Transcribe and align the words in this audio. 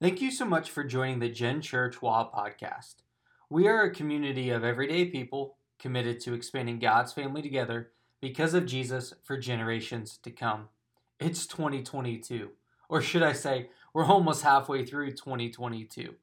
Thank 0.00 0.22
you 0.22 0.30
so 0.30 0.46
much 0.46 0.70
for 0.70 0.82
joining 0.82 1.18
the 1.18 1.28
Gen 1.28 1.60
Church 1.60 2.00
WA 2.00 2.26
podcast. 2.26 3.02
We 3.50 3.68
are 3.68 3.82
a 3.82 3.94
community 3.94 4.48
of 4.48 4.64
everyday 4.64 5.04
people 5.04 5.56
committed 5.78 6.20
to 6.20 6.32
expanding 6.32 6.78
God's 6.78 7.12
family 7.12 7.42
together 7.42 7.90
because 8.18 8.54
of 8.54 8.64
Jesus 8.64 9.12
for 9.22 9.36
generations 9.36 10.18
to 10.22 10.30
come. 10.30 10.68
It's 11.18 11.46
2022, 11.46 12.48
or 12.88 13.02
should 13.02 13.22
I 13.22 13.34
say, 13.34 13.68
we're 13.92 14.06
almost 14.06 14.42
halfway 14.42 14.86
through 14.86 15.10
2022. 15.10 16.14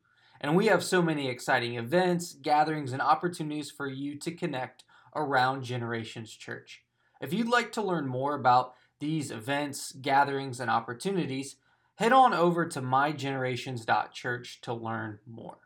And 0.42 0.56
we 0.56 0.66
have 0.66 0.84
so 0.84 1.04
many 1.04 1.30
exciting 1.30 1.76
events, 1.76 2.34
gatherings, 2.34 2.94
and 2.94 3.02
opportunities 3.02 3.70
for 3.70 3.86
you 3.86 4.16
to 4.16 4.32
connect 4.32 4.86
around 5.16 5.62
Generations 5.62 6.32
Church. 6.32 6.82
If 7.22 7.32
you'd 7.32 7.48
like 7.48 7.72
to 7.74 7.84
learn 7.84 8.08
more 8.08 8.34
about 8.34 8.74
these 9.00 9.30
events, 9.30 9.92
gatherings, 9.92 10.60
and 10.60 10.72
opportunities, 10.72 11.58
head 11.98 12.14
on 12.14 12.34
over 12.34 12.66
to 12.66 12.82
mygenerations.church 12.82 14.62
to 14.62 14.74
learn 14.74 15.20
more. 15.28 15.58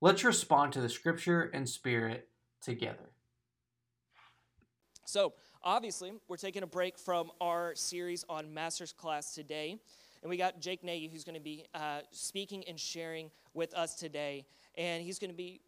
Let's 0.00 0.24
respond 0.24 0.72
to 0.74 0.80
the 0.80 0.88
scripture 0.88 1.50
and 1.52 1.68
spirit 1.68 2.28
together. 2.62 3.10
So, 5.04 5.34
obviously, 5.62 6.12
we're 6.28 6.36
taking 6.36 6.62
a 6.62 6.66
break 6.66 6.98
from 6.98 7.30
our 7.40 7.74
series 7.74 8.24
on 8.28 8.54
Master's 8.54 8.92
Class 8.92 9.34
today. 9.34 9.78
And 10.22 10.28
we 10.28 10.36
got 10.36 10.60
Jake 10.60 10.84
Nagy, 10.84 11.08
who's 11.08 11.24
going 11.24 11.34
to 11.34 11.40
be 11.40 11.64
uh, 11.74 12.00
speaking 12.10 12.62
and 12.68 12.78
sharing 12.78 13.30
with 13.54 13.74
us 13.74 13.94
today. 13.94 14.44
And 14.76 15.02
he's 15.02 15.18
going 15.18 15.30
to 15.30 15.36
be, 15.36 15.60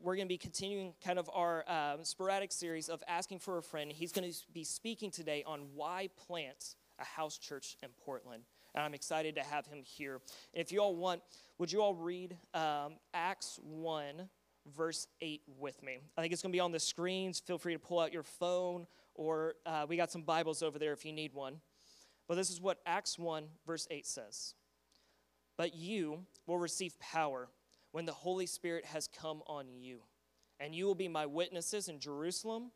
we're 0.00 0.14
going 0.14 0.28
to 0.28 0.32
be 0.32 0.38
continuing 0.38 0.94
kind 1.04 1.18
of 1.18 1.28
our 1.34 1.64
um, 1.68 2.04
sporadic 2.04 2.52
series 2.52 2.88
of 2.88 3.02
asking 3.08 3.40
for 3.40 3.58
a 3.58 3.62
friend. 3.62 3.92
He's 3.92 4.12
going 4.12 4.30
to 4.30 4.36
be 4.52 4.62
speaking 4.62 5.10
today 5.10 5.42
on 5.46 5.66
why 5.74 6.08
plant 6.28 6.76
a 7.00 7.04
house 7.04 7.38
church 7.38 7.76
in 7.82 7.90
Portland. 8.04 8.44
And 8.78 8.84
I'm 8.84 8.94
excited 8.94 9.34
to 9.34 9.42
have 9.42 9.66
him 9.66 9.82
here. 9.82 10.20
And 10.54 10.60
if 10.60 10.70
you 10.70 10.78
all 10.78 10.94
want, 10.94 11.20
would 11.58 11.72
you 11.72 11.82
all 11.82 11.96
read 11.96 12.36
um, 12.54 12.92
Acts 13.12 13.58
1, 13.64 14.28
verse 14.76 15.08
8 15.20 15.42
with 15.58 15.82
me? 15.82 15.98
I 16.16 16.20
think 16.20 16.32
it's 16.32 16.42
going 16.42 16.52
to 16.52 16.56
be 16.56 16.60
on 16.60 16.70
the 16.70 16.78
screens. 16.78 17.40
Feel 17.40 17.58
free 17.58 17.72
to 17.72 17.80
pull 17.80 17.98
out 17.98 18.12
your 18.12 18.22
phone, 18.22 18.86
or 19.16 19.54
uh, 19.66 19.84
we 19.88 19.96
got 19.96 20.12
some 20.12 20.22
Bibles 20.22 20.62
over 20.62 20.78
there 20.78 20.92
if 20.92 21.04
you 21.04 21.12
need 21.12 21.34
one. 21.34 21.56
But 22.28 22.36
this 22.36 22.50
is 22.50 22.60
what 22.60 22.78
Acts 22.86 23.18
1, 23.18 23.46
verse 23.66 23.88
8 23.90 24.06
says 24.06 24.54
But 25.56 25.74
you 25.74 26.20
will 26.46 26.58
receive 26.58 26.96
power 27.00 27.48
when 27.90 28.06
the 28.06 28.12
Holy 28.12 28.46
Spirit 28.46 28.84
has 28.84 29.08
come 29.08 29.42
on 29.48 29.66
you, 29.74 30.02
and 30.60 30.72
you 30.72 30.86
will 30.86 30.94
be 30.94 31.08
my 31.08 31.26
witnesses 31.26 31.88
in 31.88 31.98
Jerusalem, 31.98 32.70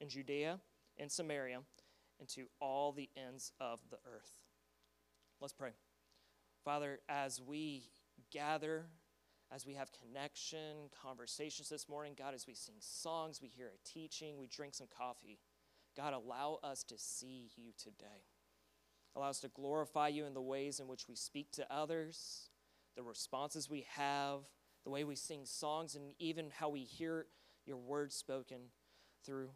in 0.00 0.08
Judea, 0.08 0.60
in 0.96 1.10
Samaria, 1.10 1.60
and 2.20 2.28
to 2.30 2.46
all 2.58 2.92
the 2.92 3.10
ends 3.18 3.52
of 3.60 3.80
the 3.90 3.98
earth. 4.10 4.41
Let's 5.42 5.52
pray. 5.52 5.72
Father, 6.64 7.00
as 7.08 7.40
we 7.40 7.90
gather, 8.30 8.86
as 9.52 9.66
we 9.66 9.74
have 9.74 9.90
connection, 9.90 10.88
conversations 11.02 11.68
this 11.68 11.88
morning, 11.88 12.14
God, 12.16 12.32
as 12.32 12.46
we 12.46 12.54
sing 12.54 12.76
songs, 12.78 13.42
we 13.42 13.48
hear 13.48 13.66
a 13.66 13.88
teaching, 13.88 14.38
we 14.38 14.46
drink 14.46 14.72
some 14.76 14.86
coffee, 14.96 15.40
God, 15.96 16.14
allow 16.14 16.60
us 16.62 16.84
to 16.84 16.94
see 16.96 17.50
you 17.56 17.72
today. 17.76 18.22
Allow 19.16 19.30
us 19.30 19.40
to 19.40 19.48
glorify 19.48 20.06
you 20.06 20.26
in 20.26 20.34
the 20.34 20.40
ways 20.40 20.78
in 20.78 20.86
which 20.86 21.08
we 21.08 21.16
speak 21.16 21.50
to 21.54 21.66
others, 21.74 22.50
the 22.94 23.02
responses 23.02 23.68
we 23.68 23.84
have, 23.96 24.42
the 24.84 24.90
way 24.90 25.02
we 25.02 25.16
sing 25.16 25.44
songs, 25.44 25.96
and 25.96 26.12
even 26.20 26.50
how 26.56 26.68
we 26.68 26.84
hear 26.84 27.26
your 27.66 27.78
words 27.78 28.14
spoken 28.14 28.60
through, 29.26 29.50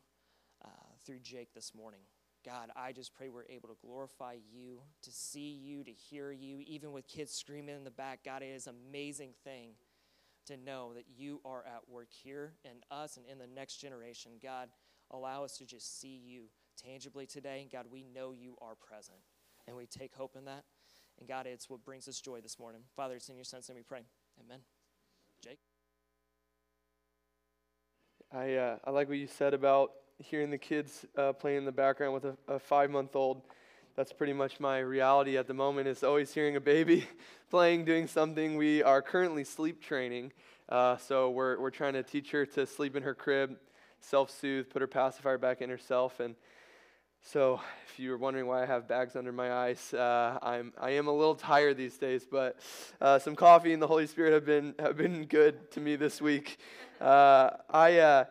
uh, 0.64 0.68
through 1.06 1.20
Jake 1.20 1.54
this 1.54 1.72
morning. 1.76 2.00
God, 2.46 2.70
I 2.76 2.92
just 2.92 3.12
pray 3.12 3.28
we're 3.28 3.42
able 3.50 3.68
to 3.68 3.76
glorify 3.84 4.36
you, 4.52 4.78
to 5.02 5.10
see 5.10 5.58
you, 5.60 5.82
to 5.82 5.90
hear 5.90 6.30
you, 6.30 6.60
even 6.64 6.92
with 6.92 7.08
kids 7.08 7.32
screaming 7.32 7.74
in 7.74 7.82
the 7.82 7.90
back. 7.90 8.20
God, 8.24 8.42
it 8.42 8.46
is 8.54 8.68
an 8.68 8.76
amazing 8.88 9.30
thing 9.42 9.70
to 10.46 10.56
know 10.56 10.92
that 10.94 11.06
you 11.18 11.40
are 11.44 11.64
at 11.66 11.88
work 11.88 12.06
here 12.08 12.52
in 12.64 12.70
us 12.88 13.16
and 13.16 13.26
in 13.26 13.38
the 13.38 13.48
next 13.48 13.78
generation. 13.78 14.32
God, 14.40 14.68
allow 15.10 15.42
us 15.42 15.58
to 15.58 15.66
just 15.66 16.00
see 16.00 16.22
you 16.24 16.44
tangibly 16.80 17.26
today. 17.26 17.66
God, 17.70 17.86
we 17.90 18.04
know 18.14 18.30
you 18.30 18.56
are 18.62 18.76
present, 18.76 19.18
and 19.66 19.76
we 19.76 19.86
take 19.86 20.14
hope 20.14 20.36
in 20.36 20.44
that. 20.44 20.62
And 21.18 21.26
God, 21.26 21.46
it's 21.46 21.68
what 21.68 21.84
brings 21.84 22.06
us 22.06 22.20
joy 22.20 22.40
this 22.40 22.60
morning. 22.60 22.82
Father, 22.94 23.16
it's 23.16 23.28
in 23.28 23.34
your 23.34 23.44
son's 23.44 23.68
name 23.68 23.76
we 23.76 23.82
pray. 23.82 24.02
Amen. 24.44 24.60
Jake? 25.42 25.58
I, 28.30 28.54
uh, 28.54 28.76
I 28.84 28.90
like 28.90 29.08
what 29.08 29.18
you 29.18 29.26
said 29.26 29.52
about 29.52 29.90
hearing 30.18 30.50
the 30.50 30.58
kids 30.58 31.04
uh, 31.16 31.32
playing 31.32 31.58
in 31.58 31.64
the 31.64 31.72
background 31.72 32.14
with 32.14 32.24
a, 32.24 32.36
a 32.48 32.58
five 32.58 32.90
month 32.90 33.14
old. 33.14 33.42
That's 33.96 34.12
pretty 34.12 34.32
much 34.32 34.60
my 34.60 34.78
reality 34.78 35.38
at 35.38 35.46
the 35.46 35.54
moment 35.54 35.88
is 35.88 36.04
always 36.04 36.32
hearing 36.32 36.56
a 36.56 36.60
baby 36.60 37.06
playing, 37.50 37.84
doing 37.84 38.06
something. 38.06 38.56
We 38.56 38.82
are 38.82 39.00
currently 39.00 39.44
sleep 39.44 39.82
training. 39.82 40.32
Uh, 40.68 40.96
so 40.96 41.30
we're, 41.30 41.58
we're 41.60 41.70
trying 41.70 41.94
to 41.94 42.02
teach 42.02 42.30
her 42.32 42.44
to 42.44 42.66
sleep 42.66 42.96
in 42.96 43.02
her 43.02 43.14
crib, 43.14 43.56
self 44.00 44.30
soothe, 44.30 44.68
put 44.68 44.82
her 44.82 44.88
pacifier 44.88 45.38
back 45.38 45.62
in 45.62 45.70
herself. 45.70 46.20
And 46.20 46.34
so 47.22 47.60
if 47.86 47.98
you 47.98 48.10
were 48.10 48.18
wondering 48.18 48.46
why 48.46 48.62
I 48.62 48.66
have 48.66 48.86
bags 48.86 49.16
under 49.16 49.32
my 49.32 49.52
eyes, 49.52 49.94
uh, 49.94 50.38
I'm, 50.42 50.72
I 50.78 50.90
am 50.90 51.08
a 51.08 51.12
little 51.12 51.34
tired 51.34 51.76
these 51.76 51.96
days, 51.96 52.26
but 52.30 52.58
uh, 53.00 53.18
some 53.18 53.34
coffee 53.34 53.72
and 53.72 53.80
the 53.80 53.86
Holy 53.86 54.06
Spirit 54.06 54.32
have 54.32 54.44
been, 54.44 54.74
have 54.78 54.96
been 54.96 55.24
good 55.24 55.70
to 55.72 55.80
me 55.80 55.96
this 55.96 56.20
week. 56.20 56.58
Uh, 57.00 57.50
I, 57.70 58.26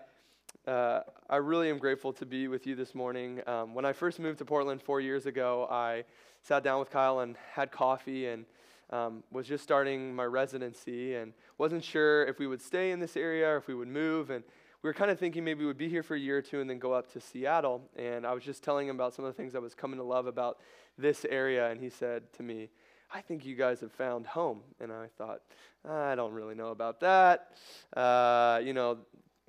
uh, 0.67 1.01
I 1.29 1.37
really 1.37 1.69
am 1.69 1.77
grateful 1.77 2.11
to 2.13 2.25
be 2.25 2.47
with 2.47 2.65
you 2.65 2.75
this 2.75 2.95
morning. 2.95 3.41
Um, 3.45 3.75
when 3.75 3.85
I 3.85 3.93
first 3.93 4.19
moved 4.19 4.39
to 4.39 4.45
Portland 4.45 4.81
four 4.81 4.99
years 4.99 5.27
ago, 5.27 5.67
I 5.69 6.05
sat 6.41 6.63
down 6.63 6.79
with 6.79 6.89
Kyle 6.89 7.19
and 7.19 7.35
had 7.53 7.71
coffee 7.71 8.27
and 8.27 8.45
um, 8.89 9.23
was 9.31 9.47
just 9.47 9.63
starting 9.63 10.15
my 10.15 10.25
residency 10.25 11.15
and 11.15 11.33
wasn't 11.57 11.83
sure 11.83 12.25
if 12.25 12.39
we 12.39 12.47
would 12.47 12.61
stay 12.61 12.91
in 12.91 12.99
this 12.99 13.15
area 13.15 13.47
or 13.47 13.57
if 13.57 13.67
we 13.67 13.75
would 13.75 13.87
move. 13.87 14.31
And 14.31 14.43
we 14.81 14.89
were 14.89 14.93
kind 14.93 15.11
of 15.11 15.19
thinking 15.19 15.43
maybe 15.43 15.65
we'd 15.65 15.77
be 15.77 15.89
here 15.89 16.03
for 16.03 16.15
a 16.15 16.19
year 16.19 16.37
or 16.37 16.41
two 16.41 16.61
and 16.61 16.69
then 16.69 16.79
go 16.79 16.93
up 16.93 17.11
to 17.13 17.21
Seattle. 17.21 17.89
And 17.95 18.25
I 18.25 18.33
was 18.33 18.43
just 18.43 18.63
telling 18.63 18.87
him 18.87 18.95
about 18.95 19.13
some 19.13 19.23
of 19.23 19.31
the 19.31 19.37
things 19.37 19.55
I 19.55 19.59
was 19.59 19.75
coming 19.75 19.97
to 19.97 20.03
love 20.03 20.25
about 20.25 20.59
this 20.97 21.25
area. 21.25 21.69
And 21.69 21.79
he 21.79 21.89
said 21.89 22.33
to 22.33 22.43
me, 22.43 22.69
I 23.13 23.21
think 23.21 23.45
you 23.45 23.55
guys 23.55 23.81
have 23.81 23.91
found 23.91 24.25
home. 24.25 24.61
And 24.79 24.91
I 24.91 25.07
thought, 25.15 25.41
I 25.87 26.15
don't 26.15 26.33
really 26.33 26.55
know 26.55 26.69
about 26.69 27.01
that. 27.01 27.51
Uh, 27.95 28.59
you 28.63 28.73
know, 28.73 28.97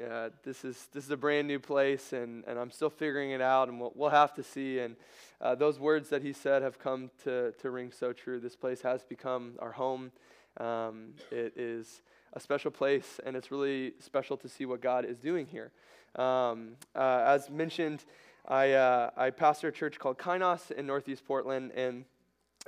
uh, 0.02 0.28
this 0.42 0.64
is 0.64 0.88
this 0.92 1.04
is 1.04 1.10
a 1.10 1.16
brand 1.16 1.48
new 1.48 1.58
place, 1.58 2.12
and, 2.12 2.44
and 2.46 2.58
I'm 2.58 2.70
still 2.70 2.90
figuring 2.90 3.30
it 3.30 3.40
out, 3.40 3.68
and 3.68 3.80
we'll, 3.80 3.92
we'll 3.94 4.10
have 4.10 4.34
to 4.34 4.42
see. 4.42 4.78
And 4.78 4.96
uh, 5.40 5.54
those 5.54 5.78
words 5.78 6.10
that 6.10 6.22
he 6.22 6.32
said 6.32 6.62
have 6.62 6.78
come 6.78 7.10
to, 7.24 7.52
to 7.52 7.70
ring 7.70 7.90
so 7.92 8.12
true. 8.12 8.38
This 8.38 8.56
place 8.56 8.82
has 8.82 9.04
become 9.04 9.52
our 9.58 9.72
home. 9.72 10.12
Um, 10.58 11.14
it 11.30 11.54
is 11.56 12.02
a 12.34 12.40
special 12.40 12.70
place, 12.70 13.20
and 13.24 13.36
it's 13.36 13.50
really 13.50 13.94
special 13.98 14.36
to 14.38 14.48
see 14.48 14.66
what 14.66 14.82
God 14.82 15.04
is 15.04 15.18
doing 15.18 15.46
here. 15.46 15.72
Um, 16.14 16.72
uh, 16.94 17.24
as 17.26 17.48
mentioned, 17.48 18.04
I, 18.46 18.72
uh, 18.72 19.10
I 19.16 19.30
pastor 19.30 19.68
a 19.68 19.72
church 19.72 19.98
called 19.98 20.18
Kainos 20.18 20.70
in 20.70 20.86
Northeast 20.86 21.26
Portland, 21.26 21.72
and 21.74 22.04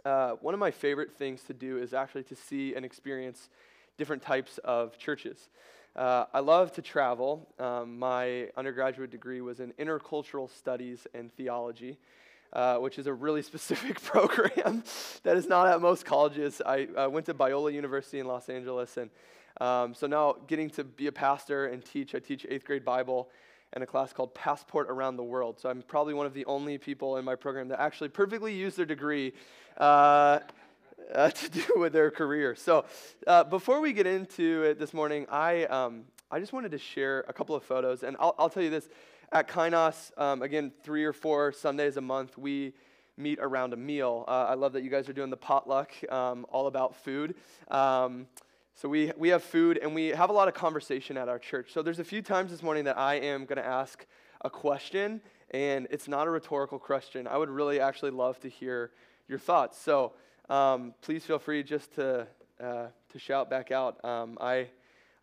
uh, 0.05 0.33
one 0.41 0.55
of 0.55 0.61
my 0.61 0.71
favorite 0.71 1.13
things 1.13 1.43
to 1.43 1.55
do 1.55 1.79
is 1.79 1.93
actually 1.93 2.25
to 2.25 2.37
see 2.37 2.75
and 2.75 2.85
experience 2.85 3.51
different 3.99 4.23
types 4.23 4.59
of 4.59 4.97
churches. 4.99 5.49
Uh, 5.99 6.27
I 6.33 6.39
love 6.39 6.71
to 6.75 6.83
travel. 6.83 7.49
Um, 7.59 7.99
my 7.99 8.51
undergraduate 8.57 9.11
degree 9.11 9.41
was 9.41 9.59
in 9.59 9.73
intercultural 9.81 10.49
studies 10.49 11.09
and 11.13 11.35
theology, 11.35 11.99
uh, 12.53 12.77
which 12.77 13.01
is 13.01 13.09
a 13.09 13.13
really 13.13 13.43
specific 13.53 14.01
program 14.05 14.85
that 15.25 15.37
is 15.37 15.49
not 15.49 15.67
at 15.67 15.81
most 15.81 16.07
colleges. 16.07 16.63
I 16.65 17.09
went 17.09 17.27
to 17.27 17.35
Biola 17.35 17.73
University 17.73 18.21
in 18.21 18.29
Los 18.29 18.49
Angeles, 18.49 18.97
and 18.97 19.11
um, 19.61 19.93
so 19.93 20.07
now 20.07 20.37
getting 20.47 20.71
to 20.71 20.85
be 20.85 21.09
a 21.09 21.13
pastor 21.13 21.67
and 21.67 21.85
teach, 21.85 22.15
I 22.15 22.21
teach 22.21 22.47
eighth 22.49 22.65
grade 22.65 22.85
Bible 22.85 23.29
and 23.73 23.83
a 23.83 23.87
class 23.87 24.13
called 24.13 24.33
Passport 24.37 24.89
Around 24.89 25.17
the 25.17 25.25
World. 25.25 25.59
So 25.59 25.69
I'm 25.69 25.83
probably 25.83 26.15
one 26.15 26.27
of 26.27 26.33
the 26.33 26.45
only 26.45 26.79
people 26.79 27.17
in 27.17 27.25
my 27.25 27.35
program 27.35 27.67
that 27.69 27.81
actually 27.81 28.11
perfectly 28.11 28.55
use 28.55 28.77
their 28.77 28.87
degree 28.87 29.33
uh, 29.79 30.39
uh, 31.15 31.31
to 31.31 31.51
do 31.51 31.65
with 31.77 31.93
their 31.93 32.11
career. 32.11 32.55
So, 32.55 32.85
uh, 33.27 33.45
before 33.45 33.81
we 33.81 33.93
get 33.93 34.07
into 34.07 34.63
it 34.63 34.79
this 34.79 34.93
morning, 34.93 35.27
I, 35.31 35.65
um, 35.65 36.05
I 36.31 36.41
just 36.41 36.53
wanted 36.53 36.73
to 36.73 36.79
share 36.79 37.25
a 37.29 37.33
couple 37.33 37.55
of 37.55 37.63
photos. 37.65 38.03
And 38.03 38.17
I'll, 38.21 38.35
I'll 38.39 38.51
tell 38.51 38.63
you 38.63 38.71
this 38.71 38.89
at 39.33 39.49
Kainos, 39.49 40.19
um, 40.19 40.43
again, 40.43 40.73
three 40.83 41.05
or 41.05 41.13
four 41.13 41.53
Sundays 41.53 41.97
a 41.97 42.01
month, 42.01 42.39
we 42.39 42.73
meet 43.17 43.39
around 43.41 43.73
a 43.73 43.77
meal. 43.77 44.25
Uh, 44.27 44.47
I 44.49 44.55
love 44.55 44.73
that 44.73 44.83
you 44.83 44.91
guys 44.91 45.09
are 45.09 45.13
doing 45.13 45.31
the 45.31 45.37
potluck, 45.37 45.93
um, 46.11 46.47
all 46.51 46.67
about 46.67 46.97
food. 46.97 47.35
Um, 47.71 48.27
so 48.75 48.89
we, 48.89 49.13
we 49.19 49.31
have 49.31 49.43
food 49.43 49.79
and 49.83 49.95
we 49.95 50.09
have 50.09 50.31
a 50.31 50.33
lot 50.33 50.47
of 50.47 50.55
conversation 50.55 51.17
at 51.17 51.29
our 51.29 51.39
church. 51.39 51.73
So 51.73 51.83
there's 51.83 51.99
a 51.99 52.05
few 52.05 52.23
times 52.23 52.53
this 52.53 52.63
morning 52.63 52.85
that 52.85 52.97
I 52.97 53.17
am 53.17 53.45
going 53.45 53.57
to 53.57 53.67
ask 53.67 54.07
a 54.43 54.49
question, 54.49 55.21
and 55.51 55.89
it's 55.91 56.07
not 56.07 56.29
a 56.29 56.31
rhetorical 56.31 56.79
question. 56.79 57.27
I 57.27 57.37
would 57.37 57.51
really 57.51 57.81
actually 57.81 58.13
love 58.13 58.39
to 58.41 58.49
hear 58.49 58.93
your 59.27 59.39
thoughts. 59.39 59.79
So 59.79 60.13
um, 60.49 60.95
please 61.03 61.25
feel 61.25 61.39
free 61.39 61.63
just 61.63 61.95
to, 61.95 62.27
uh, 62.63 62.87
to 63.13 63.19
shout 63.19 63.51
back 63.51 63.71
out. 63.71 64.03
Um, 64.05 64.39
I, 64.41 64.69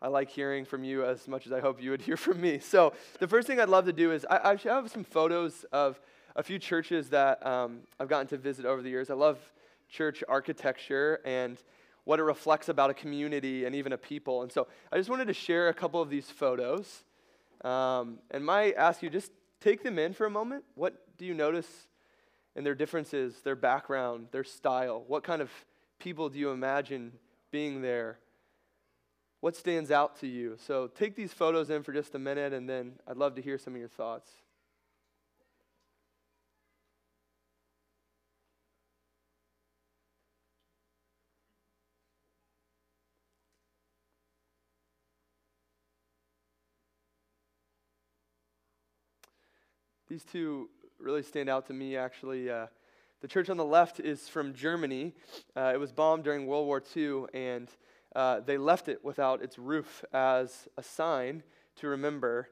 I 0.00 0.08
like 0.08 0.28
hearing 0.28 0.64
from 0.64 0.84
you 0.84 1.04
as 1.04 1.26
much 1.26 1.46
as 1.46 1.52
I 1.52 1.60
hope 1.60 1.82
you 1.82 1.90
would 1.90 2.02
hear 2.02 2.16
from 2.16 2.40
me. 2.40 2.58
So, 2.58 2.92
the 3.18 3.28
first 3.28 3.46
thing 3.46 3.60
I'd 3.60 3.68
love 3.68 3.86
to 3.86 3.92
do 3.92 4.12
is 4.12 4.26
I, 4.28 4.52
I 4.52 4.56
have 4.56 4.90
some 4.90 5.04
photos 5.04 5.64
of 5.72 6.00
a 6.36 6.42
few 6.42 6.58
churches 6.58 7.08
that 7.10 7.44
um, 7.46 7.80
I've 7.98 8.08
gotten 8.08 8.26
to 8.28 8.36
visit 8.36 8.66
over 8.66 8.82
the 8.82 8.90
years. 8.90 9.10
I 9.10 9.14
love 9.14 9.38
church 9.88 10.22
architecture, 10.28 11.20
and 11.24 11.58
what 12.04 12.20
it 12.20 12.22
reflects 12.22 12.68
about 12.68 12.88
a 12.88 12.94
community 12.94 13.64
and 13.64 13.74
even 13.74 13.92
a 13.92 13.98
people. 13.98 14.42
And 14.42 14.52
so 14.52 14.68
I 14.92 14.96
just 14.96 15.10
wanted 15.10 15.26
to 15.26 15.34
share 15.34 15.68
a 15.68 15.74
couple 15.74 16.00
of 16.00 16.08
these 16.08 16.30
photos. 16.30 17.02
Um, 17.64 18.18
and 18.30 18.44
might 18.44 18.76
ask 18.76 19.02
you 19.02 19.10
just 19.10 19.32
take 19.60 19.82
them 19.82 19.98
in 19.98 20.12
for 20.12 20.24
a 20.24 20.30
moment. 20.30 20.62
What 20.76 20.94
do 21.18 21.24
you 21.24 21.34
notice 21.34 21.66
in 22.56 22.64
their 22.64 22.74
differences, 22.74 23.34
their 23.44 23.54
background, 23.54 24.28
their 24.32 24.42
style? 24.42 25.04
What 25.06 25.22
kind 25.22 25.40
of 25.42 25.50
people 26.00 26.28
do 26.30 26.38
you 26.38 26.50
imagine 26.50 27.12
being 27.52 27.82
there? 27.82 28.18
What 29.40 29.54
stands 29.54 29.90
out 29.90 30.18
to 30.20 30.26
you? 30.26 30.56
So 30.66 30.88
take 30.88 31.14
these 31.14 31.32
photos 31.32 31.70
in 31.70 31.82
for 31.82 31.92
just 31.92 32.14
a 32.14 32.18
minute, 32.18 32.52
and 32.54 32.68
then 32.68 32.94
I'd 33.06 33.18
love 33.18 33.34
to 33.36 33.42
hear 33.42 33.58
some 33.58 33.74
of 33.74 33.78
your 33.78 33.90
thoughts. 33.90 34.30
These 50.08 50.24
two 50.24 50.70
really 50.98 51.22
stand 51.22 51.48
out 51.48 51.66
to 51.66 51.72
me, 51.72 51.96
actually. 51.96 52.50
Uh, 52.50 52.66
the 53.20 53.28
church 53.28 53.50
on 53.50 53.56
the 53.56 53.64
left 53.64 54.00
is 54.00 54.28
from 54.28 54.54
Germany. 54.54 55.14
Uh, 55.56 55.72
it 55.74 55.78
was 55.78 55.92
bombed 55.92 56.24
during 56.24 56.46
World 56.46 56.66
War 56.66 56.82
II, 56.96 57.24
and 57.34 57.68
uh, 58.14 58.40
they 58.40 58.58
left 58.58 58.88
it 58.88 59.04
without 59.04 59.42
its 59.42 59.58
roof 59.58 60.04
as 60.12 60.68
a 60.76 60.82
sign 60.82 61.42
to 61.76 61.88
remember 61.88 62.48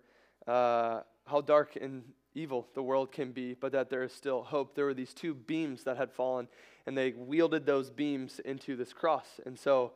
uh, 0.46 1.00
how 1.26 1.41
dark 1.41 1.76
and 1.76 2.05
evil 2.35 2.67
the 2.75 2.82
world 2.82 3.12
can 3.12 3.32
be, 3.32 3.55
but 3.55 3.73
that 3.73 3.91
there 3.91 4.02
is 4.02 4.12
still 4.12 4.43
hope. 4.43 4.75
There 4.75 4.87
were 4.87 4.94
these 4.94 5.14
two 5.14 5.35
beams 5.35 5.85
that 5.85 5.96
had 5.96 6.11
fallen, 6.12 6.49
and 6.87 6.96
they 6.96 7.12
wielded 7.12 7.64
those 7.67 7.91
beams 7.91 8.41
into 8.41 8.76
this 8.76 8.93
cross. 8.93 9.41
And 9.46 9.58
so 9.58 9.93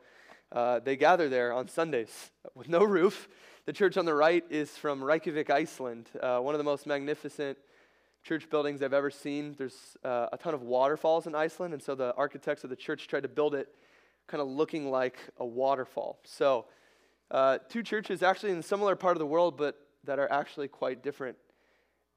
uh, 0.51 0.79
they 0.79 0.95
gather 0.95 1.29
there 1.29 1.53
on 1.53 1.67
Sundays 1.67 2.31
with 2.55 2.69
no 2.69 2.83
roof 2.83 3.27
the 3.69 3.73
church 3.73 3.97
on 3.97 4.05
the 4.05 4.15
right 4.15 4.43
is 4.49 4.71
from 4.71 5.03
Reykjavik, 5.03 5.51
Iceland, 5.51 6.09
uh, 6.19 6.39
one 6.39 6.55
of 6.55 6.57
the 6.57 6.63
most 6.63 6.87
magnificent 6.87 7.55
church 8.23 8.49
buildings 8.49 8.81
I've 8.81 8.93
ever 8.93 9.09
seen. 9.09 9.55
There's 9.57 9.97
uh, 10.03 10.27
a 10.31 10.37
ton 10.37 10.53
of 10.53 10.61
waterfalls 10.61 11.27
in 11.27 11.35
Iceland, 11.35 11.73
and 11.73 11.81
so 11.81 11.95
the 11.95 12.13
architects 12.15 12.63
of 12.63 12.69
the 12.69 12.75
church 12.75 13.07
tried 13.07 13.23
to 13.23 13.29
build 13.29 13.55
it 13.55 13.69
kind 14.27 14.41
of 14.41 14.47
looking 14.47 14.91
like 14.91 15.17
a 15.37 15.45
waterfall. 15.45 16.19
So, 16.23 16.65
uh, 17.31 17.59
two 17.69 17.83
churches 17.83 18.21
actually 18.23 18.51
in 18.51 18.59
a 18.59 18.63
similar 18.63 18.95
part 18.95 19.15
of 19.15 19.19
the 19.19 19.25
world, 19.25 19.57
but 19.57 19.75
that 20.03 20.19
are 20.19 20.31
actually 20.31 20.67
quite 20.67 21.03
different 21.03 21.37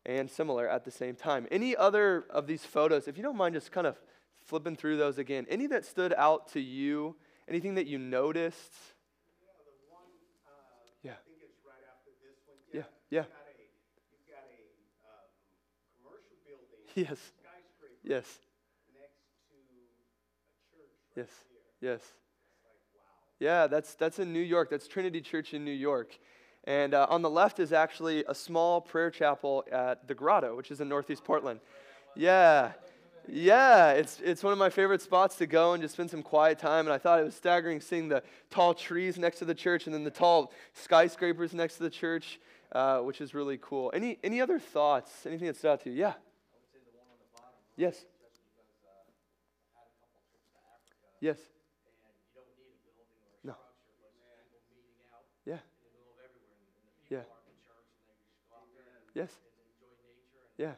and 0.04 0.31
similar 0.31 0.69
at 0.69 0.84
the 0.84 0.90
same 0.90 1.14
time. 1.14 1.46
Any 1.50 1.76
other 1.76 2.25
of 2.31 2.46
these 2.46 2.64
photos, 2.64 3.08
if 3.08 3.16
you 3.16 3.22
don't 3.22 3.37
mind 3.37 3.55
just 3.55 3.72
kind 3.72 3.87
of 3.87 3.96
flipping 4.44 4.76
through 4.76 4.96
those 4.96 5.19
again, 5.19 5.46
any 5.48 5.66
that 5.69 5.84
stood 5.84 6.12
out 6.16 6.48
to 6.52 6.60
you, 6.60 7.16
anything 7.48 7.75
that 7.76 7.87
you 7.87 7.98
noticed? 7.98 8.72
Yeah, 12.72 12.82
yeah. 13.10 13.25
You've 14.10 14.26
got 14.26 14.44
a, 14.48 14.64
um, 15.06 15.28
commercial 16.02 16.37
building. 16.46 16.81
Yes. 16.97 17.19
Yes. 18.05 18.39
Yes. 21.17 21.29
Yes. 21.81 22.00
Yeah, 23.39 23.67
that's 23.67 23.94
that's 23.94 24.19
in 24.19 24.33
New 24.33 24.41
York. 24.41 24.71
That's 24.71 24.87
Trinity 24.87 25.21
Church 25.21 25.55
in 25.55 25.65
New 25.65 25.73
York. 25.73 26.19
And 26.65 26.94
uh, 26.94 27.06
on 27.09 27.23
the 27.23 27.31
left 27.31 27.61
is 27.61 27.73
actually 27.73 28.25
a 28.29 28.35
small 28.35 28.81
prayer 28.81 29.11
chapel 29.11 29.65
at 29.73 30.06
the 30.06 30.15
Grotto, 30.15 30.56
which 30.56 30.71
is 30.71 30.81
in 30.81 30.89
Northeast 30.89 31.25
Portland. 31.25 31.61
Yeah. 32.15 32.73
Yeah, 33.29 33.93
it's, 33.93 34.21
it's 34.25 34.43
one 34.43 34.53
of 34.53 34.59
my 34.59 34.69
favorite 34.69 35.00
spots 35.00 35.37
to 35.37 35.47
go 35.47 35.75
and 35.75 35.83
just 35.83 35.94
spend 35.94 36.11
some 36.11 36.23
quiet 36.23 36.59
time. 36.59 36.87
And 36.87 36.93
I 36.93 36.99
thought 36.99 37.21
it 37.21 37.25
was 37.25 37.37
staggering 37.37 37.81
seeing 37.81 38.09
the 38.09 38.23
tall 38.50 38.75
trees 38.75 39.17
next 39.17 39.39
to 39.39 39.44
the 39.44 39.55
church 39.55 39.87
and 39.87 39.94
then 39.94 40.03
the 40.03 40.11
tall 40.11 40.53
skyscrapers 40.75 41.55
next 41.55 41.77
to 41.77 41.85
the 41.85 41.91
church 41.91 42.41
uh, 42.73 43.00
which 43.00 43.21
is 43.21 43.35
really 43.35 43.59
cool. 43.61 43.91
Any, 43.94 44.19
any 44.25 44.41
other 44.41 44.59
thoughts? 44.59 45.27
Anything 45.27 45.47
that 45.47 45.56
stood 45.56 45.73
out 45.73 45.83
to 45.83 45.91
you? 45.91 45.97
Yeah. 45.97 46.15
Yes. 47.76 48.04
Yes. 51.20 51.38
no. 53.44 53.54
yeah. 55.46 55.56
yeah. 57.08 57.19
Yes. 59.14 59.30
Yeah. 60.58 60.72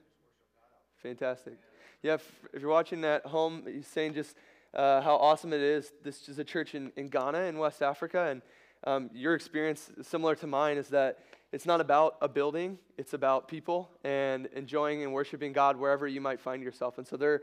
Fantastic. 1.02 1.54
Yeah, 2.02 2.14
if, 2.14 2.32
if, 2.52 2.60
you're 2.60 2.70
watching 2.70 3.04
at 3.04 3.24
home, 3.26 3.62
you're 3.66 3.82
saying 3.82 4.14
just 4.14 4.36
uh, 4.74 5.00
how 5.00 5.16
awesome 5.16 5.52
it 5.52 5.60
is. 5.60 5.92
This 6.02 6.28
is 6.28 6.38
a 6.38 6.44
church 6.44 6.74
in, 6.74 6.92
in 6.96 7.08
Ghana 7.08 7.40
in 7.40 7.58
West 7.58 7.82
Africa, 7.82 8.28
and 8.30 8.42
um, 8.84 9.10
your 9.14 9.34
experience, 9.34 9.90
similar 10.02 10.34
to 10.36 10.46
mine, 10.46 10.76
is 10.76 10.88
that 10.88 11.18
it's 11.54 11.66
not 11.66 11.80
about 11.80 12.16
a 12.20 12.26
building, 12.26 12.78
it's 12.98 13.14
about 13.14 13.46
people 13.46 13.88
and 14.02 14.46
enjoying 14.56 15.04
and 15.04 15.12
worshiping 15.12 15.52
God 15.52 15.76
wherever 15.76 16.04
you 16.08 16.20
might 16.20 16.40
find 16.40 16.60
yourself. 16.60 16.98
And 16.98 17.06
so 17.06 17.16
they're 17.16 17.42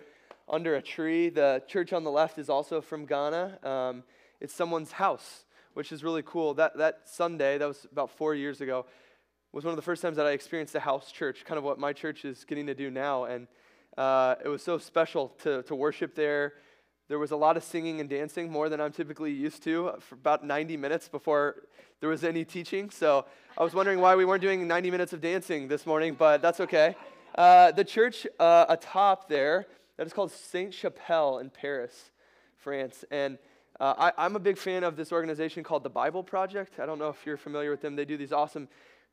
under 0.50 0.75
a 0.75 0.81
tree. 0.81 1.30
The 1.30 1.63
church 1.66 1.94
on 1.94 2.04
the 2.04 2.12
left 2.12 2.38
is 2.38 2.50
also 2.50 2.81
from 2.81 3.06
Ghana. 3.06 3.66
Um, 3.66 4.04
it's 4.42 4.54
someone's 4.54 4.92
house, 4.92 5.46
which 5.75 5.94
is 5.94 6.04
really 6.04 6.24
cool. 6.25 6.54
That, 6.56 6.78
that 6.78 7.04
Sunday, 7.06 7.58
that 7.58 7.66
was 7.66 7.88
about 7.90 8.12
four 8.12 8.36
years 8.36 8.60
ago, 8.60 8.86
was 9.54 9.63
one 9.63 9.72
of 9.72 9.78
the 9.78 9.81
first 9.81 10.02
times 10.02 10.18
that 10.18 10.25
I 10.25 10.31
experienced 10.31 10.75
a 10.75 10.81
house 10.81 11.10
church, 11.10 11.46
kind 11.46 11.58
of 11.58 11.63
what 11.63 11.80
my 11.80 11.94
church 11.94 12.25
is 12.25 12.44
getting 12.44 12.68
to 12.68 12.74
do 12.74 12.92
now. 12.92 13.24
And 13.24 13.48
uh, 13.98 14.36
it 14.44 14.50
was 14.50 14.62
so 14.62 14.78
special 14.78 15.30
to, 15.44 15.63
to 15.63 15.74
worship 15.74 16.16
there. 16.16 16.56
There 17.12 17.19
was 17.19 17.31
a 17.31 17.36
lot 17.36 17.58
of 17.58 17.63
singing 17.66 18.00
and 18.00 18.10
dancing, 18.10 18.50
more 18.50 18.69
than 18.69 18.80
I'm 18.80 18.94
typically 18.94 19.34
used 19.34 19.63
to, 19.63 19.96
for 20.00 20.16
about 20.16 20.46
90 20.46 20.78
minutes 20.78 21.10
before 21.10 21.63
there 22.00 22.08
was 22.08 22.24
any 22.24 22.46
teaching. 22.46 22.90
So 22.90 23.25
I 23.58 23.63
was 23.66 23.74
wondering 23.74 24.00
why 24.00 24.16
we 24.16 24.24
weren't 24.24 24.42
doing 24.42 24.66
90 24.66 24.92
minutes 24.92 25.12
of 25.12 25.19
dancing 25.19 25.68
this 25.68 25.86
morning, 25.86 26.16
but 26.18 26.42
that's 26.42 26.62
okay. 26.62 26.96
Uh, 27.36 27.72
the 27.72 27.84
church 27.84 28.25
uh, 28.40 28.66
atop 28.69 29.28
there, 29.28 29.68
that 29.98 30.08
is 30.08 30.13
called 30.13 30.31
Saint 30.31 30.74
Chapelle 30.74 31.40
in 31.40 31.50
Paris, 31.50 32.12
France. 32.56 33.04
And 33.12 33.38
uh, 33.78 34.13
I, 34.18 34.25
am 34.25 34.38
a 34.38 34.40
big 34.40 34.58
fan 34.58 34.86
of 34.86 34.96
this 34.96 35.12
organization 35.12 35.66
called 35.66 35.84
the 35.84 35.90
Bible 35.90 36.24
Project. 36.24 36.80
I 36.80 36.86
don't 36.86 36.98
know 36.98 37.10
if 37.10 37.25
you're 37.25 37.36
familiar 37.36 37.72
with 37.72 37.81
them. 37.81 37.98
They 37.98 38.06
do 38.06 38.16
these 38.16 38.31
awesome 38.31 38.69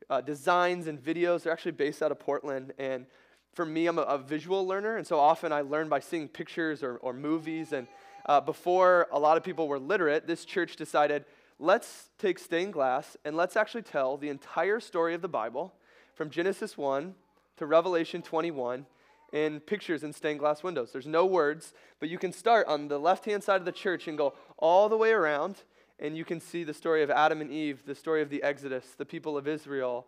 uh, 0.09 0.21
designs 0.21 0.87
and 0.87 1.03
videos. 1.03 1.43
They're 1.43 1.51
actually 1.51 1.73
based 1.73 2.01
out 2.01 2.13
of 2.13 2.19
Portland. 2.19 2.71
And 2.79 3.07
for 3.53 3.65
me, 3.65 3.87
I'm 3.87 3.99
a, 3.99 4.03
a 4.03 4.17
visual 4.17 4.65
learner. 4.65 4.97
And 4.97 5.05
so 5.05 5.19
often 5.19 5.51
I 5.51 5.61
learn 5.61 5.89
by 5.89 5.99
seeing 5.99 6.27
pictures 6.27 6.83
or, 6.83 6.97
or 6.97 7.13
movies. 7.13 7.73
And 7.73 7.87
uh, 8.25 8.41
before 8.41 9.07
a 9.11 9.19
lot 9.19 9.37
of 9.37 9.43
people 9.43 9.67
were 9.67 9.79
literate, 9.79 10.27
this 10.27 10.45
church 10.45 10.75
decided 10.75 11.25
let's 11.59 12.09
take 12.17 12.39
stained 12.39 12.73
glass 12.73 13.17
and 13.25 13.35
let's 13.35 13.57
actually 13.57 13.81
tell 13.81 14.17
the 14.17 14.29
entire 14.29 14.79
story 14.79 15.13
of 15.13 15.21
the 15.21 15.27
Bible 15.27 15.73
from 16.13 16.29
Genesis 16.29 16.77
1 16.77 17.13
to 17.57 17.65
Revelation 17.65 18.21
21 18.21 18.85
in 19.33 19.59
pictures 19.59 20.03
in 20.03 20.13
stained 20.13 20.39
glass 20.39 20.63
windows. 20.63 20.91
There's 20.91 21.07
no 21.07 21.25
words, 21.25 21.73
but 21.99 22.09
you 22.09 22.17
can 22.17 22.31
start 22.31 22.67
on 22.67 22.87
the 22.87 22.97
left 22.97 23.25
hand 23.25 23.43
side 23.43 23.57
of 23.57 23.65
the 23.65 23.71
church 23.71 24.07
and 24.07 24.17
go 24.17 24.33
all 24.57 24.89
the 24.89 24.97
way 24.97 25.11
around, 25.11 25.63
and 25.99 26.17
you 26.17 26.25
can 26.25 26.39
see 26.39 26.63
the 26.63 26.73
story 26.73 27.03
of 27.03 27.11
Adam 27.11 27.41
and 27.41 27.51
Eve, 27.51 27.83
the 27.85 27.95
story 27.95 28.21
of 28.21 28.29
the 28.29 28.41
Exodus, 28.41 28.85
the 28.97 29.05
people 29.05 29.37
of 29.37 29.47
Israel, 29.47 30.07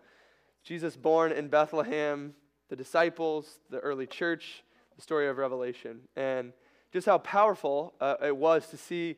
Jesus 0.63 0.95
born 0.95 1.31
in 1.31 1.47
Bethlehem, 1.49 2.33
the 2.71 2.75
disciples, 2.77 3.59
the 3.69 3.79
early 3.79 4.07
church, 4.07 4.63
the 4.95 5.01
story 5.01 5.27
of 5.27 5.37
Revelation, 5.37 5.99
and 6.15 6.53
just 6.93 7.05
how 7.05 7.17
powerful 7.17 7.93
uh, 7.99 8.15
it 8.23 8.37
was 8.37 8.65
to 8.67 8.77
see 8.77 9.17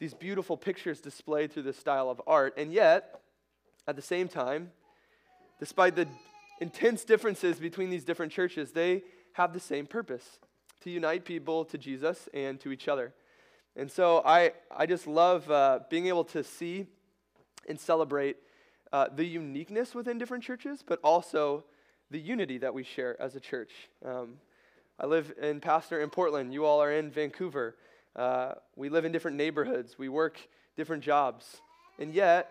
these 0.00 0.14
beautiful 0.14 0.56
pictures 0.56 1.00
displayed 1.00 1.52
through 1.52 1.62
this 1.62 1.76
style 1.76 2.10
of 2.10 2.20
art. 2.26 2.54
And 2.58 2.72
yet, 2.72 3.20
at 3.86 3.94
the 3.94 4.02
same 4.02 4.26
time, 4.26 4.72
despite 5.60 5.94
the 5.94 6.08
intense 6.60 7.04
differences 7.04 7.60
between 7.60 7.88
these 7.88 8.04
different 8.04 8.32
churches, 8.32 8.72
they 8.72 9.04
have 9.34 9.52
the 9.52 9.60
same 9.60 9.86
purpose 9.86 10.40
to 10.80 10.90
unite 10.90 11.24
people 11.24 11.64
to 11.66 11.78
Jesus 11.78 12.28
and 12.34 12.58
to 12.58 12.72
each 12.72 12.88
other. 12.88 13.14
And 13.76 13.88
so 13.88 14.22
I, 14.24 14.54
I 14.76 14.86
just 14.86 15.06
love 15.06 15.48
uh, 15.48 15.80
being 15.88 16.08
able 16.08 16.24
to 16.24 16.42
see 16.42 16.86
and 17.68 17.78
celebrate 17.78 18.38
uh, 18.92 19.06
the 19.14 19.24
uniqueness 19.24 19.94
within 19.94 20.18
different 20.18 20.42
churches, 20.42 20.82
but 20.84 20.98
also 21.04 21.62
the 22.10 22.18
unity 22.18 22.58
that 22.58 22.72
we 22.72 22.84
share 22.84 23.20
as 23.20 23.36
a 23.36 23.40
church. 23.40 23.70
Um, 24.04 24.34
I 24.98 25.06
live 25.06 25.32
in 25.40 25.60
Pastor 25.60 26.00
in 26.00 26.10
Portland. 26.10 26.52
You 26.52 26.64
all 26.64 26.82
are 26.82 26.92
in 26.92 27.10
Vancouver. 27.10 27.76
Uh, 28.16 28.54
we 28.76 28.88
live 28.88 29.04
in 29.04 29.12
different 29.12 29.36
neighborhoods, 29.36 29.98
we 29.98 30.08
work 30.08 30.38
different 30.76 31.04
jobs, 31.04 31.60
and 31.98 32.12
yet 32.12 32.50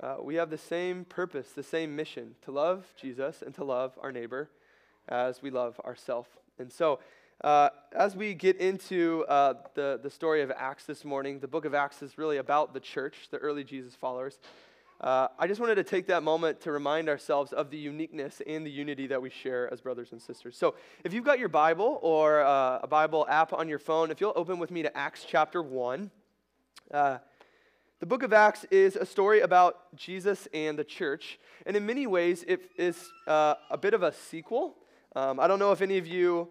uh, 0.00 0.16
we 0.22 0.36
have 0.36 0.50
the 0.50 0.58
same 0.58 1.04
purpose, 1.04 1.50
the 1.50 1.62
same 1.62 1.96
mission 1.96 2.34
to 2.44 2.52
love 2.52 2.86
Jesus 3.00 3.42
and 3.42 3.54
to 3.56 3.64
love 3.64 3.98
our 4.00 4.12
neighbor 4.12 4.50
as 5.08 5.42
we 5.42 5.50
love 5.50 5.80
ourselves. 5.84 6.28
And 6.58 6.70
so, 6.72 7.00
uh, 7.42 7.70
as 7.92 8.14
we 8.14 8.34
get 8.34 8.58
into 8.58 9.24
uh, 9.28 9.54
the, 9.74 9.98
the 10.02 10.10
story 10.10 10.42
of 10.42 10.52
Acts 10.54 10.84
this 10.84 11.04
morning, 11.04 11.40
the 11.40 11.48
book 11.48 11.64
of 11.64 11.74
Acts 11.74 12.02
is 12.02 12.18
really 12.18 12.36
about 12.36 12.74
the 12.74 12.80
church, 12.80 13.28
the 13.30 13.38
early 13.38 13.64
Jesus 13.64 13.94
followers. 13.94 14.38
Uh, 15.00 15.28
I 15.38 15.46
just 15.46 15.60
wanted 15.60 15.76
to 15.76 15.84
take 15.84 16.08
that 16.08 16.22
moment 16.22 16.60
to 16.62 16.72
remind 16.72 17.08
ourselves 17.08 17.54
of 17.54 17.70
the 17.70 17.78
uniqueness 17.78 18.42
and 18.46 18.66
the 18.66 18.70
unity 18.70 19.06
that 19.06 19.22
we 19.22 19.30
share 19.30 19.72
as 19.72 19.80
brothers 19.80 20.12
and 20.12 20.20
sisters. 20.20 20.58
So, 20.58 20.74
if 21.04 21.14
you've 21.14 21.24
got 21.24 21.38
your 21.38 21.48
Bible 21.48 21.98
or 22.02 22.42
uh, 22.42 22.80
a 22.82 22.86
Bible 22.86 23.26
app 23.28 23.54
on 23.54 23.66
your 23.66 23.78
phone, 23.78 24.10
if 24.10 24.20
you'll 24.20 24.34
open 24.36 24.58
with 24.58 24.70
me 24.70 24.82
to 24.82 24.94
Acts 24.96 25.24
chapter 25.26 25.62
1, 25.62 26.10
Uh, 26.92 27.18
the 28.00 28.06
book 28.06 28.22
of 28.22 28.32
Acts 28.32 28.64
is 28.70 28.96
a 28.96 29.06
story 29.06 29.40
about 29.40 29.94
Jesus 29.94 30.48
and 30.52 30.78
the 30.78 30.84
church, 30.84 31.38
and 31.66 31.76
in 31.76 31.86
many 31.86 32.06
ways, 32.06 32.44
it 32.48 32.60
is 32.76 33.10
uh, 33.26 33.54
a 33.70 33.78
bit 33.78 33.94
of 33.94 34.02
a 34.02 34.12
sequel. 34.12 34.76
Um, 35.14 35.38
I 35.38 35.46
don't 35.46 35.58
know 35.58 35.72
if 35.72 35.82
any 35.82 35.98
of 35.98 36.06
you 36.06 36.48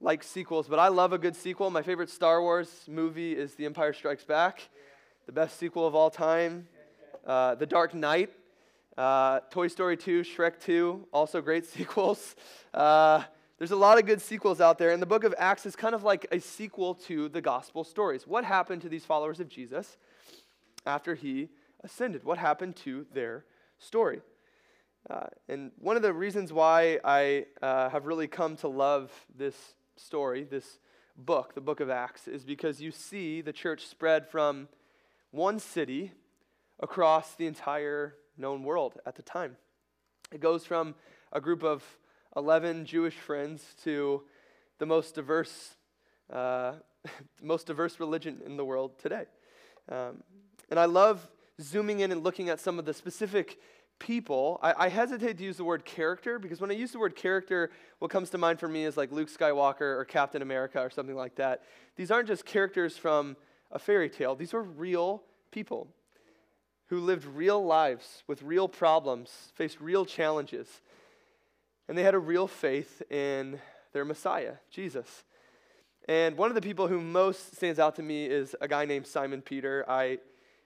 like 0.00 0.22
sequels, 0.22 0.68
but 0.68 0.78
I 0.78 0.88
love 0.88 1.12
a 1.12 1.18
good 1.18 1.34
sequel. 1.34 1.70
My 1.70 1.82
favorite 1.82 2.10
Star 2.10 2.40
Wars 2.40 2.84
movie 2.86 3.32
is 3.32 3.54
The 3.54 3.66
Empire 3.66 3.92
Strikes 3.92 4.24
Back, 4.24 4.68
the 5.26 5.32
best 5.32 5.58
sequel 5.58 5.86
of 5.86 5.94
all 5.94 6.10
time. 6.10 6.68
Uh, 7.26 7.54
the 7.54 7.66
Dark 7.66 7.94
Knight, 7.94 8.30
uh, 8.96 9.40
Toy 9.50 9.68
Story 9.68 9.96
2, 9.96 10.22
Shrek 10.22 10.58
2, 10.60 11.08
also 11.12 11.40
great 11.40 11.66
sequels. 11.74 12.34
Uh, 12.72 13.22
there's 13.58 13.72
a 13.72 13.76
lot 13.76 13.98
of 13.98 14.06
good 14.06 14.22
sequels 14.22 14.60
out 14.60 14.78
there, 14.78 14.90
and 14.90 15.02
the 15.02 15.06
book 15.06 15.24
of 15.24 15.34
Acts 15.36 15.66
is 15.66 15.76
kind 15.76 15.94
of 15.94 16.02
like 16.02 16.26
a 16.32 16.40
sequel 16.40 16.94
to 16.94 17.28
the 17.28 17.42
gospel 17.42 17.84
stories. 17.84 18.26
What 18.26 18.44
happened 18.44 18.80
to 18.82 18.88
these 18.88 19.04
followers 19.04 19.38
of 19.38 19.48
Jesus 19.48 19.98
after 20.86 21.14
he 21.14 21.50
ascended? 21.84 22.24
What 22.24 22.38
happened 22.38 22.76
to 22.76 23.06
their 23.12 23.44
story? 23.78 24.22
Uh, 25.08 25.26
and 25.48 25.72
one 25.78 25.96
of 25.96 26.02
the 26.02 26.12
reasons 26.14 26.52
why 26.52 27.00
I 27.04 27.46
uh, 27.60 27.90
have 27.90 28.06
really 28.06 28.28
come 28.28 28.56
to 28.56 28.68
love 28.68 29.12
this 29.36 29.74
story, 29.96 30.44
this 30.44 30.78
book, 31.16 31.54
the 31.54 31.60
book 31.60 31.80
of 31.80 31.90
Acts, 31.90 32.28
is 32.28 32.44
because 32.44 32.80
you 32.80 32.90
see 32.90 33.42
the 33.42 33.52
church 33.52 33.86
spread 33.86 34.26
from 34.26 34.68
one 35.32 35.58
city 35.58 36.12
across 36.80 37.34
the 37.34 37.46
entire 37.46 38.14
known 38.36 38.64
world 38.64 38.98
at 39.06 39.14
the 39.14 39.22
time. 39.22 39.56
It 40.32 40.40
goes 40.40 40.64
from 40.64 40.94
a 41.32 41.40
group 41.40 41.62
of 41.62 41.84
11 42.36 42.86
Jewish 42.86 43.14
friends 43.14 43.62
to 43.84 44.22
the 44.78 44.86
most 44.86 45.14
diverse, 45.14 45.76
uh, 46.32 46.72
most 47.42 47.66
diverse 47.66 48.00
religion 48.00 48.40
in 48.44 48.56
the 48.56 48.64
world 48.64 48.98
today. 48.98 49.24
Um, 49.88 50.22
and 50.70 50.78
I 50.78 50.86
love 50.86 51.28
zooming 51.60 52.00
in 52.00 52.12
and 52.12 52.22
looking 52.22 52.48
at 52.48 52.60
some 52.60 52.78
of 52.78 52.84
the 52.84 52.94
specific 52.94 53.58
people. 53.98 54.58
I, 54.62 54.86
I, 54.86 54.88
hesitate 54.88 55.36
to 55.38 55.44
use 55.44 55.58
the 55.58 55.64
word 55.64 55.84
character 55.84 56.38
because 56.38 56.60
when 56.60 56.70
I 56.70 56.74
use 56.74 56.92
the 56.92 56.98
word 56.98 57.16
character, 57.16 57.70
what 57.98 58.10
comes 58.10 58.30
to 58.30 58.38
mind 58.38 58.58
for 58.58 58.68
me 58.68 58.84
is 58.84 58.96
like 58.96 59.12
Luke 59.12 59.28
Skywalker 59.28 59.82
or 59.82 60.06
Captain 60.06 60.40
America 60.40 60.80
or 60.80 60.88
something 60.88 61.16
like 61.16 61.34
that. 61.34 61.64
These 61.96 62.10
aren't 62.10 62.28
just 62.28 62.46
characters 62.46 62.96
from 62.96 63.36
a 63.70 63.78
fairy 63.78 64.08
tale, 64.08 64.34
these 64.34 64.54
are 64.54 64.62
real 64.62 65.22
people 65.50 65.88
who 66.90 66.98
lived 66.98 67.24
real 67.24 67.64
lives 67.64 68.24
with 68.26 68.42
real 68.42 68.68
problems, 68.68 69.52
faced 69.54 69.80
real 69.80 70.04
challenges, 70.04 70.66
and 71.88 71.96
they 71.96 72.02
had 72.02 72.14
a 72.14 72.18
real 72.18 72.48
faith 72.48 73.00
in 73.10 73.60
their 73.92 74.04
Messiah, 74.04 74.54
Jesus. 74.72 75.22
And 76.08 76.36
one 76.36 76.50
of 76.50 76.56
the 76.56 76.60
people 76.60 76.88
who 76.88 77.00
most 77.00 77.54
stands 77.54 77.78
out 77.78 77.94
to 77.96 78.02
me 78.02 78.26
is 78.26 78.56
a 78.60 78.66
guy 78.66 78.86
named 78.86 79.06
Simon 79.06 79.40
Peter. 79.40 79.84
I 79.88 80.18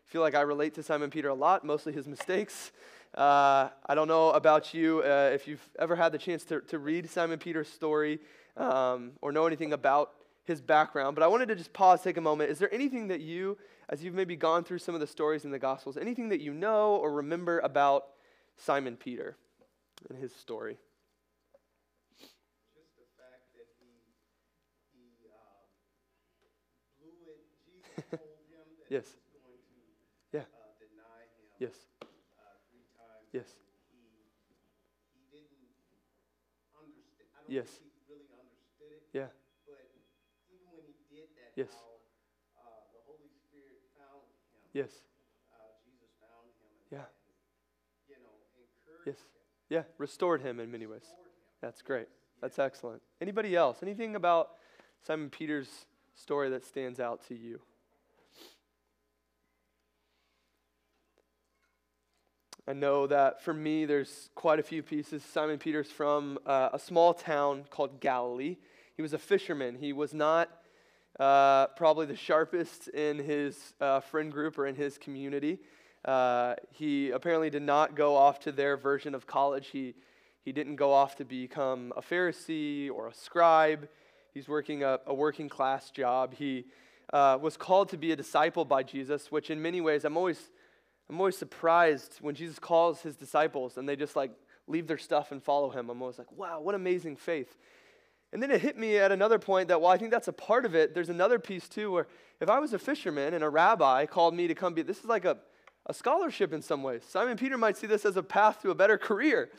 feel 0.06 0.22
like 0.22 0.34
I 0.34 0.40
relate 0.40 0.72
to 0.74 0.82
Simon 0.82 1.10
Peter 1.10 1.28
a 1.28 1.34
lot, 1.34 1.62
mostly 1.62 1.92
his 1.92 2.08
mistakes. 2.08 2.72
Uh, 3.14 3.68
I 3.84 3.94
don't 3.94 4.08
know 4.08 4.30
about 4.30 4.72
you 4.72 5.02
uh, 5.04 5.30
if 5.34 5.46
you've 5.46 5.68
ever 5.78 5.94
had 5.94 6.10
the 6.10 6.18
chance 6.18 6.42
to, 6.44 6.60
to 6.62 6.78
read 6.78 7.08
Simon 7.10 7.38
Peter's 7.38 7.68
story 7.68 8.18
um, 8.56 9.12
or 9.20 9.30
know 9.30 9.46
anything 9.46 9.74
about 9.74 10.12
his 10.44 10.62
background, 10.62 11.16
but 11.16 11.22
I 11.22 11.26
wanted 11.26 11.48
to 11.48 11.54
just 11.54 11.74
pause, 11.74 12.02
take 12.02 12.16
a 12.16 12.22
moment. 12.22 12.50
Is 12.50 12.58
there 12.58 12.72
anything 12.72 13.08
that 13.08 13.20
you 13.20 13.58
as 13.88 14.02
you've 14.02 14.14
maybe 14.14 14.36
gone 14.36 14.64
through 14.64 14.78
some 14.78 14.94
of 14.94 15.00
the 15.00 15.06
stories 15.06 15.44
in 15.44 15.50
the 15.50 15.58
Gospels, 15.58 15.96
anything 15.96 16.28
that 16.30 16.40
you 16.40 16.52
know 16.54 16.96
or 16.96 17.12
remember 17.12 17.58
about 17.60 18.06
Simon 18.56 18.96
Peter 18.96 19.36
and 20.08 20.18
his 20.18 20.34
story? 20.34 20.78
Just 22.18 22.96
the 22.96 23.06
fact 23.20 23.52
that 23.54 23.68
he, 23.78 23.92
he 24.92 25.28
uh, 25.28 25.36
blew 26.98 27.12
it. 27.28 27.44
Jesus 27.68 27.92
told 28.10 28.40
him 28.48 28.64
that 28.80 28.88
yes. 28.88 29.04
he 29.12 29.36
was 29.44 29.60
going 29.60 29.60
to 29.60 30.38
yeah. 30.38 30.48
uh, 30.48 30.72
deny 30.80 31.28
him 31.36 31.48
yes. 31.60 31.76
uh, 32.00 32.06
three 32.72 32.88
times. 32.96 33.28
Yes. 33.36 33.48
He, 33.92 34.00
he 35.12 35.22
didn't 35.28 35.60
understand. 36.72 37.28
I 37.36 37.44
don't 37.44 37.52
yes. 37.52 37.68
think 37.68 37.92
he 37.92 38.00
really 38.08 38.32
understood 38.32 38.90
it. 38.96 39.04
Yeah. 39.12 39.28
But 39.68 39.92
even 40.48 40.72
when 40.72 40.88
he 40.88 40.96
did 41.12 41.28
that, 41.36 41.52
yes. 41.54 41.72
Yes. 44.74 44.90
Yeah. 46.90 46.98
Yes. 49.06 49.16
Yeah, 49.70 49.82
restored 49.98 50.42
him 50.42 50.58
in 50.58 50.70
many 50.70 50.86
ways. 50.86 51.04
That's 51.62 51.80
great. 51.80 52.08
That's 52.42 52.58
excellent. 52.58 53.00
Anybody 53.20 53.54
else? 53.54 53.78
Anything 53.82 54.16
about 54.16 54.50
Simon 55.06 55.30
Peter's 55.30 55.86
story 56.16 56.50
that 56.50 56.66
stands 56.66 56.98
out 56.98 57.26
to 57.28 57.34
you? 57.34 57.60
I 62.66 62.72
know 62.72 63.06
that 63.06 63.42
for 63.42 63.54
me, 63.54 63.84
there's 63.84 64.30
quite 64.34 64.58
a 64.58 64.62
few 64.62 64.82
pieces. 64.82 65.22
Simon 65.22 65.58
Peter's 65.58 65.90
from 65.90 66.38
uh, 66.46 66.70
a 66.72 66.78
small 66.78 67.14
town 67.14 67.64
called 67.70 68.00
Galilee. 68.00 68.56
He 68.96 69.02
was 69.02 69.12
a 69.12 69.18
fisherman. 69.18 69.76
He 69.76 69.92
was 69.92 70.12
not 70.14 70.50
uh, 71.20 71.68
probably 71.68 72.06
the 72.06 72.16
sharpest 72.16 72.88
in 72.88 73.18
his 73.18 73.74
uh, 73.80 74.00
friend 74.00 74.32
group 74.32 74.58
or 74.58 74.66
in 74.66 74.74
his 74.74 74.98
community. 74.98 75.58
Uh, 76.04 76.54
he 76.70 77.10
apparently 77.10 77.50
did 77.50 77.62
not 77.62 77.94
go 77.94 78.16
off 78.16 78.40
to 78.40 78.52
their 78.52 78.76
version 78.76 79.14
of 79.14 79.26
college. 79.26 79.68
He, 79.68 79.94
he 80.44 80.52
didn't 80.52 80.76
go 80.76 80.92
off 80.92 81.16
to 81.16 81.24
become 81.24 81.92
a 81.96 82.02
Pharisee 82.02 82.90
or 82.90 83.08
a 83.08 83.14
scribe. 83.14 83.88
He's 84.34 84.48
working 84.48 84.82
a, 84.82 85.00
a 85.06 85.14
working 85.14 85.48
class 85.48 85.90
job. 85.90 86.34
He 86.34 86.66
uh, 87.12 87.38
was 87.40 87.56
called 87.56 87.88
to 87.90 87.96
be 87.96 88.12
a 88.12 88.16
disciple 88.16 88.64
by 88.64 88.82
Jesus, 88.82 89.30
which 89.30 89.50
in 89.50 89.62
many 89.62 89.80
ways 89.80 90.04
I'm 90.04 90.16
always, 90.16 90.50
I'm 91.08 91.18
always 91.20 91.38
surprised 91.38 92.18
when 92.20 92.34
Jesus 92.34 92.58
calls 92.58 93.00
his 93.00 93.16
disciples 93.16 93.76
and 93.78 93.88
they 93.88 93.96
just 93.96 94.16
like 94.16 94.32
leave 94.66 94.86
their 94.86 94.98
stuff 94.98 95.30
and 95.32 95.42
follow 95.42 95.70
him. 95.70 95.90
I'm 95.90 96.00
always 96.02 96.18
like, 96.18 96.32
wow, 96.32 96.60
what 96.60 96.74
amazing 96.74 97.16
faith. 97.16 97.56
And 98.34 98.42
then 98.42 98.50
it 98.50 98.60
hit 98.60 98.76
me 98.76 98.98
at 98.98 99.12
another 99.12 99.38
point 99.38 99.68
that 99.68 99.80
while 99.80 99.92
I 99.92 99.96
think 99.96 100.10
that's 100.10 100.26
a 100.26 100.32
part 100.32 100.64
of 100.64 100.74
it, 100.74 100.92
there's 100.92 101.08
another 101.08 101.38
piece 101.38 101.68
too 101.68 101.92
where 101.92 102.08
if 102.40 102.50
I 102.50 102.58
was 102.58 102.72
a 102.72 102.80
fisherman 102.80 103.32
and 103.32 103.44
a 103.44 103.48
rabbi 103.48 104.06
called 104.06 104.34
me 104.34 104.48
to 104.48 104.56
come 104.56 104.74
be, 104.74 104.82
this 104.82 104.98
is 104.98 105.04
like 105.04 105.24
a, 105.24 105.38
a 105.86 105.94
scholarship 105.94 106.52
in 106.52 106.60
some 106.60 106.82
ways. 106.82 107.04
Simon 107.08 107.36
Peter 107.36 107.56
might 107.56 107.76
see 107.76 107.86
this 107.86 108.04
as 108.04 108.16
a 108.16 108.24
path 108.24 108.60
to 108.62 108.70
a 108.70 108.74
better 108.74 108.98
career. 109.08 109.50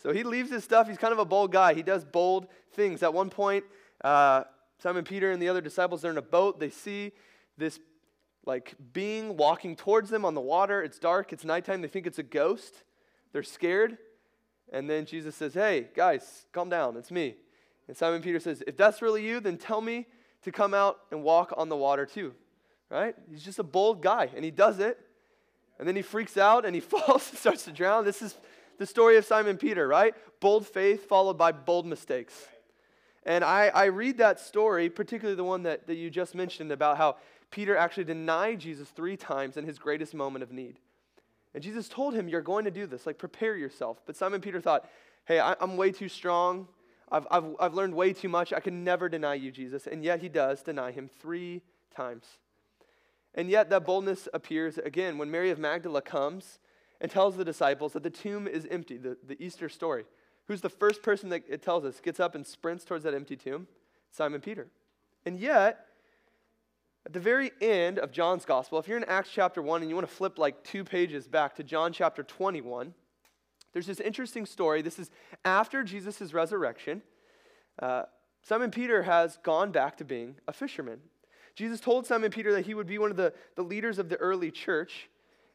So 0.00 0.12
he 0.12 0.22
leaves 0.22 0.52
his 0.52 0.62
stuff. 0.62 0.86
He's 0.86 0.98
kind 0.98 1.12
of 1.12 1.18
a 1.18 1.24
bold 1.24 1.50
guy. 1.50 1.74
He 1.74 1.82
does 1.82 2.04
bold 2.04 2.46
things. 2.74 3.02
At 3.02 3.12
one 3.12 3.28
point, 3.28 3.64
uh, 4.04 4.44
Simon 4.78 5.02
Peter 5.02 5.32
and 5.32 5.42
the 5.42 5.48
other 5.48 5.60
disciples, 5.60 6.02
they're 6.02 6.12
in 6.12 6.16
a 6.16 6.22
boat. 6.22 6.60
They 6.60 6.70
see 6.70 7.10
this 7.58 7.80
like 8.46 8.76
being 8.92 9.36
walking 9.36 9.74
towards 9.74 10.10
them 10.10 10.24
on 10.24 10.34
the 10.34 10.40
water. 10.40 10.80
It's 10.80 11.00
dark, 11.00 11.32
it's 11.32 11.44
nighttime. 11.44 11.82
They 11.82 11.88
think 11.88 12.06
it's 12.06 12.20
a 12.20 12.24
ghost. 12.24 12.84
They're 13.32 13.42
scared. 13.42 13.98
And 14.72 14.88
then 14.88 15.06
Jesus 15.06 15.34
says, 15.34 15.54
Hey, 15.54 15.88
guys, 15.92 16.46
calm 16.52 16.68
down. 16.68 16.96
It's 16.96 17.10
me. 17.10 17.34
And 17.92 17.96
Simon 17.98 18.22
Peter 18.22 18.40
says, 18.40 18.62
If 18.66 18.78
that's 18.78 19.02
really 19.02 19.22
you, 19.22 19.38
then 19.38 19.58
tell 19.58 19.82
me 19.82 20.06
to 20.44 20.50
come 20.50 20.72
out 20.72 21.00
and 21.10 21.22
walk 21.22 21.52
on 21.58 21.68
the 21.68 21.76
water 21.76 22.06
too. 22.06 22.32
Right? 22.88 23.14
He's 23.30 23.42
just 23.42 23.58
a 23.58 23.62
bold 23.62 24.00
guy, 24.00 24.30
and 24.34 24.42
he 24.42 24.50
does 24.50 24.78
it. 24.78 24.98
And 25.78 25.86
then 25.86 25.94
he 25.94 26.00
freaks 26.00 26.38
out 26.38 26.64
and 26.64 26.74
he 26.74 26.80
falls 26.80 27.28
and 27.28 27.38
starts 27.38 27.64
to 27.64 27.70
drown. 27.70 28.06
This 28.06 28.22
is 28.22 28.38
the 28.78 28.86
story 28.86 29.18
of 29.18 29.26
Simon 29.26 29.58
Peter, 29.58 29.86
right? 29.86 30.14
Bold 30.40 30.66
faith 30.66 31.06
followed 31.06 31.36
by 31.36 31.52
bold 31.52 31.84
mistakes. 31.84 32.32
And 33.24 33.44
I, 33.44 33.66
I 33.66 33.84
read 33.84 34.16
that 34.16 34.40
story, 34.40 34.88
particularly 34.88 35.36
the 35.36 35.44
one 35.44 35.64
that, 35.64 35.86
that 35.86 35.96
you 35.96 36.08
just 36.08 36.34
mentioned 36.34 36.72
about 36.72 36.96
how 36.96 37.16
Peter 37.50 37.76
actually 37.76 38.04
denied 38.04 38.60
Jesus 38.60 38.88
three 38.88 39.18
times 39.18 39.58
in 39.58 39.66
his 39.66 39.78
greatest 39.78 40.14
moment 40.14 40.42
of 40.42 40.50
need. 40.50 40.78
And 41.52 41.62
Jesus 41.62 41.90
told 41.90 42.14
him, 42.14 42.26
You're 42.26 42.40
going 42.40 42.64
to 42.64 42.70
do 42.70 42.86
this, 42.86 43.04
like 43.04 43.18
prepare 43.18 43.54
yourself. 43.54 44.00
But 44.06 44.16
Simon 44.16 44.40
Peter 44.40 44.62
thought, 44.62 44.88
Hey, 45.26 45.40
I, 45.40 45.56
I'm 45.60 45.76
way 45.76 45.92
too 45.92 46.08
strong. 46.08 46.68
I've, 47.12 47.26
I've, 47.30 47.44
I've 47.60 47.74
learned 47.74 47.94
way 47.94 48.14
too 48.14 48.30
much. 48.30 48.52
I 48.52 48.60
can 48.60 48.82
never 48.82 49.08
deny 49.08 49.34
you, 49.34 49.52
Jesus. 49.52 49.86
And 49.86 50.02
yet 50.02 50.20
he 50.20 50.30
does 50.30 50.62
deny 50.62 50.90
him 50.90 51.08
three 51.20 51.60
times. 51.94 52.24
And 53.34 53.50
yet 53.50 53.68
that 53.70 53.84
boldness 53.84 54.28
appears 54.32 54.78
again 54.78 55.18
when 55.18 55.30
Mary 55.30 55.50
of 55.50 55.58
Magdala 55.58 56.00
comes 56.00 56.58
and 57.00 57.10
tells 57.10 57.36
the 57.36 57.44
disciples 57.44 57.92
that 57.92 58.02
the 58.02 58.10
tomb 58.10 58.48
is 58.48 58.66
empty, 58.70 58.96
the, 58.96 59.18
the 59.26 59.40
Easter 59.42 59.68
story. 59.68 60.04
Who's 60.48 60.62
the 60.62 60.70
first 60.70 61.02
person 61.02 61.28
that 61.28 61.44
it 61.48 61.62
tells 61.62 61.84
us 61.84 62.00
gets 62.00 62.18
up 62.18 62.34
and 62.34 62.46
sprints 62.46 62.84
towards 62.84 63.04
that 63.04 63.14
empty 63.14 63.36
tomb? 63.36 63.68
Simon 64.10 64.40
Peter. 64.40 64.68
And 65.26 65.38
yet, 65.38 65.86
at 67.04 67.12
the 67.12 67.20
very 67.20 67.52
end 67.60 67.98
of 67.98 68.12
John's 68.12 68.44
gospel, 68.44 68.78
if 68.78 68.88
you're 68.88 68.98
in 68.98 69.04
Acts 69.04 69.30
chapter 69.32 69.60
1 69.60 69.82
and 69.82 69.90
you 69.90 69.96
want 69.96 70.08
to 70.08 70.14
flip 70.14 70.38
like 70.38 70.62
two 70.64 70.84
pages 70.84 71.28
back 71.28 71.56
to 71.56 71.62
John 71.62 71.92
chapter 71.92 72.22
21, 72.22 72.94
there's 73.72 73.86
this 73.86 74.00
interesting 74.00 74.46
story. 74.46 74.82
This 74.82 74.98
is 74.98 75.10
after 75.44 75.82
Jesus' 75.82 76.32
resurrection. 76.32 77.02
Uh, 77.80 78.04
Simon 78.42 78.70
Peter 78.70 79.02
has 79.02 79.38
gone 79.42 79.70
back 79.70 79.96
to 79.98 80.04
being 80.04 80.36
a 80.46 80.52
fisherman. 80.52 81.00
Jesus 81.54 81.80
told 81.80 82.06
Simon 82.06 82.30
Peter 82.30 82.52
that 82.52 82.66
he 82.66 82.74
would 82.74 82.86
be 82.86 82.98
one 82.98 83.10
of 83.10 83.16
the, 83.16 83.32
the 83.56 83.62
leaders 83.62 83.98
of 83.98 84.08
the 84.08 84.16
early 84.16 84.50
church, 84.50 85.08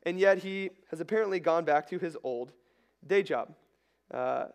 and 0.04 0.20
yet 0.20 0.40
he 0.40 0.70
has 0.90 1.00
apparently 1.00 1.40
gone 1.40 1.66
back 1.66 1.90
to 1.90 2.00
his 2.00 2.16
old 2.24 2.54
day 3.06 3.24
job. 3.24 3.54
Uh, 4.12 4.46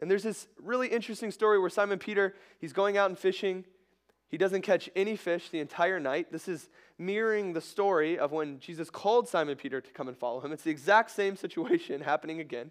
and 0.00 0.10
there's 0.10 0.22
this 0.22 0.48
really 0.60 0.88
interesting 0.88 1.30
story 1.30 1.58
where 1.58 1.70
Simon 1.70 1.98
Peter, 1.98 2.34
he's 2.58 2.72
going 2.72 2.96
out 2.96 3.08
and 3.08 3.18
fishing. 3.18 3.64
He 4.28 4.38
doesn't 4.38 4.62
catch 4.62 4.88
any 4.96 5.16
fish 5.16 5.50
the 5.50 5.60
entire 5.60 6.00
night. 6.00 6.32
This 6.32 6.48
is 6.48 6.68
mirroring 6.98 7.52
the 7.52 7.60
story 7.60 8.18
of 8.18 8.32
when 8.32 8.58
Jesus 8.58 8.90
called 8.90 9.28
Simon 9.28 9.56
Peter 9.56 9.80
to 9.80 9.92
come 9.92 10.08
and 10.08 10.16
follow 10.16 10.40
him. 10.40 10.52
It's 10.52 10.64
the 10.64 10.70
exact 10.70 11.10
same 11.10 11.36
situation 11.36 12.00
happening 12.02 12.40
again. 12.40 12.70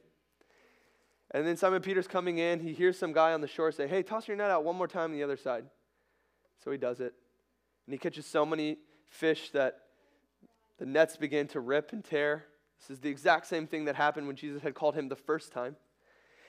And 1.34 1.48
then 1.48 1.56
Simon 1.56 1.82
Peter's 1.82 2.08
coming 2.08 2.40
in. 2.40 2.60
He 2.60 2.74
hears 2.74 2.98
some 2.98 3.14
guy 3.14 3.34
on 3.34 3.42
the 3.42 3.48
shore 3.48 3.72
say, 3.72 3.88
Hey, 3.88 4.04
toss 4.04 4.28
your 4.28 4.38
net 4.38 4.52
out 4.52 4.64
one 4.64 4.76
more 4.76 4.88
time 4.88 5.12
on 5.12 5.14
the 5.14 5.24
other 5.24 5.38
side. 5.38 5.66
So 6.64 6.72
he 6.72 6.78
does 6.78 7.00
it. 7.00 7.14
And 7.86 7.94
he 7.94 7.98
catches 7.98 8.26
so 8.26 8.46
many 8.46 8.78
fish 9.08 9.50
that 9.52 9.80
the 10.78 10.86
nets 10.86 11.18
begin 11.18 11.48
to 11.50 11.60
rip 11.60 11.94
and 11.94 12.04
tear. 12.04 12.46
This 12.80 12.98
is 12.98 13.00
the 13.00 13.10
exact 13.10 13.48
same 13.48 13.68
thing 13.68 13.86
that 13.86 13.96
happened 13.96 14.28
when 14.28 14.36
Jesus 14.36 14.62
had 14.62 14.74
called 14.74 14.96
him 14.96 15.10
the 15.10 15.16
first 15.16 15.52
time. 15.52 15.76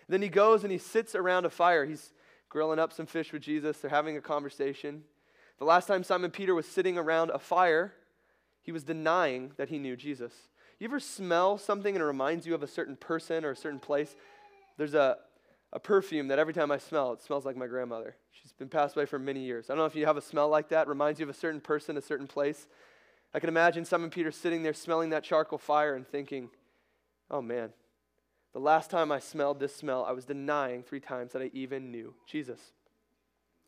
Then 0.08 0.22
he 0.22 0.28
goes 0.28 0.62
and 0.62 0.72
he 0.72 0.78
sits 0.78 1.14
around 1.14 1.46
a 1.46 1.50
fire. 1.50 1.84
He's 1.84 2.12
grilling 2.48 2.78
up 2.78 2.92
some 2.92 3.06
fish 3.06 3.32
with 3.32 3.42
Jesus. 3.42 3.78
They're 3.78 3.90
having 3.90 4.16
a 4.16 4.20
conversation. 4.20 5.04
The 5.58 5.64
last 5.64 5.86
time 5.86 6.02
Simon 6.02 6.30
Peter 6.30 6.54
was 6.54 6.66
sitting 6.66 6.98
around 6.98 7.30
a 7.30 7.38
fire, 7.38 7.94
he 8.62 8.72
was 8.72 8.82
denying 8.82 9.52
that 9.56 9.68
he 9.68 9.78
knew 9.78 9.96
Jesus. 9.96 10.32
You 10.78 10.88
ever 10.88 11.00
smell 11.00 11.58
something 11.58 11.94
and 11.94 12.02
it 12.02 12.06
reminds 12.06 12.46
you 12.46 12.54
of 12.54 12.62
a 12.62 12.66
certain 12.66 12.96
person 12.96 13.44
or 13.44 13.52
a 13.52 13.56
certain 13.56 13.78
place? 13.78 14.16
There's 14.76 14.95
a, 14.95 15.17
a 15.73 15.81
perfume 15.81 16.29
that 16.29 16.38
every 16.38 16.52
time 16.52 16.71
I 16.71 16.79
smell, 16.79 17.12
it 17.12 17.23
smells 17.23 17.45
like 17.45 17.57
my 17.57 17.67
grandmother. 17.67 18.17
She's 18.31 18.52
been 18.52 18.69
passed 18.69 18.97
away 18.97 19.07
for 19.07 19.19
many 19.19 19.41
years. 19.41 19.69
I 19.69 19.75
don't 19.75 19.79
know 19.79 19.87
if 19.87 19.95
you 19.95 20.07
have 20.07 20.17
a 20.17 20.23
smell 20.23 20.49
like 20.49 20.69
that, 20.71 20.88
reminds 20.88 21.21
you 21.21 21.26
of 21.26 21.31
a 21.31 21.35
certain 21.35 21.61
person, 21.61 21.97
a 21.97 22.02
certain 22.02 22.26
place. 22.26 22.67
I 23.35 23.41
can 23.41 23.49
imagine 23.49 23.85
Simon 23.85 24.11
Peter 24.11 24.31
sitting 24.31 24.62
there 24.62 24.75
smelling 24.75 25.11
that 25.11 25.25
charcoal 25.25 25.59
fire 25.59 25.95
and 25.95 26.07
thinking, 26.07 26.50
oh 27.31 27.41
man, 27.41 27.73
the 28.52 28.61
last 28.61 28.91
time 28.91 29.11
I 29.11 29.19
smelled 29.19 29.61
this 29.61 29.75
smell, 29.75 30.05
I 30.05 30.12
was 30.12 30.26
denying 30.26 30.83
three 30.83 31.00
times 31.00 31.33
that 31.33 31.43
I 31.43 31.50
even 31.55 31.91
knew 31.91 32.14
Jesus. 32.26 32.61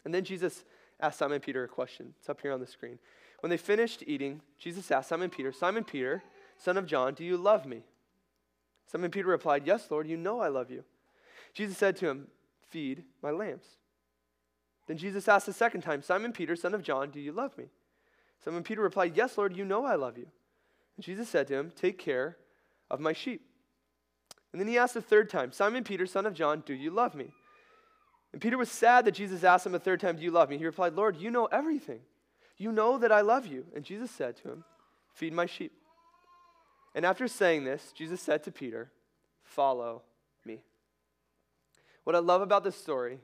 And 0.05 0.13
then 0.13 0.25
Jesus 0.25 0.65
asked 1.01 1.19
Simon 1.19 1.41
Peter 1.41 1.65
a 1.65 1.69
question. 1.69 2.15
It's 2.19 2.29
up 2.29 2.43
here 2.43 2.53
on 2.53 2.61
the 2.61 2.67
screen. 2.67 2.99
When 3.41 3.51
they 3.51 3.57
finished 3.57 4.05
eating, 4.07 4.43
Jesus 4.59 4.91
asked 4.91 5.09
Simon 5.09 5.31
Peter, 5.31 5.53
Simon 5.53 5.85
Peter, 5.85 6.23
son 6.59 6.77
of 6.77 6.87
John, 6.87 7.15
do 7.15 7.25
you 7.25 7.37
love 7.37 7.65
me? 7.65 7.83
Simon 8.87 9.11
Peter 9.11 9.29
replied, 9.29 9.67
Yes, 9.67 9.91
Lord, 9.91 10.07
you 10.07 10.17
know 10.17 10.41
I 10.41 10.49
love 10.49 10.71
you. 10.71 10.85
Jesus 11.55 11.79
said 11.79 11.97
to 11.97 12.09
him, 12.09 12.27
Feed 12.69 13.05
my 13.23 13.31
lambs. 13.31 13.65
Then 14.87 14.97
Jesus 14.97 15.29
asked 15.29 15.49
a 15.49 15.53
second 15.53 15.81
time, 15.81 16.03
Simon 16.03 16.33
Peter, 16.33 16.57
son 16.57 16.75
of 16.75 16.83
John, 16.83 17.11
do 17.11 17.21
you 17.21 17.33
love 17.33 17.57
me? 17.57 17.67
Simon 18.45 18.63
Peter 18.63 18.83
replied, 18.83 19.17
Yes, 19.17 19.39
Lord, 19.39 19.57
you 19.57 19.65
know 19.65 19.85
I 19.85 19.95
love 19.95 20.19
you. 20.19 20.27
And 20.97 21.05
Jesus 21.05 21.29
said 21.29 21.47
to 21.49 21.55
him, 21.55 21.73
Take 21.75 21.99
care 21.99 22.37
of 22.91 23.01
my 23.01 23.13
sheep. 23.13 23.43
And 24.53 24.61
then 24.61 24.69
he 24.69 24.79
asked 24.79 24.97
a 24.97 25.01
third 25.01 25.31
time, 25.31 25.53
Simon 25.53 25.85
Peter, 25.85 26.07
son 26.07 26.27
of 26.27 26.35
John, 26.35 26.63
do 26.67 26.75
you 26.75 26.91
love 26.91 27.15
me? 27.15 27.33
And 28.33 28.43
Peter 28.43 28.59
was 28.59 28.71
sad 28.71 29.05
that 29.05 29.13
Jesus 29.13 29.45
asked 29.45 29.65
him 29.65 29.75
a 29.75 29.79
third 29.79 30.01
time, 30.01 30.17
Do 30.17 30.23
you 30.23 30.31
love 30.31 30.51
me? 30.51 30.59
He 30.59 30.67
replied, 30.67 30.95
Lord, 30.95 31.17
you 31.17 31.31
know 31.31 31.47
everything. 31.47 32.01
You 32.57 32.73
know 32.73 32.99
that 32.99 33.13
I 33.13 33.21
love 33.21 33.47
you. 33.47 33.65
And 33.75 33.85
Jesus 33.85 34.11
said 34.11 34.37
to 34.39 34.51
him, 34.51 34.65
Feed 35.13 35.33
my 35.33 35.47
sheep. 35.47 35.73
And 36.95 37.07
after 37.07 37.27
saying 37.27 37.65
this, 37.65 37.93
Jesus 37.97 38.21
said 38.21 38.43
to 38.45 38.53
Peter, 38.53 38.91
Follow. 39.43 40.03
What 42.05 42.15
I 42.17 42.21
love 42.21 42.43
about 42.43 42.65
this 42.65 42.77
story 42.77 43.19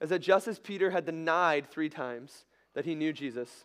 is 0.00 0.10
that 0.10 0.20
just 0.20 0.48
as 0.48 0.58
Peter 0.58 0.90
had 0.90 1.06
denied 1.06 1.70
three 1.70 1.88
times 1.88 2.44
that 2.74 2.84
he 2.84 2.94
knew 2.94 3.12
Jesus, 3.12 3.64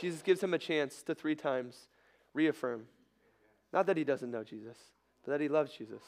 Jesus 0.00 0.22
gives 0.22 0.42
him 0.42 0.54
a 0.54 0.58
chance 0.58 1.02
to 1.02 1.14
three 1.14 1.34
times 1.34 1.88
reaffirm. 2.34 2.86
Not 3.72 3.86
that 3.86 3.96
he 3.96 4.04
doesn't 4.04 4.30
know 4.30 4.44
Jesus, 4.44 4.76
but 5.24 5.32
that 5.32 5.40
he 5.40 5.48
loves 5.48 5.72
Jesus. 5.72 6.02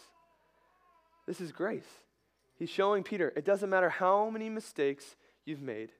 This 1.27 1.41
is 1.41 1.53
grace. 1.53 1.87
He's 2.59 2.71
showing 2.71 3.03
Peter, 3.03 3.33
it 3.37 3.45
doesn't 3.45 3.71
matter 3.71 3.89
how 3.89 4.31
many 4.31 4.49
mistakes 4.49 5.17
you've 5.45 5.63
made. 5.63 5.91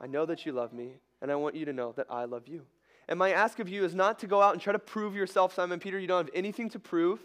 I 0.00 0.06
know 0.06 0.26
that 0.26 0.46
you 0.46 0.52
love 0.52 0.72
me, 0.72 0.94
and 1.20 1.30
I 1.30 1.36
want 1.36 1.54
you 1.54 1.64
to 1.64 1.72
know 1.72 1.92
that 1.92 2.06
I 2.10 2.24
love 2.24 2.48
you. 2.48 2.62
And 3.08 3.18
my 3.18 3.30
ask 3.30 3.58
of 3.58 3.68
you 3.68 3.84
is 3.84 3.94
not 3.94 4.18
to 4.20 4.26
go 4.26 4.42
out 4.42 4.52
and 4.52 4.60
try 4.60 4.72
to 4.72 4.78
prove 4.78 5.14
yourself, 5.14 5.54
Simon 5.54 5.80
Peter. 5.80 5.98
You 5.98 6.06
don't 6.06 6.26
have 6.26 6.34
anything 6.34 6.68
to 6.70 6.78
prove. 6.78 7.20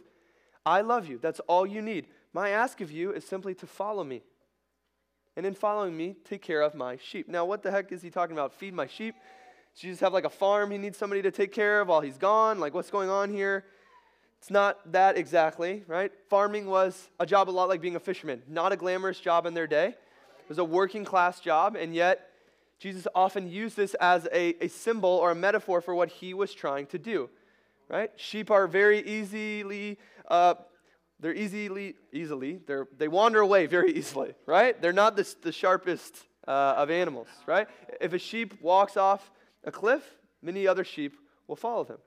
I 0.65 0.81
love 0.81 1.07
you. 1.07 1.19
That's 1.21 1.41
all 1.41 1.65
you 1.65 1.81
need. 1.81 2.07
My 2.33 2.49
ask 2.49 2.81
of 2.81 2.91
you 2.91 3.11
is 3.11 3.23
simply 3.23 3.53
to 3.55 3.67
follow 3.67 4.03
me. 4.03 4.23
And 5.35 5.45
in 5.45 5.53
following 5.53 5.95
me, 5.95 6.15
take 6.25 6.41
care 6.41 6.61
of 6.61 6.75
my 6.75 6.97
sheep. 6.97 7.27
Now, 7.27 7.45
what 7.45 7.63
the 7.63 7.71
heck 7.71 7.91
is 7.91 8.01
he 8.01 8.09
talking 8.09 8.35
about? 8.35 8.53
Feed 8.53 8.73
my 8.73 8.87
sheep? 8.87 9.15
Does 9.73 9.81
Jesus 9.81 9.99
have 10.01 10.13
like 10.13 10.25
a 10.25 10.29
farm 10.29 10.71
he 10.71 10.77
needs 10.77 10.97
somebody 10.97 11.21
to 11.21 11.31
take 11.31 11.51
care 11.51 11.81
of 11.81 11.87
while 11.87 12.01
he's 12.01 12.17
gone? 12.17 12.59
Like, 12.59 12.73
what's 12.73 12.91
going 12.91 13.09
on 13.09 13.31
here? 13.31 13.65
It's 14.39 14.51
not 14.51 14.91
that 14.91 15.17
exactly, 15.17 15.83
right? 15.87 16.11
Farming 16.29 16.65
was 16.65 17.09
a 17.19 17.25
job 17.25 17.49
a 17.49 17.51
lot 17.51 17.69
like 17.69 17.81
being 17.81 17.95
a 17.95 17.99
fisherman, 17.99 18.43
not 18.47 18.71
a 18.71 18.75
glamorous 18.75 19.19
job 19.19 19.45
in 19.45 19.53
their 19.53 19.67
day. 19.67 19.87
It 19.87 20.49
was 20.49 20.57
a 20.57 20.65
working 20.65 21.05
class 21.05 21.39
job, 21.39 21.77
and 21.77 21.95
yet 21.95 22.29
Jesus 22.77 23.07
often 23.15 23.49
used 23.49 23.77
this 23.77 23.93
as 23.95 24.27
a, 24.33 24.61
a 24.61 24.67
symbol 24.67 25.09
or 25.09 25.31
a 25.31 25.35
metaphor 25.35 25.79
for 25.79 25.95
what 25.95 26.09
he 26.09 26.33
was 26.33 26.53
trying 26.53 26.87
to 26.87 26.99
do, 26.99 27.29
right? 27.87 28.11
Sheep 28.17 28.51
are 28.51 28.67
very 28.67 28.99
easily 28.99 29.97
uh, 30.27 30.55
they're 31.23 31.33
easily, 31.33 31.95
easily, 32.11 32.59
they're, 32.67 32.85
they 32.97 33.07
wander 33.07 33.39
away 33.39 33.65
very 33.65 33.93
easily, 33.95 34.33
right? 34.45 34.79
They're 34.79 34.91
not 34.91 35.15
the, 35.15 35.33
the 35.41 35.53
sharpest 35.53 36.21
uh, 36.45 36.75
of 36.75 36.91
animals, 36.91 37.29
right? 37.47 37.67
If 38.01 38.11
a 38.11 38.19
sheep 38.19 38.61
walks 38.61 38.97
off 38.97 39.31
a 39.63 39.71
cliff, 39.71 40.03
many 40.41 40.67
other 40.67 40.83
sheep 40.83 41.15
will 41.47 41.55
follow 41.55 41.85
them. 41.85 41.99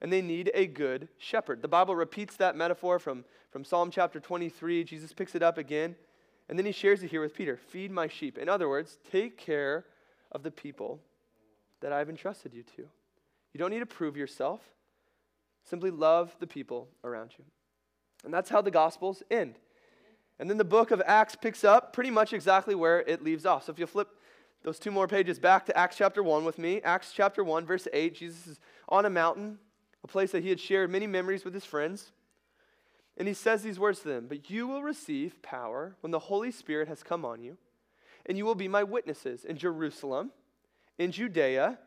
And 0.00 0.10
they 0.10 0.22
need 0.22 0.50
a 0.54 0.66
good 0.66 1.08
shepherd. 1.18 1.60
The 1.60 1.68
Bible 1.68 1.94
repeats 1.94 2.36
that 2.36 2.56
metaphor 2.56 2.98
from, 2.98 3.26
from 3.50 3.64
Psalm 3.64 3.90
chapter 3.90 4.18
23. 4.18 4.82
Jesus 4.82 5.12
picks 5.12 5.34
it 5.34 5.42
up 5.42 5.58
again, 5.58 5.94
and 6.48 6.58
then 6.58 6.64
he 6.64 6.72
shares 6.72 7.02
it 7.02 7.10
here 7.10 7.20
with 7.20 7.34
Peter 7.34 7.58
Feed 7.58 7.90
my 7.90 8.08
sheep. 8.08 8.38
In 8.38 8.48
other 8.48 8.68
words, 8.68 8.96
take 9.12 9.36
care 9.36 9.84
of 10.32 10.42
the 10.42 10.50
people 10.50 11.00
that 11.82 11.92
I've 11.92 12.08
entrusted 12.08 12.54
you 12.54 12.62
to. 12.76 12.88
You 13.52 13.58
don't 13.58 13.70
need 13.70 13.80
to 13.80 13.86
prove 13.86 14.16
yourself, 14.16 14.62
simply 15.64 15.90
love 15.90 16.34
the 16.40 16.46
people 16.46 16.88
around 17.04 17.32
you. 17.36 17.44
And 18.24 18.32
that's 18.32 18.50
how 18.50 18.60
the 18.60 18.70
Gospels 18.70 19.22
end. 19.30 19.54
And 20.38 20.48
then 20.48 20.56
the 20.56 20.64
book 20.64 20.90
of 20.90 21.02
Acts 21.04 21.34
picks 21.34 21.64
up 21.64 21.92
pretty 21.92 22.10
much 22.10 22.32
exactly 22.32 22.74
where 22.74 23.00
it 23.00 23.22
leaves 23.22 23.44
off. 23.44 23.64
So 23.64 23.72
if 23.72 23.78
you 23.78 23.86
flip 23.86 24.08
those 24.62 24.78
two 24.78 24.90
more 24.90 25.08
pages 25.08 25.38
back 25.38 25.66
to 25.66 25.76
Acts 25.76 25.96
chapter 25.96 26.22
1 26.22 26.44
with 26.44 26.58
me, 26.58 26.80
Acts 26.82 27.12
chapter 27.12 27.42
1, 27.42 27.66
verse 27.66 27.88
8, 27.92 28.14
Jesus 28.14 28.46
is 28.46 28.60
on 28.88 29.04
a 29.04 29.10
mountain, 29.10 29.58
a 30.04 30.06
place 30.06 30.32
that 30.32 30.42
he 30.42 30.48
had 30.48 30.60
shared 30.60 30.90
many 30.90 31.06
memories 31.06 31.44
with 31.44 31.54
his 31.54 31.64
friends. 31.64 32.12
And 33.16 33.26
he 33.26 33.34
says 33.34 33.62
these 33.62 33.78
words 33.80 34.00
to 34.00 34.08
them 34.08 34.26
But 34.28 34.48
you 34.48 34.66
will 34.68 34.82
receive 34.82 35.42
power 35.42 35.96
when 36.00 36.12
the 36.12 36.18
Holy 36.18 36.52
Spirit 36.52 36.88
has 36.88 37.02
come 37.02 37.24
on 37.24 37.42
you, 37.42 37.56
and 38.26 38.38
you 38.38 38.44
will 38.44 38.54
be 38.54 38.68
my 38.68 38.84
witnesses 38.84 39.44
in 39.44 39.56
Jerusalem, 39.56 40.30
in 40.98 41.10
Judea, 41.10 41.78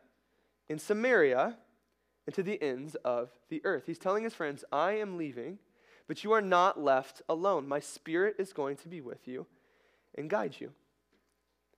in 0.68 0.78
Samaria, 0.78 1.56
and 2.26 2.34
to 2.34 2.42
the 2.42 2.62
ends 2.62 2.94
of 2.96 3.30
the 3.48 3.62
earth. 3.64 3.84
He's 3.86 3.98
telling 3.98 4.24
his 4.24 4.34
friends, 4.34 4.64
I 4.70 4.92
am 4.92 5.16
leaving 5.16 5.58
but 6.08 6.24
you 6.24 6.32
are 6.32 6.40
not 6.40 6.80
left 6.80 7.22
alone. 7.28 7.66
My 7.66 7.80
spirit 7.80 8.36
is 8.38 8.52
going 8.52 8.76
to 8.78 8.88
be 8.88 9.00
with 9.00 9.26
you 9.26 9.46
and 10.16 10.28
guide 10.28 10.56
you. 10.58 10.72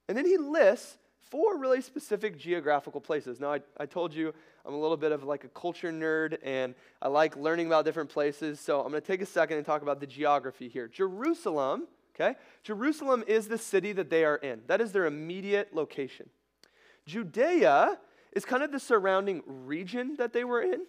And 0.08 0.16
then 0.16 0.26
he 0.26 0.36
lists 0.36 0.98
four 1.30 1.58
really 1.58 1.80
specific 1.80 2.38
geographical 2.38 3.00
places. 3.00 3.40
Now, 3.40 3.54
I, 3.54 3.60
I 3.78 3.86
told 3.86 4.14
you 4.14 4.32
I'm 4.64 4.74
a 4.74 4.78
little 4.78 4.96
bit 4.96 5.12
of 5.12 5.24
like 5.24 5.44
a 5.44 5.48
culture 5.48 5.90
nerd 5.90 6.38
and 6.42 6.74
I 7.02 7.08
like 7.08 7.36
learning 7.36 7.66
about 7.66 7.84
different 7.84 8.10
places. 8.10 8.60
So 8.60 8.80
I'm 8.80 8.90
going 8.90 9.00
to 9.00 9.06
take 9.06 9.22
a 9.22 9.26
second 9.26 9.56
and 9.56 9.66
talk 9.66 9.82
about 9.82 10.00
the 10.00 10.06
geography 10.06 10.68
here. 10.68 10.88
Jerusalem, 10.88 11.88
okay? 12.14 12.36
Jerusalem 12.62 13.24
is 13.26 13.48
the 13.48 13.58
city 13.58 13.92
that 13.92 14.10
they 14.10 14.24
are 14.24 14.36
in, 14.36 14.62
that 14.66 14.80
is 14.80 14.92
their 14.92 15.06
immediate 15.06 15.74
location. 15.74 16.28
Judea 17.06 17.98
is 18.32 18.44
kind 18.44 18.62
of 18.62 18.72
the 18.72 18.80
surrounding 18.80 19.42
region 19.46 20.16
that 20.16 20.32
they 20.32 20.44
were 20.44 20.62
in. 20.62 20.86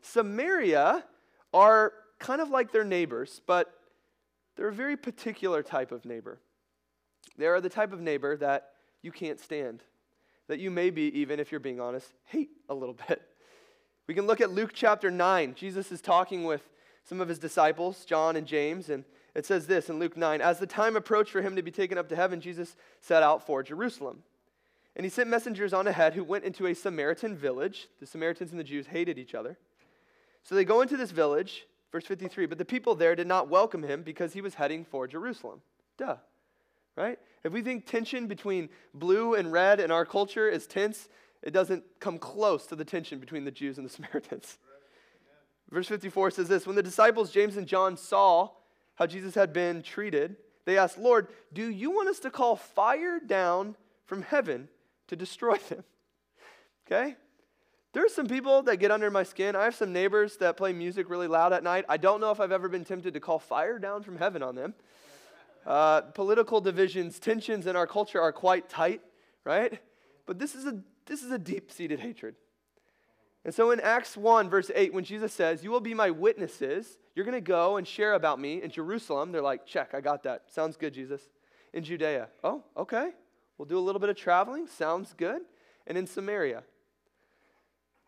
Samaria 0.00 1.04
are 1.52 1.92
kind 2.18 2.40
of 2.40 2.50
like 2.50 2.72
their 2.72 2.84
neighbors, 2.84 3.40
but 3.46 3.72
they're 4.56 4.68
a 4.68 4.72
very 4.72 4.96
particular 4.96 5.62
type 5.62 5.92
of 5.92 6.04
neighbor. 6.04 6.40
They 7.36 7.46
are 7.46 7.60
the 7.60 7.68
type 7.68 7.92
of 7.92 8.00
neighbor 8.00 8.36
that 8.38 8.70
you 9.02 9.12
can't 9.12 9.38
stand, 9.38 9.82
that 10.48 10.58
you 10.58 10.70
maybe, 10.70 11.02
even 11.18 11.38
if 11.38 11.52
you're 11.52 11.60
being 11.60 11.80
honest, 11.80 12.12
hate 12.24 12.50
a 12.68 12.74
little 12.74 12.96
bit. 13.08 13.22
We 14.06 14.14
can 14.14 14.26
look 14.26 14.40
at 14.40 14.50
Luke 14.50 14.70
chapter 14.72 15.10
9. 15.10 15.54
Jesus 15.54 15.92
is 15.92 16.00
talking 16.00 16.44
with 16.44 16.62
some 17.04 17.20
of 17.20 17.28
his 17.28 17.38
disciples, 17.38 18.04
John 18.04 18.36
and 18.36 18.46
James, 18.46 18.88
and 18.88 19.04
it 19.34 19.46
says 19.46 19.66
this 19.66 19.88
in 19.88 19.98
Luke 19.98 20.16
9 20.16 20.40
As 20.40 20.58
the 20.58 20.66
time 20.66 20.96
approached 20.96 21.30
for 21.30 21.42
him 21.42 21.54
to 21.56 21.62
be 21.62 21.70
taken 21.70 21.96
up 21.96 22.08
to 22.08 22.16
heaven, 22.16 22.40
Jesus 22.40 22.74
set 23.00 23.22
out 23.22 23.46
for 23.46 23.62
Jerusalem. 23.62 24.24
And 24.96 25.04
he 25.04 25.10
sent 25.10 25.30
messengers 25.30 25.72
on 25.72 25.86
ahead 25.86 26.14
who 26.14 26.24
went 26.24 26.44
into 26.44 26.66
a 26.66 26.74
Samaritan 26.74 27.36
village. 27.36 27.86
The 28.00 28.06
Samaritans 28.06 28.50
and 28.50 28.58
the 28.58 28.64
Jews 28.64 28.88
hated 28.88 29.16
each 29.16 29.34
other. 29.34 29.56
So 30.42 30.56
they 30.56 30.64
go 30.64 30.80
into 30.80 30.96
this 30.96 31.12
village, 31.12 31.66
Verse 31.92 32.04
53 32.04 32.46
But 32.46 32.58
the 32.58 32.64
people 32.64 32.94
there 32.94 33.14
did 33.14 33.26
not 33.26 33.48
welcome 33.48 33.82
him 33.82 34.02
because 34.02 34.32
he 34.32 34.40
was 34.40 34.54
heading 34.54 34.84
for 34.84 35.06
Jerusalem. 35.06 35.60
Duh. 35.96 36.16
Right? 36.96 37.18
If 37.44 37.52
we 37.52 37.62
think 37.62 37.86
tension 37.86 38.26
between 38.26 38.68
blue 38.92 39.34
and 39.34 39.52
red 39.52 39.78
in 39.78 39.90
our 39.90 40.04
culture 40.04 40.48
is 40.48 40.66
tense, 40.66 41.08
it 41.42 41.52
doesn't 41.52 41.84
come 42.00 42.18
close 42.18 42.66
to 42.66 42.76
the 42.76 42.84
tension 42.84 43.20
between 43.20 43.44
the 43.44 43.50
Jews 43.50 43.78
and 43.78 43.86
the 43.86 43.92
Samaritans. 43.92 44.58
Verse 45.70 45.88
54 45.88 46.32
says 46.32 46.48
this 46.48 46.66
When 46.66 46.76
the 46.76 46.82
disciples, 46.82 47.30
James 47.30 47.56
and 47.56 47.66
John, 47.66 47.96
saw 47.96 48.50
how 48.96 49.06
Jesus 49.06 49.34
had 49.34 49.52
been 49.52 49.82
treated, 49.82 50.36
they 50.64 50.76
asked, 50.76 50.98
Lord, 50.98 51.28
do 51.52 51.70
you 51.70 51.90
want 51.90 52.08
us 52.08 52.18
to 52.20 52.30
call 52.30 52.56
fire 52.56 53.20
down 53.20 53.76
from 54.04 54.22
heaven 54.22 54.68
to 55.08 55.16
destroy 55.16 55.56
them? 55.68 55.84
Okay? 56.90 57.16
There's 57.92 58.14
some 58.14 58.26
people 58.26 58.62
that 58.64 58.76
get 58.76 58.90
under 58.90 59.10
my 59.10 59.22
skin. 59.22 59.56
I 59.56 59.64
have 59.64 59.74
some 59.74 59.92
neighbors 59.92 60.36
that 60.38 60.56
play 60.56 60.72
music 60.72 61.08
really 61.08 61.26
loud 61.26 61.52
at 61.52 61.62
night. 61.62 61.86
I 61.88 61.96
don't 61.96 62.20
know 62.20 62.30
if 62.30 62.38
I've 62.38 62.52
ever 62.52 62.68
been 62.68 62.84
tempted 62.84 63.14
to 63.14 63.20
call 63.20 63.38
fire 63.38 63.78
down 63.78 64.02
from 64.02 64.18
heaven 64.18 64.42
on 64.42 64.54
them. 64.54 64.74
Uh, 65.66 66.02
political 66.02 66.60
divisions, 66.60 67.18
tensions 67.18 67.66
in 67.66 67.76
our 67.76 67.86
culture 67.86 68.20
are 68.20 68.32
quite 68.32 68.68
tight, 68.68 69.00
right? 69.44 69.80
But 70.26 70.38
this 70.38 70.54
is 70.54 70.66
a, 70.66 70.80
this 71.06 71.22
is 71.22 71.30
a 71.30 71.38
deep 71.38 71.72
seated 71.72 72.00
hatred. 72.00 72.34
And 73.44 73.54
so 73.54 73.70
in 73.70 73.80
Acts 73.80 74.16
1, 74.16 74.50
verse 74.50 74.70
8, 74.74 74.92
when 74.92 75.04
Jesus 75.04 75.32
says, 75.32 75.64
You 75.64 75.70
will 75.70 75.80
be 75.80 75.94
my 75.94 76.10
witnesses, 76.10 76.98
you're 77.14 77.24
going 77.24 77.34
to 77.34 77.40
go 77.40 77.78
and 77.78 77.86
share 77.86 78.14
about 78.14 78.38
me 78.38 78.62
in 78.62 78.70
Jerusalem. 78.70 79.32
They're 79.32 79.40
like, 79.40 79.64
Check, 79.64 79.94
I 79.94 80.02
got 80.02 80.24
that. 80.24 80.52
Sounds 80.52 80.76
good, 80.76 80.92
Jesus. 80.92 81.22
In 81.72 81.84
Judea. 81.84 82.28
Oh, 82.44 82.64
okay. 82.76 83.10
We'll 83.56 83.66
do 83.66 83.78
a 83.78 83.80
little 83.80 84.00
bit 84.00 84.10
of 84.10 84.16
traveling. 84.16 84.66
Sounds 84.66 85.14
good. 85.16 85.42
And 85.86 85.96
in 85.96 86.06
Samaria. 86.06 86.62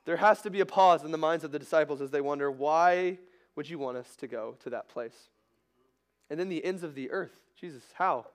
There 0.04 0.16
has 0.16 0.42
to 0.42 0.50
be 0.50 0.60
a 0.60 0.66
pause 0.66 1.04
in 1.04 1.10
the 1.10 1.18
minds 1.18 1.44
of 1.44 1.52
the 1.52 1.58
disciples 1.58 2.00
as 2.00 2.10
they 2.10 2.20
wonder, 2.20 2.50
Why 2.50 3.18
would 3.56 3.68
you 3.68 3.78
want 3.78 3.96
us 3.96 4.16
to 4.16 4.26
go 4.26 4.56
to 4.62 4.70
that 4.70 4.88
place? 4.88 5.28
And 6.30 6.38
then 6.38 6.48
the 6.48 6.64
ends 6.64 6.82
of 6.82 6.94
the 6.94 7.10
earth. 7.10 7.36
Jesus, 7.60 7.82
how? 7.94 8.26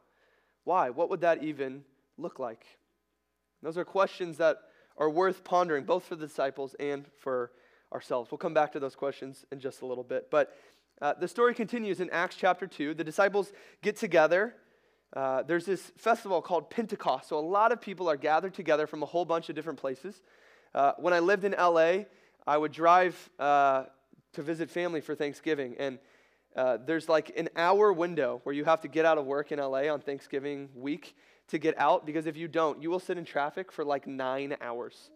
Why? 0.63 0.89
What 0.89 1.09
would 1.09 1.21
that 1.21 1.43
even 1.43 1.83
look 2.17 2.39
like? 2.39 2.65
Those 3.63 3.77
are 3.77 3.85
questions 3.85 4.37
that 4.37 4.57
are 4.97 5.09
worth 5.09 5.43
pondering, 5.43 5.85
both 5.85 6.03
for 6.03 6.15
the 6.15 6.27
disciples 6.27 6.75
and 6.79 7.05
for 7.17 7.51
ourselves. 7.91 8.31
We'll 8.31 8.37
come 8.37 8.53
back 8.53 8.71
to 8.73 8.79
those 8.79 8.95
questions 8.95 9.45
in 9.51 9.59
just 9.59 9.81
a 9.81 9.85
little 9.85 10.03
bit. 10.03 10.29
But 10.29 10.55
uh, 11.01 11.13
the 11.19 11.27
story 11.27 11.53
continues 11.53 11.99
in 11.99 12.09
Acts 12.09 12.35
chapter 12.35 12.67
2. 12.67 12.93
The 12.93 13.03
disciples 13.03 13.51
get 13.81 13.95
together. 13.95 14.55
Uh, 15.13 15.43
there's 15.43 15.65
this 15.65 15.91
festival 15.97 16.41
called 16.41 16.69
Pentecost. 16.69 17.29
So 17.29 17.37
a 17.37 17.41
lot 17.41 17.71
of 17.71 17.81
people 17.81 18.09
are 18.09 18.17
gathered 18.17 18.53
together 18.53 18.87
from 18.87 19.03
a 19.03 19.05
whole 19.05 19.25
bunch 19.25 19.49
of 19.49 19.55
different 19.55 19.79
places. 19.79 20.21
Uh, 20.75 20.91
when 20.97 21.13
I 21.13 21.19
lived 21.19 21.45
in 21.45 21.53
LA, 21.53 22.03
I 22.45 22.57
would 22.57 22.73
drive 22.73 23.29
uh, 23.39 23.85
to 24.33 24.41
visit 24.41 24.69
family 24.69 24.99
for 24.99 25.15
Thanksgiving. 25.15 25.75
And 25.79 25.99
uh, 26.53 26.79
there's 26.85 27.07
like 27.07 27.31
an 27.37 27.47
hour 27.55 27.93
window 27.93 28.41
where 28.43 28.53
you 28.53 28.65
have 28.65 28.81
to 28.81 28.89
get 28.89 29.05
out 29.05 29.17
of 29.17 29.25
work 29.25 29.53
in 29.53 29.59
LA 29.59 29.87
on 29.87 30.01
Thanksgiving 30.01 30.67
week 30.75 31.15
to 31.47 31.57
get 31.57 31.79
out 31.79 32.05
because 32.05 32.25
if 32.25 32.35
you 32.35 32.49
don't, 32.49 32.83
you 32.83 32.89
will 32.89 32.99
sit 32.99 33.17
in 33.17 33.23
traffic 33.23 33.71
for 33.71 33.85
like 33.85 34.05
nine 34.05 34.57
hours 34.59 35.11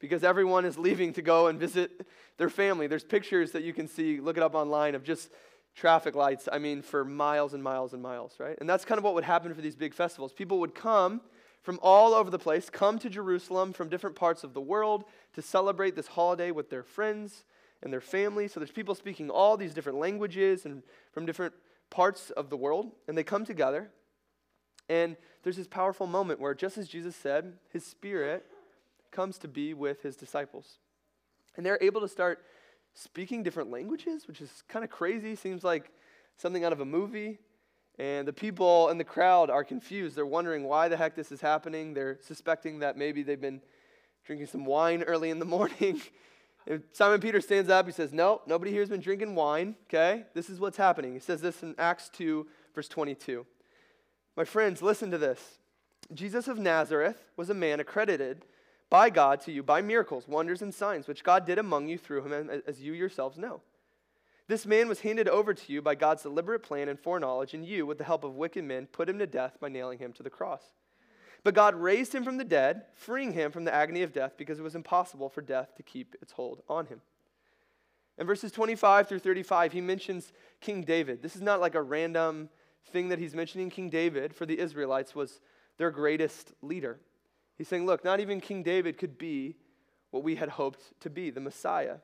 because 0.00 0.24
everyone 0.24 0.64
is 0.64 0.76
leaving 0.78 1.12
to 1.12 1.22
go 1.22 1.46
and 1.46 1.60
visit 1.60 2.04
their 2.36 2.50
family. 2.50 2.88
There's 2.88 3.04
pictures 3.04 3.52
that 3.52 3.62
you 3.62 3.72
can 3.72 3.86
see, 3.86 4.18
look 4.18 4.36
it 4.36 4.42
up 4.42 4.56
online, 4.56 4.96
of 4.96 5.04
just 5.04 5.30
traffic 5.76 6.16
lights, 6.16 6.48
I 6.50 6.58
mean, 6.58 6.82
for 6.82 7.04
miles 7.04 7.54
and 7.54 7.62
miles 7.62 7.92
and 7.92 8.02
miles, 8.02 8.34
right? 8.40 8.56
And 8.58 8.68
that's 8.68 8.84
kind 8.84 8.98
of 8.98 9.04
what 9.04 9.14
would 9.14 9.24
happen 9.24 9.54
for 9.54 9.60
these 9.60 9.76
big 9.76 9.94
festivals. 9.94 10.32
People 10.32 10.58
would 10.58 10.74
come 10.74 11.20
from 11.64 11.80
all 11.82 12.14
over 12.14 12.30
the 12.30 12.38
place, 12.38 12.70
come 12.70 13.00
to 13.00 13.10
Jerusalem 13.10 13.72
from 13.72 13.88
different 13.88 14.14
parts 14.14 14.44
of 14.44 14.54
the 14.54 14.60
world 14.60 15.04
to 15.32 15.42
celebrate 15.42 15.96
this 15.96 16.06
holiday 16.06 16.52
with 16.52 16.70
their 16.70 16.84
friends 16.84 17.44
and 17.82 17.92
their 17.92 18.00
family. 18.00 18.46
So 18.46 18.60
there's 18.60 18.70
people 18.70 18.94
speaking 18.94 19.30
all 19.30 19.56
these 19.56 19.74
different 19.74 19.98
languages 19.98 20.64
and 20.64 20.84
from 21.10 21.26
different 21.26 21.54
parts 21.90 22.30
of 22.30 22.50
the 22.50 22.56
world, 22.56 22.92
and 23.08 23.18
they 23.18 23.24
come 23.24 23.44
together 23.44 23.90
and 24.88 25.16
there's 25.42 25.56
this 25.56 25.66
powerful 25.66 26.06
moment 26.06 26.40
where, 26.40 26.54
just 26.54 26.78
as 26.78 26.88
Jesus 26.88 27.16
said, 27.16 27.54
his 27.70 27.84
spirit 27.84 28.44
comes 29.10 29.38
to 29.38 29.48
be 29.48 29.74
with 29.74 30.02
his 30.02 30.16
disciples. 30.16 30.78
And 31.56 31.64
they're 31.64 31.78
able 31.80 32.00
to 32.00 32.08
start 32.08 32.44
speaking 32.94 33.42
different 33.42 33.70
languages, 33.70 34.28
which 34.28 34.40
is 34.40 34.62
kind 34.68 34.84
of 34.84 34.90
crazy. 34.90 35.36
Seems 35.36 35.64
like 35.64 35.90
something 36.36 36.64
out 36.64 36.72
of 36.72 36.80
a 36.80 36.84
movie. 36.84 37.38
And 37.98 38.26
the 38.26 38.32
people 38.32 38.88
in 38.88 38.98
the 38.98 39.04
crowd 39.04 39.50
are 39.50 39.62
confused. 39.62 40.16
They're 40.16 40.26
wondering 40.26 40.64
why 40.64 40.88
the 40.88 40.96
heck 40.96 41.14
this 41.14 41.30
is 41.30 41.40
happening. 41.40 41.94
They're 41.94 42.18
suspecting 42.22 42.80
that 42.80 42.96
maybe 42.96 43.22
they've 43.22 43.40
been 43.40 43.60
drinking 44.24 44.48
some 44.48 44.64
wine 44.64 45.02
early 45.06 45.30
in 45.30 45.38
the 45.38 45.44
morning. 45.44 46.00
Simon 46.92 47.20
Peter 47.20 47.40
stands 47.40 47.70
up. 47.70 47.86
He 47.86 47.92
says, 47.92 48.12
No, 48.12 48.40
nobody 48.46 48.72
here 48.72 48.80
has 48.80 48.88
been 48.88 49.00
drinking 49.00 49.34
wine, 49.34 49.76
okay? 49.88 50.24
This 50.34 50.48
is 50.50 50.58
what's 50.58 50.76
happening. 50.76 51.12
He 51.12 51.20
says 51.20 51.40
this 51.40 51.62
in 51.62 51.74
Acts 51.78 52.08
2, 52.08 52.46
verse 52.74 52.88
22. 52.88 53.46
My 54.36 54.44
friends, 54.44 54.82
listen 54.82 55.10
to 55.10 55.18
this. 55.18 55.58
Jesus 56.12 56.48
of 56.48 56.58
Nazareth 56.58 57.24
was 57.36 57.50
a 57.50 57.54
man 57.54 57.80
accredited 57.80 58.44
by 58.90 59.10
God 59.10 59.40
to 59.42 59.52
you 59.52 59.62
by 59.62 59.82
miracles, 59.82 60.26
wonders, 60.26 60.62
and 60.62 60.74
signs, 60.74 61.06
which 61.06 61.24
God 61.24 61.46
did 61.46 61.58
among 61.58 61.88
you 61.88 61.98
through 61.98 62.24
him, 62.24 62.62
as 62.66 62.82
you 62.82 62.92
yourselves 62.92 63.38
know. 63.38 63.60
This 64.46 64.66
man 64.66 64.88
was 64.88 65.00
handed 65.00 65.28
over 65.28 65.54
to 65.54 65.72
you 65.72 65.80
by 65.80 65.94
God's 65.94 66.22
deliberate 66.22 66.62
plan 66.62 66.88
and 66.88 67.00
foreknowledge, 67.00 67.54
and 67.54 67.64
you, 67.64 67.86
with 67.86 67.98
the 67.98 68.04
help 68.04 68.24
of 68.24 68.34
wicked 68.34 68.64
men, 68.64 68.86
put 68.86 69.08
him 69.08 69.18
to 69.18 69.26
death 69.26 69.58
by 69.58 69.68
nailing 69.68 69.98
him 69.98 70.12
to 70.14 70.22
the 70.22 70.30
cross. 70.30 70.62
But 71.42 71.54
God 71.54 71.74
raised 71.74 72.14
him 72.14 72.24
from 72.24 72.36
the 72.36 72.44
dead, 72.44 72.84
freeing 72.94 73.32
him 73.32 73.52
from 73.52 73.64
the 73.64 73.74
agony 73.74 74.02
of 74.02 74.12
death, 74.12 74.32
because 74.36 74.58
it 74.58 74.62
was 74.62 74.74
impossible 74.74 75.28
for 75.28 75.40
death 75.40 75.74
to 75.76 75.82
keep 75.82 76.14
its 76.20 76.32
hold 76.32 76.62
on 76.68 76.86
him. 76.86 77.00
In 78.18 78.26
verses 78.26 78.52
25 78.52 79.08
through 79.08 79.18
35, 79.18 79.72
he 79.72 79.80
mentions 79.80 80.32
King 80.60 80.82
David. 80.82 81.22
This 81.22 81.36
is 81.36 81.42
not 81.42 81.60
like 81.60 81.74
a 81.74 81.82
random 81.82 82.48
thing 82.92 83.08
that 83.08 83.18
he's 83.18 83.34
mentioning 83.34 83.70
King 83.70 83.90
David 83.90 84.34
for 84.34 84.46
the 84.46 84.58
Israelites 84.58 85.14
was 85.14 85.40
their 85.78 85.90
greatest 85.90 86.52
leader. 86.62 87.00
He's 87.56 87.68
saying, 87.68 87.86
look, 87.86 88.04
not 88.04 88.20
even 88.20 88.40
King 88.40 88.62
David 88.62 88.98
could 88.98 89.18
be 89.18 89.56
what 90.10 90.22
we 90.22 90.36
had 90.36 90.50
hoped 90.50 90.92
to 91.00 91.10
be, 91.10 91.30
the 91.30 91.40
Messiah. 91.40 91.96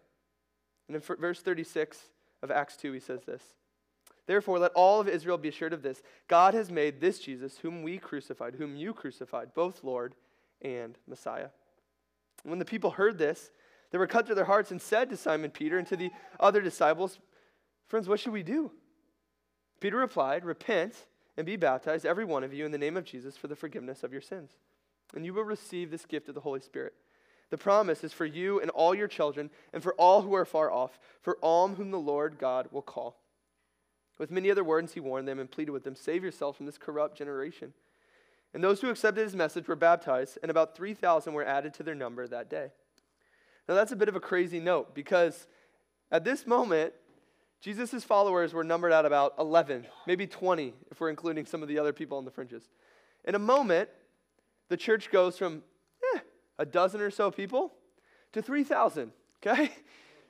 And 0.89 0.97
in 0.97 1.03
verse 1.03 1.41
36 1.41 1.99
of 2.43 2.51
Acts 2.51 2.77
2, 2.77 2.93
he 2.93 3.01
says 3.01 3.23
this 3.25 3.43
Therefore, 4.27 4.59
let 4.59 4.73
all 4.73 5.01
of 5.01 5.09
Israel 5.09 5.39
be 5.39 5.49
assured 5.49 5.73
of 5.73 5.83
this 5.83 6.03
God 6.29 6.55
has 6.55 6.71
made 6.71 7.01
this 7.01 7.19
Jesus, 7.19 7.59
whom 7.59 7.83
we 7.83 7.99
crucified, 7.99 8.55
whom 8.55 8.77
you 8.77 8.93
crucified, 8.93 9.55
both 9.55 9.85
Lord 9.85 10.15
and 10.63 10.97
Messiah. 11.07 11.49
when 12.45 12.59
the 12.59 12.65
people 12.65 12.93
heard 12.93 13.19
this, 13.19 13.51
they 13.91 13.99
were 13.99 14.07
cut 14.07 14.27
to 14.27 14.35
their 14.35 14.45
hearts 14.45 14.71
and 14.71 14.81
said 14.81 15.11
to 15.11 15.17
Simon 15.17 15.51
Peter 15.51 15.79
and 15.79 15.87
to 15.89 15.97
the 15.97 16.11
other 16.39 16.61
disciples, 16.61 17.19
Friends, 17.89 18.09
what 18.09 18.21
should 18.21 18.33
we 18.33 18.45
do? 18.45 18.71
Peter 19.81 19.97
replied, 19.97 20.45
Repent 20.45 21.07
and 21.37 21.45
be 21.45 21.57
baptized, 21.57 22.07
every 22.07 22.25
one 22.25 22.45
of 22.45 22.55
you, 22.55 22.65
in 22.65 22.71
the 22.71 22.79
name 22.79 22.97
of 22.97 23.05
Jesus 23.05 23.37
for 23.37 23.49
the 23.49 23.57
forgiveness 23.57 24.05
of 24.05 24.13
your 24.13 24.21
sins. 24.21 24.53
And 25.15 25.25
you 25.25 25.35
will 25.35 25.43
receive 25.43 25.91
this 25.91 26.07
gift 26.07 26.29
of 26.29 26.35
the 26.35 26.43
Holy 26.43 26.61
Spirit. 26.61 26.95
The 27.51 27.59
promise 27.59 28.05
is 28.05 28.13
for 28.13 28.25
you 28.25 28.61
and 28.61 28.71
all 28.71 28.95
your 28.95 29.09
children, 29.09 29.51
and 29.73 29.83
for 29.83 29.95
all 29.95 30.23
who 30.23 30.35
are 30.35 30.45
far 30.45 30.71
off, 30.71 30.99
for 31.21 31.37
all 31.43 31.69
whom 31.69 31.91
the 31.91 31.99
Lord 31.99 32.39
God 32.39 32.69
will 32.71 32.83
call. 32.83 33.17
With 34.19 34.31
many 34.31 34.51
other 34.51 34.63
words, 34.65 34.95
he 34.95 35.01
warned 35.01 35.27
them 35.27 35.39
and 35.39 35.51
pleaded 35.51 35.73
with 35.73 35.83
them 35.83 35.97
Save 35.97 36.23
yourselves 36.23 36.57
from 36.57 36.67
this 36.67 36.79
corrupt 36.79 37.19
generation. 37.19 37.73
And 38.53 38.63
those 38.63 38.81
who 38.81 38.91
accepted 38.91 39.23
his 39.23 39.37
message 39.37 39.69
were 39.69 39.77
baptized, 39.77 40.39
and 40.43 40.51
about 40.51 40.77
3,000 40.77 41.33
were 41.33 41.45
added 41.45 41.75
to 41.75 41.83
their 41.83 41.95
number 41.95 42.27
that 42.27 42.51
day. 42.51 42.71
Now, 43.69 43.75
that's 43.75 43.93
a 43.93 43.97
bit 43.97 44.09
of 44.09 44.17
a 44.17 44.21
crazy 44.21 44.59
note 44.59 44.95
because 44.95 45.47
at 46.11 46.25
this 46.25 46.47
moment, 46.47 46.93
Jesus' 47.61 48.05
followers 48.05 48.53
were 48.53 48.65
numbered 48.65 48.93
at 48.93 49.05
about 49.05 49.35
11, 49.39 49.87
maybe 50.07 50.27
20, 50.27 50.75
if 50.91 51.01
we're 51.01 51.11
including 51.11 51.47
some 51.47 51.63
of 51.63 51.69
the 51.69 51.79
other 51.79 51.93
people 51.93 52.19
on 52.19 52.25
the 52.25 52.31
fringes. 52.31 52.69
In 53.25 53.35
a 53.35 53.39
moment, 53.39 53.89
the 54.69 54.77
church 54.77 55.11
goes 55.11 55.37
from 55.39 55.63
a 56.61 56.67
dozen 56.67 57.01
or 57.01 57.11
so 57.11 57.31
people 57.31 57.73
to 58.33 58.41
3,000, 58.41 59.11
okay? 59.45 59.71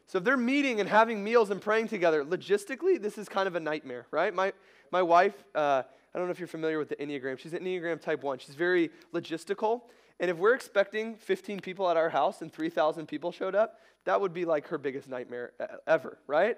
So 0.06 0.18
if 0.18 0.24
they're 0.24 0.36
meeting 0.36 0.80
and 0.80 0.88
having 0.88 1.22
meals 1.22 1.50
and 1.50 1.60
praying 1.60 1.88
together, 1.88 2.24
logistically, 2.24 3.00
this 3.00 3.16
is 3.16 3.28
kind 3.28 3.46
of 3.46 3.54
a 3.54 3.60
nightmare, 3.60 4.06
right? 4.10 4.34
My, 4.34 4.52
my 4.90 5.02
wife, 5.02 5.44
uh, 5.54 5.82
I 6.14 6.18
don't 6.18 6.26
know 6.26 6.32
if 6.32 6.40
you're 6.40 6.48
familiar 6.48 6.78
with 6.78 6.88
the 6.88 6.96
Enneagram. 6.96 7.38
She's 7.38 7.52
an 7.52 7.62
Enneagram 7.62 8.00
type 8.00 8.22
1. 8.22 8.38
She's 8.38 8.54
very 8.54 8.90
logistical. 9.14 9.82
And 10.18 10.30
if 10.30 10.36
we're 10.36 10.54
expecting 10.54 11.14
15 11.16 11.60
people 11.60 11.88
at 11.88 11.96
our 11.96 12.08
house 12.08 12.42
and 12.42 12.52
3,000 12.52 13.06
people 13.06 13.30
showed 13.30 13.54
up, 13.54 13.78
that 14.04 14.20
would 14.20 14.32
be 14.32 14.44
like 14.44 14.66
her 14.68 14.78
biggest 14.78 15.08
nightmare 15.08 15.52
ever, 15.86 16.18
right? 16.26 16.56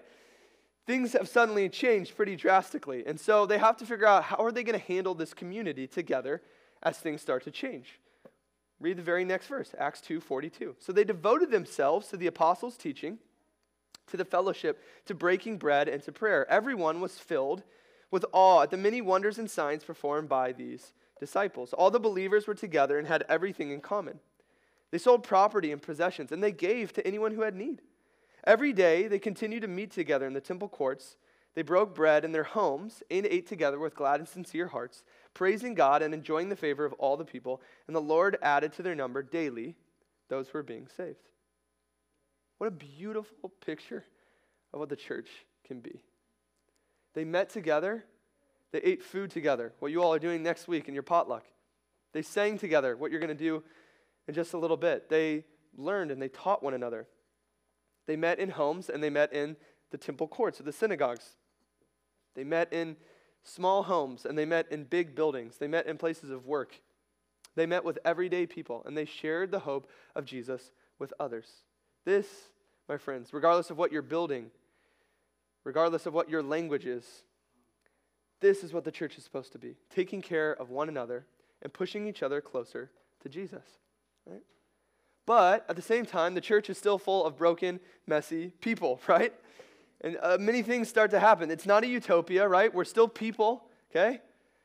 things 0.87 1.12
have 1.12 1.28
suddenly 1.28 1.68
changed 1.68 2.16
pretty 2.16 2.37
drastically. 2.37 3.04
And 3.06 3.18
so 3.18 3.46
they 3.46 3.58
have 3.58 3.76
to 3.78 3.87
figure 3.87 4.06
out 4.06 4.24
how 4.24 4.37
are 4.37 4.52
they 4.52 4.64
going 4.64 4.78
to 4.78 4.87
handle 4.87 5.14
this 5.14 5.35
community 5.35 5.87
together 5.87 6.42
as 6.82 6.98
things 6.98 7.20
start 7.20 7.44
to 7.44 7.50
change. 7.50 8.00
Read 8.83 8.97
the 8.97 9.03
very 9.03 9.25
next 9.25 9.47
verse, 9.47 9.77
Acts 9.79 10.01
2:42. 10.01 10.75
So 10.81 10.92
they 10.92 11.05
devoted 11.05 11.53
themselves 11.53 12.09
to 12.09 12.16
the 12.16 12.27
apostles' 12.27 12.77
teaching, 12.77 13.21
to 14.09 14.16
the 14.16 14.25
fellowship, 14.25 14.83
to 15.07 15.14
breaking 15.14 15.59
bread 15.59 15.88
and 15.88 16.03
to 16.03 16.11
prayer. 16.11 16.51
Everyone 16.51 17.01
was 17.01 17.21
filled 17.21 17.62
with 18.11 18.27
awe 18.33 18.62
at 18.62 18.71
the 18.71 18.77
many 18.77 19.01
wonders 19.01 19.38
and 19.38 19.49
signs 19.49 19.85
performed 19.85 20.29
by 20.29 20.51
these 20.51 20.92
disciples. 21.21 21.73
All 21.73 21.92
the 21.92 22.01
believers 22.01 22.49
were 22.49 22.57
together 22.57 22.99
and 22.99 23.07
had 23.07 23.25
everything 23.29 23.71
in 23.71 23.81
common. 23.81 24.18
They 24.90 24.99
sold 24.99 25.23
property 25.23 25.71
and 25.71 25.81
possessions 25.81 26.33
and 26.33 26.42
they 26.42 26.53
gave 26.53 26.92
to 26.95 27.07
anyone 27.07 27.33
who 27.35 27.42
had 27.42 27.55
need. 27.55 27.83
Every 28.42 28.73
day 28.73 29.07
they 29.07 29.21
continued 29.21 29.62
to 29.62 29.68
meet 29.68 29.92
together 29.92 30.27
in 30.27 30.33
the 30.33 30.40
temple 30.40 30.68
courts. 30.68 31.16
They 31.55 31.62
broke 31.62 31.95
bread 31.95 32.25
in 32.25 32.33
their 32.33 32.45
homes 32.45 33.03
and 33.11 33.27
ate 33.27 33.47
together 33.47 33.79
with 33.79 33.95
glad 33.95 34.21
and 34.21 34.29
sincere 34.29 34.69
hearts, 34.69 35.05
praising 35.35 35.75
God 35.75 36.03
and 36.03 36.15
enjoying 36.15 36.49
the 36.49 36.57
favor 36.57 36.85
of 36.85 36.95
all 36.95 37.17
the 37.17 37.25
people. 37.25 37.61
And 37.87 37.95
the 37.95 38.01
Lord 38.01 38.38
added 38.41 38.73
to 38.75 38.83
their 38.83 38.95
number 38.95 39.23
daily 39.23 39.77
those 40.29 40.49
who 40.49 40.59
were 40.59 40.62
being 40.62 40.88
saved. 40.97 41.29
What 42.59 42.69
a 42.69 42.71
beautiful 42.71 43.51
picture 43.65 44.05
of 44.73 44.81
what 44.81 44.88
the 44.88 44.97
church 44.97 45.29
can 45.67 45.81
be. 45.81 46.01
They 47.15 47.25
met 47.25 47.51
together, 47.51 48.05
they 48.71 48.79
ate 48.79 49.03
food 49.03 49.31
together, 49.31 49.75
what 49.81 49.93
you 49.93 50.03
all 50.03 50.15
are 50.15 50.19
doing 50.19 50.43
next 50.43 50.69
week 50.69 50.88
in 50.88 50.95
your 50.95 51.03
potluck. 51.03 51.45
They 52.12 52.23
sang 52.23 52.59
together, 52.59 52.97
what 52.97 53.11
you're 53.11 53.21
going 53.21 53.37
to 53.37 53.45
do 53.45 53.62
in 54.27 54.35
just 54.35 54.55
a 54.55 54.59
little 54.59 54.77
bit. 54.77 55.11
They 55.11 55.45
learned 55.77 56.11
and 56.11 56.21
they 56.21 56.29
taught 56.29 56.62
one 56.62 56.73
another. 56.73 57.07
They 58.07 58.17
met 58.17 58.38
in 58.38 58.51
homes 58.51 58.88
and 58.88 59.03
they 59.03 59.11
met 59.11 59.33
in 59.33 59.57
the 59.91 59.99
temple 59.99 60.29
courts 60.29 60.61
or 60.61 60.62
the 60.62 60.73
synagogues. 60.73 61.37
They 62.35 62.45
met 62.45 62.73
in 62.73 62.97
small 63.45 63.83
homes 63.83 64.25
and 64.25 64.37
they 64.37 64.45
met 64.45 64.71
in 64.71 64.85
big 64.85 65.14
buildings. 65.14 65.57
They 65.59 65.68
met 65.68 65.87
in 65.87 65.99
places 65.99 66.31
of 66.31 66.47
work. 66.47 66.81
They 67.55 67.66
met 67.66 67.85
with 67.85 67.99
everyday 68.05 68.47
people 68.47 68.83
and 68.87 68.97
they 68.97 69.05
shared 69.05 69.51
the 69.51 69.61
hope 69.61 69.88
of 70.14 70.25
Jesus 70.25 70.71
with 70.99 71.12
others. 71.21 71.49
This, 72.05 72.27
my 72.88 72.97
friends, 72.97 73.33
regardless 73.33 73.71
of 73.71 73.79
what 73.79 73.92
you're 73.92 74.03
building, 74.03 74.51
regardless 75.64 76.07
of 76.07 76.14
what 76.14 76.29
your 76.29 76.42
language 76.42 76.87
is, 76.87 77.05
this 78.40 78.64
is 78.64 78.73
what 78.73 78.85
the 78.85 78.90
church 78.90 79.16
is 79.16 79.25
supposed 79.25 79.53
to 79.53 79.59
be 79.59 79.77
taking 79.90 80.21
care 80.21 80.53
of 80.53 80.71
one 80.71 80.88
another 80.88 81.27
and 81.62 81.73
pushing 81.73 82.07
each 82.09 82.23
other 82.23 82.40
closer 82.40 82.90
to 83.23 83.29
Jesus. 83.29 83.62
Right? 84.27 84.42
But 85.27 85.64
at 85.68 85.77
the 85.77 85.83
same 85.83 86.05
time, 86.05 86.35
the 86.35 86.40
church 86.40 86.68
is 86.68 86.77
still 86.77 86.99
full 86.99 87.25
of 87.25 87.37
broken, 87.37 87.79
messy 88.07 88.53
people, 88.61 89.01
right? 89.07 89.33
And 90.03 90.19
uh, 90.21 90.37
many 90.41 90.62
things 90.62 90.88
start 90.88 91.11
to 91.12 91.21
happen. 91.21 91.51
It's 91.51 91.67
not 91.67 91.85
a 91.85 91.87
utopia, 91.87 92.47
right? 92.47 92.73
We're 92.73 92.85
still 92.85 93.09
people, 93.09 93.65
okay? 93.91 94.21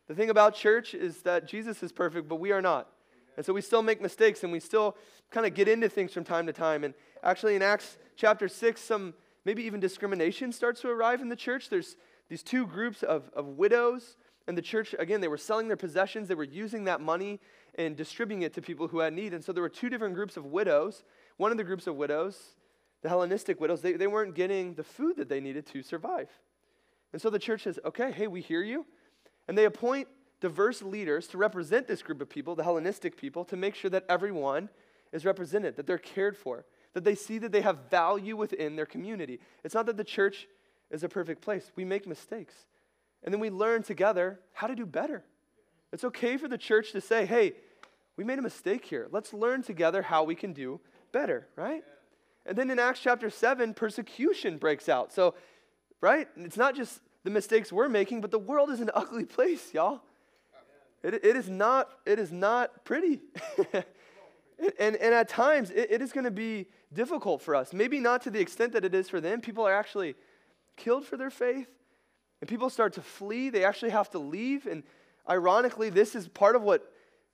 The 0.08 0.16
thing 0.16 0.30
about 0.30 0.56
church 0.56 0.94
is 0.94 1.22
that 1.24 1.48
Jesus 1.48 1.84
is 1.84 1.92
perfect, 1.92 2.28
but 2.28 2.40
we 2.40 2.52
are 2.52 2.62
not. 2.62 2.90
And 3.36 3.46
so 3.46 3.54
we 3.54 3.62
still 3.62 3.84
make 3.84 4.02
mistakes 4.02 4.44
and 4.44 4.52
we 4.52 4.60
still 4.60 4.98
kind 5.30 5.46
of 5.46 5.54
get 5.54 5.68
into 5.68 5.90
things 5.90 6.12
from 6.12 6.24
time 6.24 6.48
to 6.48 6.54
time. 6.54 6.84
And 6.84 6.94
actually, 7.24 7.56
in 7.56 7.62
Acts 7.62 7.98
chapter 8.16 8.48
6, 8.48 8.82
some 8.82 9.14
maybe 9.46 9.64
even 9.64 9.80
discrimination 9.80 10.52
starts 10.52 10.82
to 10.82 10.90
arrive 10.90 11.22
in 11.22 11.30
the 11.30 11.36
church. 11.36 11.70
There's 11.70 11.98
these 12.30 12.42
two 12.42 12.66
groups 12.66 13.04
of, 13.04 13.30
of 13.34 13.46
widows, 13.46 14.18
and 14.48 14.58
the 14.58 14.62
church, 14.62 14.96
again, 14.98 15.22
they 15.22 15.28
were 15.28 15.38
selling 15.38 15.68
their 15.68 15.78
possessions, 15.78 16.28
they 16.28 16.36
were 16.36 16.44
using 16.44 16.86
that 16.86 17.02
money 17.02 17.40
and 17.76 17.96
distributing 17.96 18.42
it 18.44 18.54
to 18.54 18.62
people 18.62 18.88
who 18.88 19.00
had 19.00 19.14
need. 19.14 19.34
And 19.34 19.44
so 19.44 19.52
there 19.52 19.62
were 19.62 19.70
two 19.70 19.90
different 19.90 20.16
groups 20.16 20.36
of 20.36 20.46
widows. 20.46 21.04
One 21.36 21.52
of 21.52 21.58
the 21.58 21.64
groups 21.64 21.86
of 21.86 21.96
widows, 21.96 22.56
the 23.02 23.10
Hellenistic 23.10 23.60
widows, 23.60 23.82
they, 23.82 23.94
they 23.94 24.08
weren't 24.08 24.36
getting 24.36 24.74
the 24.74 24.84
food 24.84 25.18
that 25.18 25.30
they 25.30 25.40
needed 25.40 25.66
to 25.68 25.82
survive. 25.82 26.30
And 27.14 27.22
so 27.22 27.30
the 27.30 27.40
church 27.40 27.64
says, 27.64 27.80
okay, 27.86 28.12
hey, 28.12 28.28
we 28.28 28.42
hear 28.42 28.62
you. 28.62 28.86
And 29.48 29.58
they 29.58 29.66
appoint 29.66 30.08
diverse 30.40 30.82
leaders 30.82 31.28
to 31.28 31.38
represent 31.38 31.88
this 31.88 32.02
group 32.02 32.22
of 32.22 32.30
people, 32.30 32.56
the 32.56 32.64
Hellenistic 32.64 33.18
people, 33.18 33.46
to 33.46 33.56
make 33.56 33.76
sure 33.76 33.90
that 33.90 34.06
everyone 34.10 34.70
is 35.12 35.26
represented, 35.26 35.76
that 35.78 35.88
they're 35.88 35.98
cared 35.98 36.36
for, 36.36 36.66
that 36.94 37.04
they 37.04 37.16
see 37.16 37.38
that 37.38 37.52
they 37.52 37.62
have 37.62 37.90
value 37.90 38.36
within 38.36 38.76
their 38.76 38.86
community. 38.86 39.40
It's 39.64 39.74
not 39.76 39.86
that 39.86 39.98
the 39.98 40.04
church 40.04 40.48
is 40.92 41.04
a 41.04 41.10
perfect 41.10 41.42
place. 41.42 41.72
We 41.76 41.86
make 41.86 42.08
mistakes. 42.08 42.54
And 43.24 43.34
then 43.34 43.40
we 43.40 43.50
learn 43.50 43.84
together 43.84 44.40
how 44.54 44.68
to 44.68 44.76
do 44.76 44.86
better. 44.86 45.24
It's 45.92 46.04
okay 46.04 46.38
for 46.38 46.48
the 46.48 46.58
church 46.58 46.92
to 46.92 47.02
say, 47.02 47.26
hey, 47.26 47.54
we 48.16 48.24
made 48.24 48.40
a 48.40 48.42
mistake 48.42 48.86
here. 48.86 49.08
Let's 49.12 49.34
learn 49.34 49.64
together 49.64 50.02
how 50.02 50.24
we 50.24 50.36
can 50.36 50.54
do 50.54 50.82
better, 51.12 51.48
right? 51.56 51.84
And 52.48 52.58
then 52.58 52.72
in 52.72 52.80
Acts 52.80 53.02
chapter 53.02 53.30
7, 53.30 53.74
persecution 53.74 54.58
breaks 54.58 54.88
out. 54.88 55.12
So, 55.12 55.36
right? 56.00 56.28
It's 56.38 56.58
not 56.58 56.76
just 56.76 57.02
the 57.24 57.30
mistakes 57.30 57.74
we're 57.74 57.90
making, 57.90 58.22
but 58.22 58.32
the 58.32 58.40
world 58.40 58.70
is 58.70 58.80
an 58.80 58.90
ugly 58.94 59.26
place, 59.26 59.74
y'all. 59.74 60.02
It, 61.04 61.14
it, 61.14 61.36
is, 61.36 61.50
not, 61.50 61.90
it 62.06 62.20
is 62.20 62.32
not 62.32 62.86
pretty. 62.86 63.20
and, 64.80 64.96
and 64.96 65.14
at 65.14 65.28
times, 65.28 65.70
it, 65.70 65.92
it 65.92 66.02
is 66.02 66.12
going 66.12 66.24
to 66.24 66.32
be 66.32 66.68
difficult 66.94 67.42
for 67.42 67.54
us. 67.54 67.74
Maybe 67.74 68.00
not 68.00 68.24
to 68.24 68.32
the 68.32 68.40
extent 68.40 68.74
that 68.74 68.86
it 68.86 68.96
is 68.96 69.10
for 69.10 69.20
them. 69.20 69.42
People 69.42 69.68
are 69.68 69.74
actually 69.74 70.16
killed 70.78 71.06
for 71.06 71.18
their 71.18 71.30
faith, 71.30 71.68
and 72.40 72.50
people 72.50 72.70
start 72.70 72.94
to 72.94 73.02
flee. 73.02 73.50
They 73.50 73.66
actually 73.66 73.92
have 73.92 74.10
to 74.12 74.20
leave. 74.20 74.66
And 74.66 74.84
ironically, 75.30 75.90
this 75.90 76.16
is 76.16 76.28
part 76.28 76.56
of 76.56 76.62
what 76.62 76.92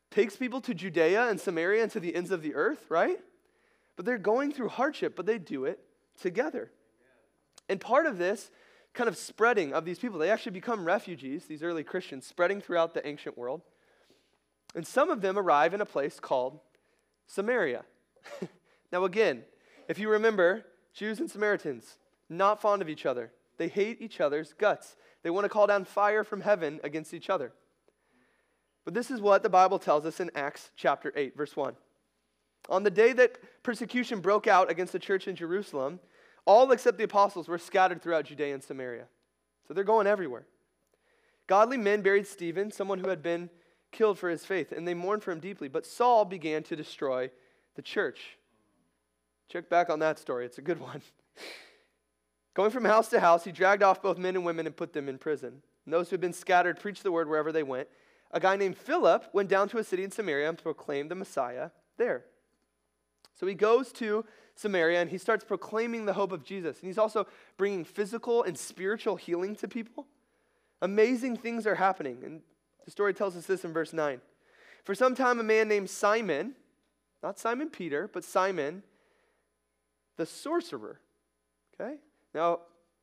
takes 0.09 0.35
people 0.35 0.59
to 0.61 0.73
Judea 0.73 1.29
and 1.29 1.39
Samaria 1.39 1.83
and 1.83 1.91
to 1.91 1.99
the 1.99 2.15
ends 2.15 2.31
of 2.31 2.41
the 2.41 2.55
earth, 2.55 2.85
right? 2.89 3.19
But 3.95 4.05
they're 4.05 4.17
going 4.17 4.51
through 4.51 4.69
hardship, 4.69 5.15
but 5.15 5.25
they 5.25 5.37
do 5.37 5.65
it 5.65 5.79
together. 6.19 6.71
And 7.69 7.79
part 7.79 8.05
of 8.05 8.17
this 8.17 8.51
kind 8.93 9.07
of 9.07 9.17
spreading 9.17 9.73
of 9.73 9.85
these 9.85 9.99
people, 9.99 10.19
they 10.19 10.29
actually 10.29 10.51
become 10.51 10.85
refugees, 10.85 11.45
these 11.45 11.63
early 11.63 11.83
Christians, 11.83 12.25
spreading 12.25 12.61
throughout 12.61 12.93
the 12.93 13.05
ancient 13.07 13.37
world. 13.37 13.61
And 14.75 14.85
some 14.85 15.09
of 15.09 15.21
them 15.21 15.37
arrive 15.37 15.73
in 15.73 15.81
a 15.81 15.85
place 15.85 16.19
called 16.19 16.59
Samaria. 17.27 17.83
now, 18.91 19.03
again, 19.03 19.43
if 19.87 19.99
you 19.99 20.09
remember, 20.09 20.65
Jews 20.93 21.19
and 21.19 21.29
Samaritans, 21.29 21.97
not 22.29 22.61
fond 22.61 22.81
of 22.81 22.89
each 22.89 23.05
other. 23.05 23.31
They 23.57 23.67
hate 23.67 24.01
each 24.01 24.19
other's 24.19 24.53
guts. 24.53 24.95
They 25.21 25.29
want 25.29 25.45
to 25.45 25.49
call 25.49 25.67
down 25.67 25.85
fire 25.85 26.23
from 26.23 26.41
heaven 26.41 26.79
against 26.83 27.13
each 27.13 27.29
other. 27.29 27.53
But 28.85 28.93
this 28.93 29.09
is 29.09 29.21
what 29.21 29.43
the 29.43 29.49
Bible 29.49 29.79
tells 29.79 30.05
us 30.05 30.19
in 30.19 30.31
Acts 30.35 30.71
chapter 30.75 31.13
8, 31.15 31.37
verse 31.37 31.55
1. 31.55 31.75
On 32.69 32.83
the 32.83 32.91
day 32.91 33.13
that 33.13 33.37
persecution 33.63 34.19
broke 34.19 34.47
out 34.47 34.71
against 34.71 34.93
the 34.93 34.99
church 34.99 35.27
in 35.27 35.35
Jerusalem, 35.35 35.99
all 36.45 36.71
except 36.71 36.97
the 36.97 37.03
apostles 37.03 37.47
were 37.47 37.57
scattered 37.57 38.01
throughout 38.01 38.25
Judea 38.25 38.53
and 38.53 38.63
Samaria. 38.63 39.05
So 39.67 39.73
they're 39.73 39.83
going 39.83 40.07
everywhere. 40.07 40.45
Godly 41.47 41.77
men 41.77 42.01
buried 42.01 42.27
Stephen, 42.27 42.71
someone 42.71 42.99
who 42.99 43.09
had 43.09 43.21
been 43.21 43.49
killed 43.91 44.17
for 44.17 44.29
his 44.29 44.45
faith, 44.45 44.71
and 44.71 44.87
they 44.87 44.93
mourned 44.93 45.23
for 45.23 45.31
him 45.31 45.39
deeply. 45.39 45.67
But 45.67 45.85
Saul 45.85 46.25
began 46.25 46.63
to 46.63 46.75
destroy 46.75 47.29
the 47.75 47.81
church. 47.81 48.37
Check 49.49 49.69
back 49.69 49.89
on 49.89 49.99
that 49.99 50.19
story, 50.19 50.45
it's 50.45 50.57
a 50.57 50.63
good 50.63 50.79
one. 50.79 51.01
Going 52.53 52.71
from 52.71 52.85
house 52.85 53.09
to 53.09 53.19
house, 53.19 53.43
he 53.43 53.51
dragged 53.51 53.83
off 53.83 54.01
both 54.01 54.17
men 54.17 54.35
and 54.35 54.45
women 54.45 54.67
and 54.67 54.75
put 54.75 54.93
them 54.93 55.09
in 55.09 55.17
prison. 55.17 55.61
And 55.85 55.93
those 55.93 56.09
who 56.09 56.13
had 56.13 56.21
been 56.21 56.33
scattered 56.33 56.79
preached 56.79 57.03
the 57.03 57.11
word 57.11 57.27
wherever 57.27 57.51
they 57.51 57.63
went. 57.63 57.87
A 58.31 58.39
guy 58.39 58.55
named 58.55 58.77
Philip 58.77 59.25
went 59.33 59.49
down 59.49 59.69
to 59.69 59.77
a 59.79 59.83
city 59.83 60.03
in 60.03 60.11
Samaria 60.11 60.49
and 60.49 60.57
proclaimed 60.57 61.11
the 61.11 61.15
Messiah 61.15 61.69
there. 61.97 62.25
So 63.35 63.47
he 63.47 63.53
goes 63.53 63.91
to 63.93 64.25
Samaria 64.55 65.01
and 65.01 65.09
he 65.09 65.17
starts 65.17 65.43
proclaiming 65.43 66.05
the 66.05 66.13
hope 66.13 66.31
of 66.31 66.43
Jesus. 66.43 66.79
And 66.79 66.87
he's 66.87 66.97
also 66.97 67.27
bringing 67.57 67.83
physical 67.83 68.43
and 68.43 68.57
spiritual 68.57 69.15
healing 69.15 69.55
to 69.57 69.67
people. 69.67 70.05
Amazing 70.81 71.37
things 71.37 71.65
are 71.65 71.75
happening. 71.75 72.19
And 72.23 72.41
the 72.85 72.91
story 72.91 73.13
tells 73.13 73.35
us 73.35 73.45
this 73.45 73.63
in 73.63 73.73
verse 73.73 73.93
9. 73.93 74.21
For 74.83 74.93
some 74.93 75.15
time, 75.15 75.39
a 75.39 75.43
man 75.43 75.67
named 75.67 75.89
Simon, 75.89 76.55
not 77.21 77.39
Simon 77.39 77.69
Peter, 77.69 78.09
but 78.11 78.23
Simon, 78.23 78.83
the 80.17 80.25
sorcerer, 80.25 80.99
okay? 81.73 81.95
Now, 82.35 82.59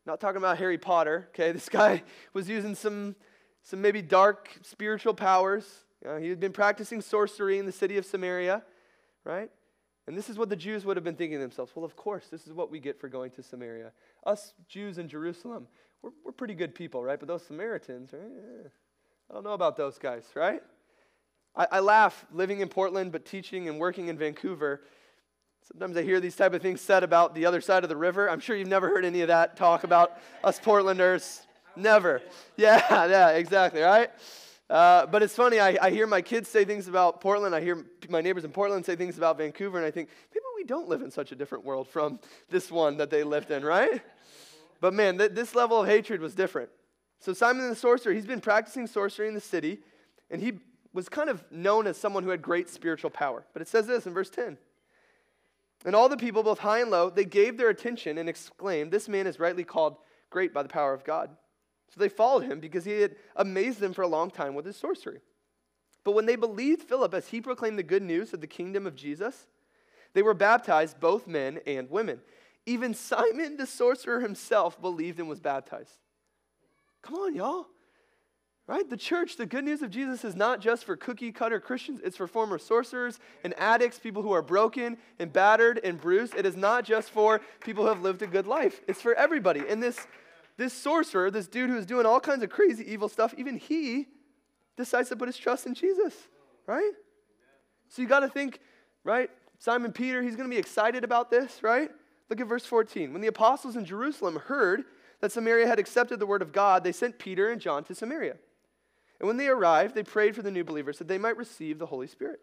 not 0.06 0.20
talking 0.20 0.36
about 0.36 0.58
Harry 0.58 0.78
Potter, 0.78 1.28
okay? 1.30 1.52
This 1.60 1.68
guy 1.68 2.02
was 2.34 2.48
using 2.48 2.74
some, 2.74 3.16
some 3.62 3.80
maybe 3.80 4.02
dark 4.02 4.50
spiritual 4.62 5.14
powers. 5.14 5.84
You 6.04 6.10
know, 6.10 6.16
he 6.18 6.28
had 6.28 6.38
been 6.38 6.52
practicing 6.52 7.00
sorcery 7.00 7.58
in 7.58 7.66
the 7.66 7.72
city 7.72 7.96
of 7.96 8.04
Samaria, 8.04 8.62
right? 9.24 9.50
And 10.10 10.18
this 10.18 10.28
is 10.28 10.36
what 10.36 10.48
the 10.48 10.56
Jews 10.56 10.84
would 10.84 10.96
have 10.96 11.04
been 11.04 11.14
thinking 11.14 11.38
themselves. 11.38 11.70
Well, 11.72 11.84
of 11.84 11.94
course, 11.94 12.26
this 12.32 12.48
is 12.48 12.52
what 12.52 12.68
we 12.68 12.80
get 12.80 13.00
for 13.00 13.08
going 13.08 13.30
to 13.30 13.44
Samaria. 13.44 13.92
Us 14.26 14.54
Jews 14.66 14.98
in 14.98 15.06
Jerusalem, 15.06 15.68
we're, 16.02 16.10
we're 16.24 16.32
pretty 16.32 16.54
good 16.54 16.74
people, 16.74 17.04
right? 17.04 17.16
But 17.16 17.28
those 17.28 17.46
Samaritans, 17.46 18.12
right? 18.12 18.20
Eh, 18.20 18.68
I 19.30 19.34
don't 19.34 19.44
know 19.44 19.52
about 19.52 19.76
those 19.76 19.98
guys, 19.98 20.24
right? 20.34 20.64
I, 21.54 21.68
I 21.70 21.78
laugh 21.78 22.26
living 22.32 22.58
in 22.58 22.68
Portland, 22.68 23.12
but 23.12 23.24
teaching 23.24 23.68
and 23.68 23.78
working 23.78 24.08
in 24.08 24.18
Vancouver. 24.18 24.80
Sometimes 25.62 25.96
I 25.96 26.02
hear 26.02 26.18
these 26.18 26.34
type 26.34 26.54
of 26.54 26.60
things 26.60 26.80
said 26.80 27.04
about 27.04 27.36
the 27.36 27.46
other 27.46 27.60
side 27.60 27.84
of 27.84 27.88
the 27.88 27.96
river. 27.96 28.28
I'm 28.28 28.40
sure 28.40 28.56
you've 28.56 28.66
never 28.66 28.88
heard 28.88 29.04
any 29.04 29.20
of 29.20 29.28
that 29.28 29.56
talk 29.56 29.84
about 29.84 30.18
us 30.42 30.58
Portlanders. 30.58 31.42
Never. 31.76 32.20
Yeah, 32.56 32.82
yeah, 33.06 33.28
exactly, 33.28 33.80
right? 33.80 34.10
Uh, 34.70 35.04
but 35.06 35.20
it's 35.22 35.34
funny, 35.34 35.58
I, 35.58 35.76
I 35.82 35.90
hear 35.90 36.06
my 36.06 36.22
kids 36.22 36.48
say 36.48 36.64
things 36.64 36.86
about 36.86 37.20
Portland. 37.20 37.54
I 37.56 37.60
hear 37.60 37.84
my 38.08 38.20
neighbors 38.20 38.44
in 38.44 38.52
Portland 38.52 38.86
say 38.86 38.94
things 38.94 39.18
about 39.18 39.36
Vancouver, 39.36 39.78
and 39.78 39.86
I 39.86 39.90
think, 39.90 40.08
maybe 40.32 40.44
we 40.56 40.62
don't 40.62 40.88
live 40.88 41.02
in 41.02 41.10
such 41.10 41.32
a 41.32 41.34
different 41.34 41.64
world 41.64 41.88
from 41.88 42.20
this 42.50 42.70
one 42.70 42.96
that 42.98 43.10
they 43.10 43.24
lived 43.24 43.50
in, 43.50 43.64
right? 43.64 44.00
But 44.80 44.94
man, 44.94 45.18
th- 45.18 45.32
this 45.32 45.56
level 45.56 45.80
of 45.80 45.88
hatred 45.88 46.20
was 46.20 46.36
different. 46.36 46.70
So 47.18 47.32
Simon 47.32 47.68
the 47.68 47.74
sorcerer, 47.74 48.12
he's 48.12 48.26
been 48.26 48.40
practicing 48.40 48.86
sorcery 48.86 49.26
in 49.26 49.34
the 49.34 49.40
city, 49.40 49.80
and 50.30 50.40
he 50.40 50.52
was 50.92 51.08
kind 51.08 51.28
of 51.28 51.44
known 51.50 51.88
as 51.88 51.96
someone 51.96 52.22
who 52.22 52.30
had 52.30 52.40
great 52.40 52.70
spiritual 52.70 53.10
power. 53.10 53.44
But 53.52 53.62
it 53.62 53.68
says 53.68 53.88
this 53.88 54.06
in 54.06 54.14
verse 54.14 54.30
10 54.30 54.56
and 55.84 55.96
all 55.96 56.08
the 56.08 56.16
people, 56.16 56.42
both 56.42 56.58
high 56.58 56.80
and 56.80 56.90
low, 56.90 57.08
they 57.10 57.24
gave 57.24 57.56
their 57.56 57.70
attention 57.70 58.18
and 58.18 58.28
exclaimed, 58.28 58.90
This 58.90 59.08
man 59.08 59.26
is 59.26 59.40
rightly 59.40 59.64
called 59.64 59.96
great 60.28 60.52
by 60.52 60.62
the 60.62 60.68
power 60.68 60.92
of 60.92 61.04
God. 61.04 61.30
So 61.92 62.00
they 62.00 62.08
followed 62.08 62.44
him 62.44 62.60
because 62.60 62.84
he 62.84 63.00
had 63.00 63.16
amazed 63.36 63.80
them 63.80 63.92
for 63.92 64.02
a 64.02 64.08
long 64.08 64.30
time 64.30 64.54
with 64.54 64.64
his 64.64 64.76
sorcery. 64.76 65.20
But 66.04 66.12
when 66.12 66.26
they 66.26 66.36
believed 66.36 66.82
Philip 66.82 67.12
as 67.12 67.28
he 67.28 67.40
proclaimed 67.40 67.78
the 67.78 67.82
good 67.82 68.02
news 68.02 68.32
of 68.32 68.40
the 68.40 68.46
kingdom 68.46 68.86
of 68.86 68.96
Jesus, 68.96 69.46
they 70.14 70.22
were 70.22 70.34
baptized, 70.34 71.00
both 71.00 71.26
men 71.26 71.60
and 71.66 71.90
women. 71.90 72.20
Even 72.66 72.94
Simon 72.94 73.56
the 73.56 73.66
sorcerer 73.66 74.20
himself 74.20 74.80
believed 74.80 75.18
and 75.18 75.28
was 75.28 75.40
baptized. 75.40 75.98
Come 77.02 77.16
on, 77.16 77.34
y'all. 77.34 77.66
Right? 78.66 78.88
The 78.88 78.96
church, 78.96 79.36
the 79.36 79.46
good 79.46 79.64
news 79.64 79.82
of 79.82 79.90
Jesus 79.90 80.24
is 80.24 80.36
not 80.36 80.60
just 80.60 80.84
for 80.84 80.96
cookie 80.96 81.32
cutter 81.32 81.58
Christians, 81.58 82.00
it's 82.04 82.16
for 82.16 82.28
former 82.28 82.56
sorcerers 82.56 83.18
and 83.42 83.52
addicts, 83.58 83.98
people 83.98 84.22
who 84.22 84.30
are 84.30 84.42
broken 84.42 84.96
and 85.18 85.32
battered 85.32 85.80
and 85.82 86.00
bruised. 86.00 86.36
It 86.36 86.46
is 86.46 86.56
not 86.56 86.84
just 86.84 87.10
for 87.10 87.40
people 87.60 87.82
who 87.82 87.88
have 87.88 88.02
lived 88.02 88.22
a 88.22 88.28
good 88.28 88.46
life, 88.46 88.80
it's 88.86 89.02
for 89.02 89.14
everybody. 89.14 89.64
And 89.68 89.82
this, 89.82 90.06
this 90.60 90.74
sorcerer, 90.74 91.30
this 91.30 91.48
dude 91.48 91.70
who's 91.70 91.86
doing 91.86 92.04
all 92.04 92.20
kinds 92.20 92.42
of 92.42 92.50
crazy 92.50 92.84
evil 92.92 93.08
stuff, 93.08 93.34
even 93.38 93.56
he 93.56 94.06
decides 94.76 95.08
to 95.08 95.16
put 95.16 95.26
his 95.26 95.38
trust 95.38 95.64
in 95.64 95.72
Jesus, 95.72 96.14
right? 96.66 96.92
So 97.88 98.02
you 98.02 98.06
got 98.06 98.20
to 98.20 98.28
think, 98.28 98.60
right? 99.02 99.30
Simon 99.58 99.90
Peter, 99.90 100.22
he's 100.22 100.36
going 100.36 100.50
to 100.50 100.54
be 100.54 100.60
excited 100.60 101.02
about 101.02 101.30
this, 101.30 101.62
right? 101.62 101.90
Look 102.28 102.42
at 102.42 102.46
verse 102.46 102.66
14. 102.66 103.10
When 103.10 103.22
the 103.22 103.28
apostles 103.28 103.74
in 103.74 103.86
Jerusalem 103.86 104.36
heard 104.36 104.84
that 105.22 105.32
Samaria 105.32 105.66
had 105.66 105.78
accepted 105.78 106.20
the 106.20 106.26
word 106.26 106.42
of 106.42 106.52
God, 106.52 106.84
they 106.84 106.92
sent 106.92 107.18
Peter 107.18 107.50
and 107.50 107.58
John 107.58 107.82
to 107.84 107.94
Samaria. 107.94 108.36
And 109.18 109.26
when 109.26 109.38
they 109.38 109.48
arrived, 109.48 109.94
they 109.94 110.02
prayed 110.02 110.36
for 110.36 110.42
the 110.42 110.50
new 110.50 110.62
believers 110.62 110.98
that 110.98 111.08
they 111.08 111.18
might 111.18 111.38
receive 111.38 111.78
the 111.78 111.86
Holy 111.86 112.06
Spirit. 112.06 112.40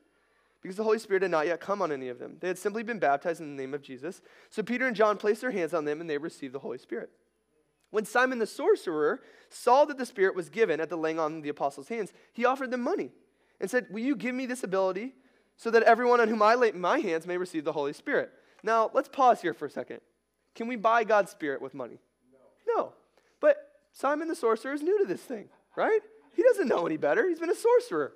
Because 0.63 0.75
the 0.75 0.83
Holy 0.83 0.97
Spirit 0.97 1.21
had 1.21 1.29
not 1.29 1.45
yet 1.45 1.61
come 1.61 1.83
on 1.83 1.91
any 1.91 2.09
of 2.09 2.17
them. 2.17 2.37
They 2.39 2.47
had 2.47 2.57
simply 2.57 2.81
been 2.81 2.97
baptized 2.97 3.41
in 3.41 3.55
the 3.55 3.61
name 3.61 3.75
of 3.75 3.83
Jesus. 3.83 4.23
So 4.49 4.63
Peter 4.63 4.87
and 4.87 4.95
John 4.95 5.17
placed 5.17 5.41
their 5.41 5.51
hands 5.51 5.75
on 5.75 5.85
them 5.85 6.01
and 6.01 6.09
they 6.09 6.17
received 6.17 6.55
the 6.55 6.59
Holy 6.59 6.79
Spirit. 6.79 7.11
When 7.89 8.05
Simon 8.05 8.39
the 8.39 8.47
sorcerer 8.47 9.21
saw 9.49 9.85
that 9.85 9.97
the 9.97 10.05
Spirit 10.05 10.35
was 10.35 10.49
given 10.49 10.79
at 10.79 10.89
the 10.89 10.97
laying 10.97 11.19
on 11.19 11.37
of 11.37 11.43
the 11.43 11.49
apostles' 11.49 11.87
hands, 11.87 12.11
he 12.33 12.45
offered 12.45 12.71
them 12.71 12.81
money 12.81 13.11
and 13.59 13.69
said, 13.69 13.87
Will 13.89 14.01
you 14.01 14.15
give 14.15 14.35
me 14.35 14.45
this 14.45 14.63
ability 14.63 15.15
so 15.55 15.71
that 15.71 15.83
everyone 15.83 16.19
on 16.19 16.27
whom 16.27 16.41
I 16.41 16.55
lay 16.55 16.71
my 16.71 16.99
hands 16.99 17.25
may 17.25 17.37
receive 17.37 17.63
the 17.63 17.73
Holy 17.73 17.93
Spirit? 17.93 18.31
Now, 18.63 18.91
let's 18.93 19.09
pause 19.09 19.41
here 19.41 19.53
for 19.53 19.65
a 19.65 19.69
second. 19.69 20.01
Can 20.55 20.67
we 20.67 20.75
buy 20.75 21.03
God's 21.03 21.31
Spirit 21.31 21.61
with 21.61 21.73
money? 21.73 21.99
No. 22.67 22.75
No. 22.75 22.93
But 23.39 23.57
Simon 23.93 24.27
the 24.27 24.35
sorcerer 24.35 24.73
is 24.73 24.81
new 24.81 24.99
to 24.99 25.05
this 25.05 25.21
thing, 25.21 25.49
right? 25.75 26.01
He 26.35 26.43
doesn't 26.43 26.67
know 26.67 26.85
any 26.85 26.97
better. 26.97 27.27
He's 27.27 27.39
been 27.39 27.49
a 27.49 27.55
sorcerer, 27.55 28.13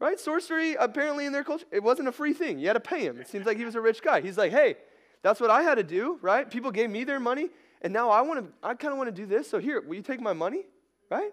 right? 0.00 0.18
Sorcery, 0.18 0.74
apparently, 0.74 1.26
in 1.26 1.32
their 1.32 1.44
culture, 1.44 1.66
it 1.70 1.82
wasn't 1.82 2.08
a 2.08 2.12
free 2.12 2.32
thing. 2.32 2.58
You 2.58 2.66
had 2.66 2.74
to 2.74 2.80
pay 2.80 3.00
him. 3.00 3.20
It 3.20 3.28
seems 3.28 3.46
like 3.46 3.56
he 3.56 3.64
was 3.64 3.74
a 3.74 3.80
rich 3.80 4.02
guy. 4.02 4.20
He's 4.20 4.36
like, 4.36 4.52
hey, 4.52 4.76
that's 5.22 5.40
what 5.40 5.50
I 5.50 5.62
had 5.62 5.76
to 5.76 5.82
do, 5.82 6.18
right? 6.20 6.50
People 6.50 6.70
gave 6.70 6.90
me 6.90 7.04
their 7.04 7.20
money, 7.20 7.48
and 7.82 7.92
now 7.92 8.10
I 8.10 8.22
want 8.22 8.44
to, 8.44 8.52
I 8.66 8.74
kind 8.74 8.92
of 8.92 8.98
want 8.98 9.14
to 9.14 9.22
do 9.22 9.26
this. 9.26 9.48
So 9.48 9.58
here, 9.58 9.80
will 9.80 9.94
you 9.94 10.02
take 10.02 10.20
my 10.20 10.32
money, 10.32 10.62
right? 11.10 11.32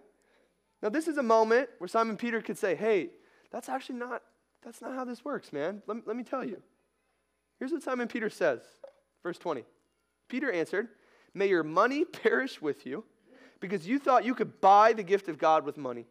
Now, 0.82 0.89
this 0.89 1.08
is 1.08 1.17
a 1.17 1.23
moment 1.23 1.69
where 1.77 1.88
Simon 1.88 2.17
Peter 2.17 2.41
could 2.41 2.58
say, 2.58 2.75
hey, 2.75 3.10
that's 3.51 3.69
actually 3.69 3.99
not, 3.99 4.23
that's 4.63 4.82
not 4.82 4.95
how 4.95 5.06
this 5.06 5.23
works, 5.23 5.54
man. 5.54 5.82
Let, 5.88 6.08
let 6.08 6.15
me 6.15 6.23
tell 6.23 6.43
you. 6.43 6.62
Here's 7.60 7.71
what 7.71 7.84
Simon 7.84 8.08
Peter 8.08 8.30
says, 8.30 8.62
verse 9.21 9.38
20. 9.38 9.63
Peter 10.30 10.51
answered, 10.51 10.88
May 11.34 11.47
your 11.47 11.63
money 11.63 12.06
perish 12.23 12.62
with 12.62 12.86
you, 12.86 13.04
because 13.60 13.88
you 13.88 13.99
thought 13.99 14.25
you 14.25 14.34
could 14.34 14.60
buy 14.60 14.93
the 14.93 15.04
gift 15.04 15.30
of 15.30 15.38
God 15.38 15.65
with 15.65 15.77
money. 15.77 16.08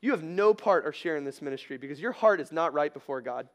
You 0.00 0.12
have 0.12 0.22
no 0.22 0.54
part 0.54 0.86
or 0.86 0.92
share 0.92 1.16
in 1.16 1.24
this 1.24 1.42
ministry, 1.42 1.76
because 1.76 2.00
your 2.00 2.12
heart 2.12 2.40
is 2.40 2.52
not 2.52 2.72
right 2.72 2.92
before 2.92 3.20
God. 3.20 3.48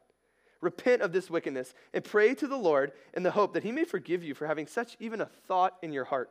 Repent 0.60 1.00
of 1.02 1.12
this 1.12 1.30
wickedness 1.30 1.72
and 1.94 2.04
pray 2.04 2.34
to 2.34 2.46
the 2.46 2.56
Lord 2.56 2.92
in 3.14 3.22
the 3.22 3.30
hope 3.30 3.54
that 3.54 3.62
he 3.62 3.72
may 3.72 3.84
forgive 3.84 4.22
you 4.22 4.34
for 4.34 4.46
having 4.46 4.66
such 4.66 4.96
even 5.00 5.20
a 5.20 5.26
thought 5.26 5.76
in 5.82 5.92
your 5.92 6.04
heart. 6.04 6.30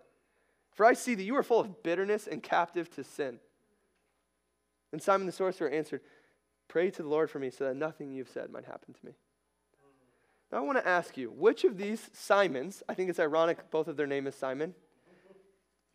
For 0.74 0.86
I 0.86 0.94
see 0.94 1.16
that 1.16 1.24
you 1.24 1.36
are 1.36 1.44
full 1.44 1.60
of 1.60 1.84
bitterness 1.84 2.28
and 2.28 2.44
captive 2.44 2.90
to 2.92 3.04
sin. 3.04 3.40
And 4.92 5.02
Simon 5.02 5.26
the 5.26 5.34
sorcerer 5.34 5.70
answered, 5.70 6.02
Pray 6.68 6.92
to 6.92 7.02
the 7.02 7.10
Lord 7.10 7.30
for 7.32 7.40
me 7.40 7.50
so 7.50 7.66
that 7.66 7.76
nothing 7.76 8.12
you've 8.12 8.30
said 8.30 8.52
might 8.52 8.66
happen 8.66 8.94
to 8.94 9.06
me. 9.06 9.14
Now, 10.52 10.60
I 10.60 10.62
want 10.62 10.78
to 10.78 10.88
ask 10.88 11.18
you, 11.18 11.30
which 11.32 11.64
of 11.64 11.78
these 11.78 12.10
Simons, 12.14 12.82
I 12.88 12.94
think 12.94 13.10
it's 13.10 13.20
ironic 13.20 13.70
both 13.72 13.88
of 13.88 13.98
their 13.98 14.08
name 14.08 14.28
is 14.28 14.36
Simon. 14.36 14.74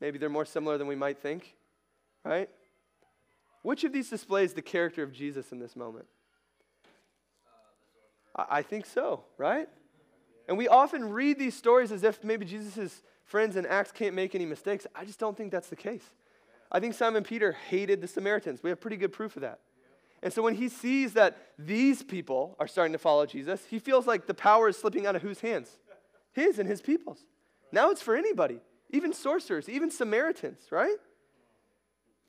Maybe 0.00 0.18
they're 0.18 0.28
more 0.28 0.44
similar 0.44 0.76
than 0.78 0.86
we 0.86 0.96
might 0.96 1.18
think, 1.18 1.56
right? 2.24 2.48
Which 3.62 3.84
of 3.84 3.92
these 3.92 4.10
displays 4.10 4.52
the 4.52 4.62
character 4.62 5.02
of 5.02 5.12
Jesus 5.12 5.50
in 5.50 5.58
this 5.58 5.74
moment? 5.74 6.06
I 8.34 8.62
think 8.62 8.86
so, 8.86 9.24
right? 9.38 9.68
And 10.48 10.58
we 10.58 10.68
often 10.68 11.10
read 11.10 11.38
these 11.38 11.56
stories 11.56 11.92
as 11.92 12.02
if 12.02 12.22
maybe 12.24 12.44
Jesus' 12.44 13.02
friends 13.24 13.56
in 13.56 13.64
Acts 13.66 13.92
can't 13.92 14.14
make 14.14 14.34
any 14.34 14.44
mistakes. 14.44 14.86
I 14.94 15.04
just 15.04 15.18
don't 15.18 15.36
think 15.36 15.52
that's 15.52 15.68
the 15.68 15.76
case. 15.76 16.04
I 16.70 16.80
think 16.80 16.94
Simon 16.94 17.22
Peter 17.22 17.52
hated 17.52 18.00
the 18.00 18.08
Samaritans. 18.08 18.62
We 18.62 18.70
have 18.70 18.80
pretty 18.80 18.96
good 18.96 19.12
proof 19.12 19.36
of 19.36 19.42
that. 19.42 19.60
And 20.22 20.32
so 20.32 20.42
when 20.42 20.54
he 20.54 20.68
sees 20.68 21.12
that 21.12 21.36
these 21.58 22.02
people 22.02 22.56
are 22.58 22.66
starting 22.66 22.92
to 22.92 22.98
follow 22.98 23.26
Jesus, 23.26 23.64
he 23.68 23.78
feels 23.78 24.06
like 24.06 24.26
the 24.26 24.34
power 24.34 24.68
is 24.68 24.76
slipping 24.76 25.06
out 25.06 25.14
of 25.14 25.22
whose 25.22 25.40
hands? 25.40 25.78
His 26.32 26.58
and 26.58 26.68
his 26.68 26.80
people's. 26.80 27.24
Now 27.70 27.90
it's 27.90 28.02
for 28.02 28.16
anybody, 28.16 28.58
even 28.90 29.12
sorcerers, 29.12 29.68
even 29.68 29.90
Samaritans, 29.90 30.60
right? 30.70 30.96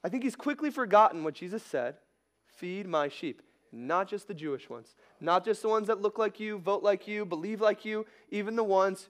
I 0.03 0.09
think 0.09 0.23
he's 0.23 0.35
quickly 0.35 0.69
forgotten 0.69 1.23
what 1.23 1.33
Jesus 1.33 1.63
said 1.63 1.95
feed 2.47 2.87
my 2.87 3.09
sheep, 3.09 3.41
not 3.75 4.07
just 4.07 4.27
the 4.27 4.33
Jewish 4.33 4.69
ones, 4.69 4.95
not 5.19 5.45
just 5.45 5.61
the 5.61 5.69
ones 5.69 5.87
that 5.87 6.01
look 6.01 6.17
like 6.17 6.39
you, 6.39 6.57
vote 6.57 6.83
like 6.83 7.07
you, 7.07 7.25
believe 7.25 7.61
like 7.61 7.85
you, 7.85 8.05
even 8.29 8.55
the 8.55 8.63
ones 8.63 9.09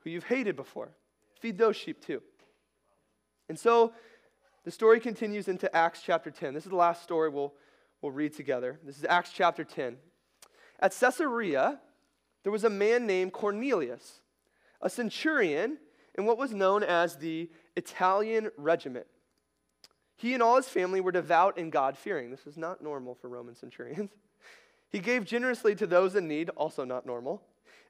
who 0.00 0.10
you've 0.10 0.24
hated 0.24 0.56
before. 0.56 0.90
Feed 1.38 1.58
those 1.58 1.76
sheep 1.76 2.04
too. 2.04 2.22
And 3.48 3.58
so 3.58 3.92
the 4.64 4.70
story 4.70 5.00
continues 5.00 5.48
into 5.48 5.74
Acts 5.74 6.02
chapter 6.04 6.30
10. 6.30 6.54
This 6.54 6.64
is 6.64 6.70
the 6.70 6.76
last 6.76 7.02
story 7.02 7.28
we'll 7.28 7.54
we'll 8.02 8.12
read 8.12 8.34
together. 8.34 8.78
This 8.84 8.98
is 8.98 9.04
Acts 9.04 9.32
chapter 9.32 9.64
10. 9.64 9.96
At 10.80 10.96
Caesarea, 10.98 11.80
there 12.42 12.52
was 12.52 12.64
a 12.64 12.70
man 12.70 13.06
named 13.06 13.32
Cornelius, 13.32 14.20
a 14.80 14.88
centurion 14.88 15.78
in 16.16 16.24
what 16.24 16.38
was 16.38 16.52
known 16.52 16.82
as 16.82 17.16
the 17.16 17.50
Italian 17.76 18.50
regiment. 18.56 19.06
He 20.20 20.34
and 20.34 20.42
all 20.42 20.56
his 20.56 20.68
family 20.68 21.00
were 21.00 21.12
devout 21.12 21.56
and 21.56 21.72
God 21.72 21.96
fearing. 21.96 22.30
This 22.30 22.44
was 22.44 22.58
not 22.58 22.82
normal 22.82 23.14
for 23.14 23.28
Roman 23.28 23.54
centurions. 23.54 24.10
He 24.92 24.98
gave 24.98 25.24
generously 25.24 25.76
to 25.76 25.86
those 25.86 26.16
in 26.16 26.26
need, 26.26 26.50
also 26.56 26.84
not 26.84 27.06
normal. 27.06 27.42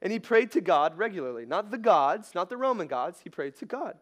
And 0.03 0.13
he 0.13 0.19
prayed 0.19 0.51
to 0.51 0.61
God 0.61 0.99
regularly. 0.99 1.47
Not 1.47 1.71
the 1.71 1.79
gods, 1.79 2.35
not 2.35 2.47
the 2.47 2.57
Roman 2.57 2.85
gods, 2.85 3.21
he 3.23 3.29
prayed 3.31 3.55
to 3.55 3.65
God. 3.65 3.97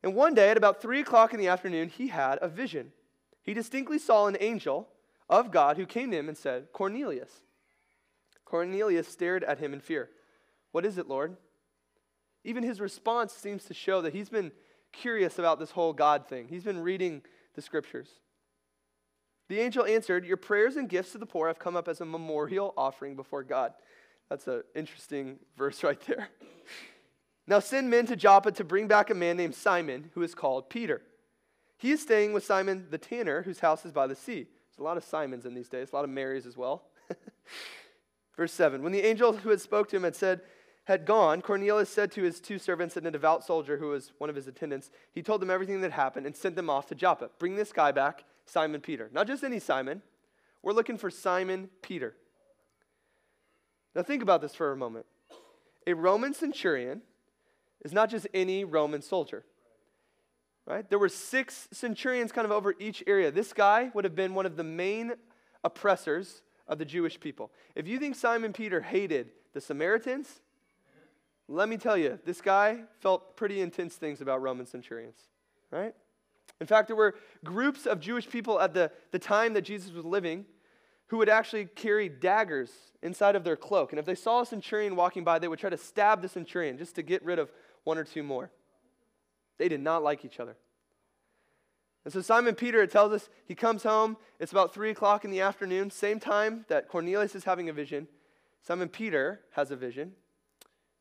And 0.00 0.14
one 0.14 0.32
day 0.32 0.50
at 0.50 0.56
about 0.56 0.80
three 0.80 1.00
o'clock 1.00 1.34
in 1.34 1.40
the 1.40 1.48
afternoon, 1.48 1.88
he 1.88 2.06
had 2.06 2.38
a 2.40 2.46
vision. 2.46 2.92
He 3.42 3.52
distinctly 3.52 3.98
saw 3.98 4.28
an 4.28 4.36
angel 4.38 4.86
of 5.28 5.50
God 5.50 5.76
who 5.76 5.86
came 5.86 6.12
to 6.12 6.16
him 6.16 6.28
and 6.28 6.38
said, 6.38 6.68
Cornelius. 6.72 7.32
Cornelius 8.44 9.08
stared 9.08 9.42
at 9.42 9.58
him 9.58 9.72
in 9.72 9.80
fear. 9.80 10.08
What 10.70 10.86
is 10.86 10.98
it, 10.98 11.08
Lord? 11.08 11.36
Even 12.44 12.62
his 12.62 12.80
response 12.80 13.32
seems 13.32 13.64
to 13.64 13.74
show 13.74 14.02
that 14.02 14.12
he's 14.12 14.28
been 14.28 14.52
curious 15.00 15.38
about 15.38 15.58
this 15.58 15.70
whole 15.70 15.92
God 15.92 16.28
thing. 16.28 16.48
He's 16.48 16.64
been 16.64 16.80
reading 16.80 17.22
the 17.54 17.62
scriptures. 17.62 18.08
The 19.48 19.60
angel 19.60 19.84
answered, 19.84 20.24
Your 20.24 20.36
prayers 20.36 20.76
and 20.76 20.88
gifts 20.88 21.12
to 21.12 21.18
the 21.18 21.26
poor 21.26 21.48
have 21.48 21.58
come 21.58 21.76
up 21.76 21.88
as 21.88 22.00
a 22.00 22.04
memorial 22.04 22.72
offering 22.76 23.14
before 23.14 23.42
God. 23.42 23.72
That's 24.30 24.46
an 24.46 24.62
interesting 24.74 25.38
verse 25.56 25.84
right 25.84 26.00
there. 26.06 26.28
now 27.46 27.58
send 27.58 27.90
men 27.90 28.06
to 28.06 28.16
Joppa 28.16 28.52
to 28.52 28.64
bring 28.64 28.88
back 28.88 29.10
a 29.10 29.14
man 29.14 29.36
named 29.36 29.54
Simon, 29.54 30.10
who 30.14 30.22
is 30.22 30.34
called 30.34 30.70
Peter. 30.70 31.02
He 31.76 31.90
is 31.90 32.00
staying 32.00 32.32
with 32.32 32.44
Simon 32.44 32.86
the 32.90 32.98
tanner, 32.98 33.42
whose 33.42 33.60
house 33.60 33.84
is 33.84 33.92
by 33.92 34.06
the 34.06 34.14
sea. 34.14 34.44
There's 34.44 34.78
a 34.78 34.82
lot 34.82 34.96
of 34.96 35.04
Simons 35.04 35.44
in 35.44 35.54
these 35.54 35.68
days, 35.68 35.92
a 35.92 35.96
lot 35.96 36.04
of 36.04 36.10
Marys 36.10 36.46
as 36.46 36.56
well. 36.56 36.84
Verse 38.36 38.52
7 38.52 38.82
When 38.82 38.92
the 38.92 39.04
angel 39.04 39.34
who 39.34 39.50
had 39.50 39.60
spoke 39.60 39.88
to 39.90 39.96
him 39.96 40.04
had 40.04 40.16
said, 40.16 40.40
had 40.84 41.06
gone, 41.06 41.40
Cornelius 41.42 41.88
said 41.88 42.12
to 42.12 42.22
his 42.22 42.40
two 42.40 42.58
servants 42.58 42.96
and 42.96 43.06
a 43.06 43.10
devout 43.10 43.44
soldier 43.44 43.78
who 43.78 43.88
was 43.88 44.12
one 44.18 44.30
of 44.30 44.36
his 44.36 44.46
attendants, 44.46 44.90
he 45.12 45.22
told 45.22 45.40
them 45.40 45.50
everything 45.50 45.80
that 45.80 45.92
happened 45.92 46.26
and 46.26 46.36
sent 46.36 46.56
them 46.56 46.68
off 46.68 46.86
to 46.86 46.94
Joppa. 46.94 47.30
Bring 47.38 47.56
this 47.56 47.72
guy 47.72 47.90
back, 47.92 48.24
Simon 48.46 48.80
Peter. 48.80 49.08
Not 49.12 49.26
just 49.26 49.44
any 49.44 49.58
Simon. 49.58 50.02
We're 50.62 50.72
looking 50.72 50.98
for 50.98 51.10
Simon 51.10 51.70
Peter. 51.82 52.14
Now 53.94 54.02
think 54.02 54.22
about 54.22 54.40
this 54.42 54.54
for 54.54 54.72
a 54.72 54.76
moment. 54.76 55.06
A 55.86 55.94
Roman 55.94 56.34
centurion 56.34 57.02
is 57.84 57.92
not 57.92 58.10
just 58.10 58.26
any 58.34 58.64
Roman 58.64 59.02
soldier 59.02 59.44
right? 60.66 60.88
There 60.88 60.98
were 60.98 61.08
six 61.08 61.68
centurions 61.72 62.32
kind 62.32 62.44
of 62.44 62.52
over 62.52 62.74
each 62.78 63.02
area. 63.06 63.30
This 63.30 63.52
guy 63.52 63.90
would 63.94 64.04
have 64.04 64.14
been 64.14 64.34
one 64.34 64.46
of 64.46 64.56
the 64.56 64.64
main 64.64 65.14
oppressors 65.62 66.42
of 66.66 66.78
the 66.78 66.84
Jewish 66.84 67.20
people. 67.20 67.50
If 67.74 67.86
you 67.86 67.98
think 67.98 68.16
Simon 68.16 68.52
Peter 68.52 68.80
hated 68.80 69.30
the 69.52 69.60
Samaritans, 69.60 70.40
let 71.48 71.68
me 71.68 71.76
tell 71.76 71.96
you, 71.96 72.18
this 72.24 72.40
guy 72.40 72.80
felt 73.00 73.36
pretty 73.36 73.60
intense 73.60 73.96
things 73.96 74.20
about 74.20 74.40
Roman 74.40 74.66
centurions, 74.66 75.18
right? 75.70 75.94
In 76.60 76.66
fact, 76.66 76.88
there 76.88 76.96
were 76.96 77.14
groups 77.44 77.86
of 77.86 78.00
Jewish 78.00 78.28
people 78.28 78.60
at 78.60 78.74
the, 78.74 78.90
the 79.10 79.18
time 79.18 79.52
that 79.54 79.62
Jesus 79.62 79.92
was 79.92 80.04
living 80.04 80.46
who 81.08 81.18
would 81.18 81.28
actually 81.28 81.66
carry 81.66 82.08
daggers 82.08 82.70
inside 83.02 83.36
of 83.36 83.44
their 83.44 83.56
cloak. 83.56 83.92
And 83.92 83.98
if 83.98 84.06
they 84.06 84.14
saw 84.14 84.40
a 84.40 84.46
centurion 84.46 84.96
walking 84.96 85.24
by, 85.24 85.38
they 85.38 85.48
would 85.48 85.58
try 85.58 85.70
to 85.70 85.76
stab 85.76 86.22
the 86.22 86.28
centurion 86.28 86.78
just 86.78 86.94
to 86.94 87.02
get 87.02 87.22
rid 87.24 87.38
of 87.38 87.50
one 87.84 87.98
or 87.98 88.04
two 88.04 88.22
more. 88.22 88.50
They 89.58 89.68
did 89.68 89.80
not 89.80 90.02
like 90.02 90.24
each 90.24 90.40
other. 90.40 90.56
And 92.04 92.12
so 92.12 92.20
Simon 92.20 92.54
Peter, 92.54 92.82
it 92.82 92.90
tells 92.90 93.12
us, 93.12 93.28
he 93.46 93.54
comes 93.54 93.82
home. 93.82 94.16
It's 94.38 94.52
about 94.52 94.74
3 94.74 94.90
o'clock 94.90 95.24
in 95.24 95.30
the 95.30 95.40
afternoon, 95.40 95.90
same 95.90 96.20
time 96.20 96.64
that 96.68 96.88
Cornelius 96.88 97.34
is 97.34 97.44
having 97.44 97.68
a 97.68 97.72
vision. 97.72 98.08
Simon 98.62 98.88
Peter 98.88 99.40
has 99.52 99.70
a 99.70 99.76
vision. 99.76 100.12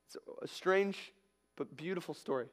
It's 0.07 0.17
a 0.41 0.47
strange 0.47 1.13
but 1.55 1.75
beautiful 1.75 2.13
story. 2.13 2.47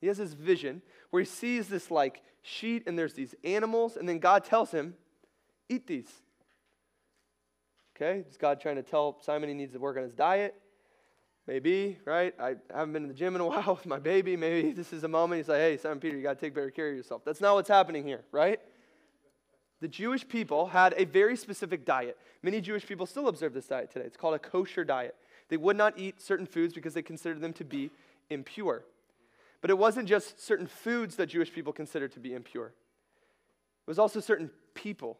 He 0.00 0.06
has 0.06 0.18
this 0.18 0.32
vision 0.32 0.82
where 1.10 1.20
he 1.20 1.26
sees 1.26 1.68
this 1.68 1.90
like 1.90 2.22
sheet 2.42 2.84
and 2.86 2.98
there's 2.98 3.14
these 3.14 3.34
animals, 3.44 3.96
and 3.96 4.08
then 4.08 4.18
God 4.18 4.44
tells 4.44 4.70
him, 4.70 4.94
Eat 5.68 5.86
these. 5.86 6.10
Okay? 7.94 8.24
Is 8.28 8.36
God 8.36 8.60
trying 8.60 8.76
to 8.76 8.82
tell 8.82 9.18
Simon 9.20 9.48
he 9.48 9.54
needs 9.54 9.72
to 9.74 9.78
work 9.78 9.96
on 9.96 10.02
his 10.02 10.14
diet? 10.14 10.54
Maybe, 11.46 11.98
right? 12.04 12.34
I 12.40 12.56
haven't 12.74 12.92
been 12.92 13.02
in 13.02 13.08
the 13.08 13.14
gym 13.14 13.34
in 13.34 13.40
a 13.40 13.46
while 13.46 13.74
with 13.74 13.86
my 13.86 13.98
baby. 13.98 14.36
Maybe 14.36 14.72
this 14.72 14.92
is 14.92 15.04
a 15.04 15.08
moment. 15.08 15.38
He's 15.38 15.48
like, 15.48 15.58
hey, 15.58 15.76
Simon 15.76 16.00
Peter, 16.00 16.16
you 16.16 16.22
got 16.22 16.38
to 16.38 16.40
take 16.40 16.54
better 16.54 16.70
care 16.70 16.90
of 16.90 16.96
yourself. 16.96 17.22
That's 17.24 17.40
not 17.40 17.54
what's 17.54 17.68
happening 17.68 18.04
here, 18.04 18.22
right? 18.32 18.60
The 19.80 19.88
Jewish 19.88 20.26
people 20.26 20.66
had 20.66 20.94
a 20.96 21.04
very 21.04 21.36
specific 21.36 21.84
diet. 21.84 22.18
Many 22.42 22.60
Jewish 22.60 22.86
people 22.86 23.06
still 23.06 23.28
observe 23.28 23.54
this 23.54 23.66
diet 23.66 23.90
today. 23.90 24.04
It's 24.06 24.16
called 24.16 24.34
a 24.34 24.38
kosher 24.38 24.84
diet. 24.84 25.14
They 25.50 25.56
would 25.56 25.76
not 25.76 25.98
eat 25.98 26.22
certain 26.22 26.46
foods 26.46 26.72
because 26.72 26.94
they 26.94 27.02
considered 27.02 27.40
them 27.40 27.52
to 27.54 27.64
be 27.64 27.90
impure. 28.30 28.84
But 29.60 29.68
it 29.68 29.76
wasn't 29.76 30.08
just 30.08 30.40
certain 30.42 30.66
foods 30.66 31.16
that 31.16 31.26
Jewish 31.26 31.52
people 31.52 31.72
considered 31.72 32.12
to 32.12 32.20
be 32.20 32.32
impure, 32.32 32.68
it 32.68 33.86
was 33.86 33.98
also 33.98 34.20
certain 34.20 34.50
people 34.74 35.18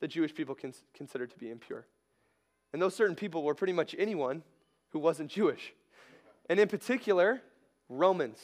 that 0.00 0.08
Jewish 0.08 0.34
people 0.34 0.54
cons- 0.54 0.82
considered 0.94 1.30
to 1.30 1.38
be 1.38 1.50
impure. 1.50 1.86
And 2.72 2.82
those 2.82 2.94
certain 2.94 3.16
people 3.16 3.42
were 3.42 3.54
pretty 3.54 3.72
much 3.72 3.94
anyone 3.98 4.42
who 4.90 4.98
wasn't 4.98 5.30
Jewish. 5.30 5.72
And 6.50 6.60
in 6.60 6.68
particular, 6.68 7.40
Romans 7.88 8.38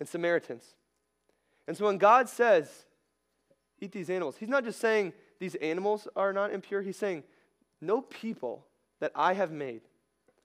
and 0.00 0.08
Samaritans. 0.08 0.64
And 1.66 1.76
so 1.76 1.84
when 1.84 1.98
God 1.98 2.28
says, 2.28 2.86
eat 3.80 3.92
these 3.92 4.10
animals, 4.10 4.36
He's 4.38 4.48
not 4.48 4.64
just 4.64 4.80
saying 4.80 5.12
these 5.38 5.54
animals 5.56 6.08
are 6.16 6.32
not 6.32 6.52
impure, 6.52 6.82
He's 6.82 6.96
saying, 6.96 7.24
no 7.80 8.00
people 8.00 8.64
that 9.00 9.12
I 9.14 9.34
have 9.34 9.50
made 9.50 9.82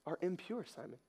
are 0.05 0.17
impure, 0.21 0.65
Simon. 0.65 0.99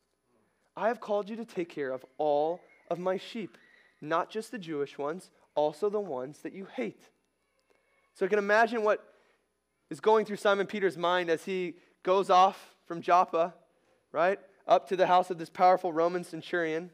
I 0.76 0.88
have 0.88 1.00
called 1.00 1.28
you 1.28 1.36
to 1.36 1.44
take 1.44 1.68
care 1.68 1.92
of 1.92 2.04
all 2.18 2.60
of 2.90 2.98
my 2.98 3.16
sheep, 3.16 3.56
not 4.00 4.30
just 4.30 4.50
the 4.50 4.58
Jewish 4.58 4.98
ones, 4.98 5.30
also 5.54 5.88
the 5.88 6.00
ones 6.00 6.38
that 6.38 6.52
you 6.52 6.66
hate. 6.76 7.02
So 8.14 8.26
I 8.26 8.28
can 8.28 8.38
imagine 8.38 8.82
what 8.82 9.04
is 9.90 10.00
going 10.00 10.24
through 10.24 10.36
Simon 10.36 10.66
Peter's 10.66 10.96
mind 10.96 11.30
as 11.30 11.44
he 11.44 11.74
goes 12.02 12.30
off 12.30 12.74
from 12.86 13.00
Joppa, 13.00 13.54
right, 14.12 14.38
up 14.66 14.88
to 14.88 14.96
the 14.96 15.06
house 15.06 15.30
of 15.30 15.38
this 15.38 15.50
powerful 15.50 15.92
Roman 15.92 16.24
centurion. 16.24 16.90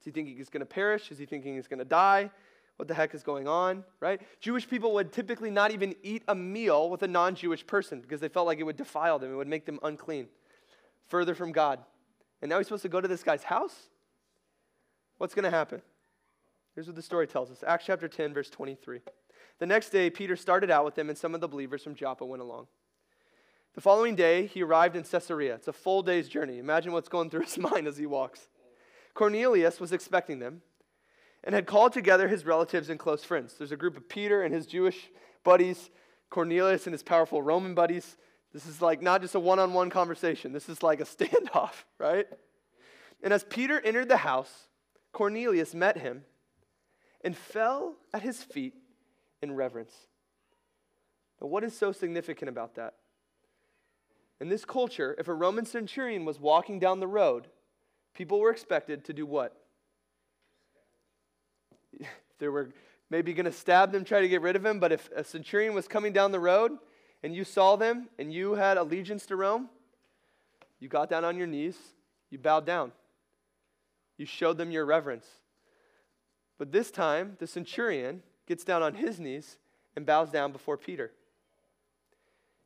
Is 0.00 0.06
he 0.06 0.10
thinking 0.10 0.36
he's 0.36 0.48
going 0.48 0.60
to 0.60 0.66
perish? 0.66 1.10
Is 1.10 1.18
he 1.18 1.26
thinking 1.26 1.54
he's 1.54 1.68
going 1.68 1.78
to 1.78 1.84
die? 1.84 2.30
What 2.76 2.88
the 2.88 2.94
heck 2.94 3.14
is 3.14 3.22
going 3.22 3.46
on, 3.46 3.84
right? 4.00 4.20
Jewish 4.40 4.68
people 4.68 4.94
would 4.94 5.12
typically 5.12 5.50
not 5.50 5.70
even 5.70 5.94
eat 6.02 6.24
a 6.26 6.34
meal 6.34 6.90
with 6.90 7.02
a 7.02 7.08
non 7.08 7.34
Jewish 7.34 7.64
person 7.64 8.00
because 8.00 8.20
they 8.20 8.28
felt 8.28 8.46
like 8.46 8.58
it 8.58 8.64
would 8.64 8.76
defile 8.76 9.18
them, 9.18 9.32
it 9.32 9.36
would 9.36 9.46
make 9.46 9.66
them 9.66 9.78
unclean, 9.82 10.26
further 11.08 11.34
from 11.34 11.52
God. 11.52 11.78
And 12.40 12.48
now 12.48 12.58
he's 12.58 12.66
supposed 12.66 12.82
to 12.82 12.88
go 12.88 13.00
to 13.00 13.08
this 13.08 13.22
guy's 13.22 13.44
house? 13.44 13.88
What's 15.18 15.34
going 15.34 15.44
to 15.44 15.50
happen? 15.50 15.82
Here's 16.74 16.86
what 16.86 16.96
the 16.96 17.02
story 17.02 17.26
tells 17.26 17.50
us 17.50 17.62
Acts 17.66 17.84
chapter 17.86 18.08
10, 18.08 18.34
verse 18.34 18.50
23. 18.50 19.00
The 19.58 19.66
next 19.66 19.90
day, 19.90 20.10
Peter 20.10 20.34
started 20.34 20.70
out 20.70 20.84
with 20.84 20.94
them, 20.94 21.08
and 21.08 21.16
some 21.16 21.34
of 21.34 21.40
the 21.40 21.48
believers 21.48 21.84
from 21.84 21.94
Joppa 21.94 22.24
went 22.24 22.42
along. 22.42 22.66
The 23.74 23.80
following 23.80 24.16
day, 24.16 24.46
he 24.46 24.62
arrived 24.62 24.96
in 24.96 25.04
Caesarea. 25.04 25.54
It's 25.54 25.68
a 25.68 25.72
full 25.72 26.02
day's 26.02 26.28
journey. 26.28 26.58
Imagine 26.58 26.92
what's 26.92 27.08
going 27.08 27.30
through 27.30 27.42
his 27.44 27.58
mind 27.58 27.86
as 27.86 27.96
he 27.96 28.06
walks. 28.06 28.48
Cornelius 29.14 29.78
was 29.78 29.92
expecting 29.92 30.38
them 30.38 30.62
and 31.44 31.54
had 31.54 31.66
called 31.66 31.92
together 31.92 32.28
his 32.28 32.44
relatives 32.44 32.88
and 32.88 32.98
close 32.98 33.24
friends. 33.24 33.54
There's 33.56 33.72
a 33.72 33.76
group 33.76 33.96
of 33.96 34.08
Peter 34.08 34.42
and 34.42 34.54
his 34.54 34.66
Jewish 34.66 35.10
buddies, 35.44 35.90
Cornelius 36.30 36.86
and 36.86 36.94
his 36.94 37.02
powerful 37.02 37.42
Roman 37.42 37.74
buddies. 37.74 38.16
This 38.52 38.66
is 38.66 38.82
like 38.82 39.00
not 39.02 39.22
just 39.22 39.34
a 39.34 39.40
one 39.40 39.58
on 39.58 39.72
one 39.72 39.90
conversation, 39.90 40.52
this 40.52 40.68
is 40.68 40.82
like 40.82 41.00
a 41.00 41.04
standoff, 41.04 41.84
right? 41.98 42.26
And 43.22 43.32
as 43.32 43.44
Peter 43.44 43.80
entered 43.80 44.08
the 44.08 44.18
house, 44.18 44.68
Cornelius 45.12 45.74
met 45.74 45.98
him 45.98 46.24
and 47.22 47.36
fell 47.36 47.94
at 48.12 48.22
his 48.22 48.42
feet 48.42 48.74
in 49.40 49.54
reverence. 49.54 49.94
Now, 51.40 51.46
what 51.48 51.64
is 51.64 51.76
so 51.76 51.92
significant 51.92 52.48
about 52.48 52.74
that? 52.76 52.94
In 54.40 54.48
this 54.48 54.64
culture, 54.64 55.14
if 55.18 55.28
a 55.28 55.34
Roman 55.34 55.64
centurion 55.64 56.24
was 56.24 56.40
walking 56.40 56.80
down 56.80 56.98
the 56.98 57.06
road, 57.06 57.46
people 58.12 58.40
were 58.40 58.50
expected 58.50 59.04
to 59.04 59.12
do 59.12 59.24
what? 59.24 59.56
they 62.38 62.48
were 62.48 62.70
maybe 63.08 63.34
going 63.34 63.46
to 63.46 63.52
stab 63.52 63.92
them, 63.92 64.04
try 64.04 64.20
to 64.20 64.28
get 64.28 64.42
rid 64.42 64.56
of 64.56 64.66
him, 64.66 64.80
but 64.80 64.90
if 64.90 65.08
a 65.14 65.22
centurion 65.22 65.74
was 65.74 65.86
coming 65.86 66.12
down 66.12 66.32
the 66.32 66.40
road 66.40 66.72
and 67.22 67.34
you 67.34 67.44
saw 67.44 67.76
them 67.76 68.08
and 68.18 68.32
you 68.32 68.54
had 68.54 68.76
allegiance 68.76 69.26
to 69.26 69.36
Rome, 69.36 69.68
you 70.80 70.88
got 70.88 71.08
down 71.08 71.24
on 71.24 71.36
your 71.36 71.46
knees, 71.46 71.76
you 72.30 72.38
bowed 72.38 72.66
down, 72.66 72.92
you 74.16 74.26
showed 74.26 74.58
them 74.58 74.70
your 74.70 74.84
reverence. 74.84 75.26
But 76.58 76.72
this 76.72 76.90
time, 76.90 77.36
the 77.38 77.46
centurion 77.46 78.22
gets 78.46 78.64
down 78.64 78.82
on 78.82 78.94
his 78.94 79.18
knees 79.18 79.58
and 79.96 80.06
bows 80.06 80.30
down 80.30 80.52
before 80.52 80.76
Peter. 80.76 81.12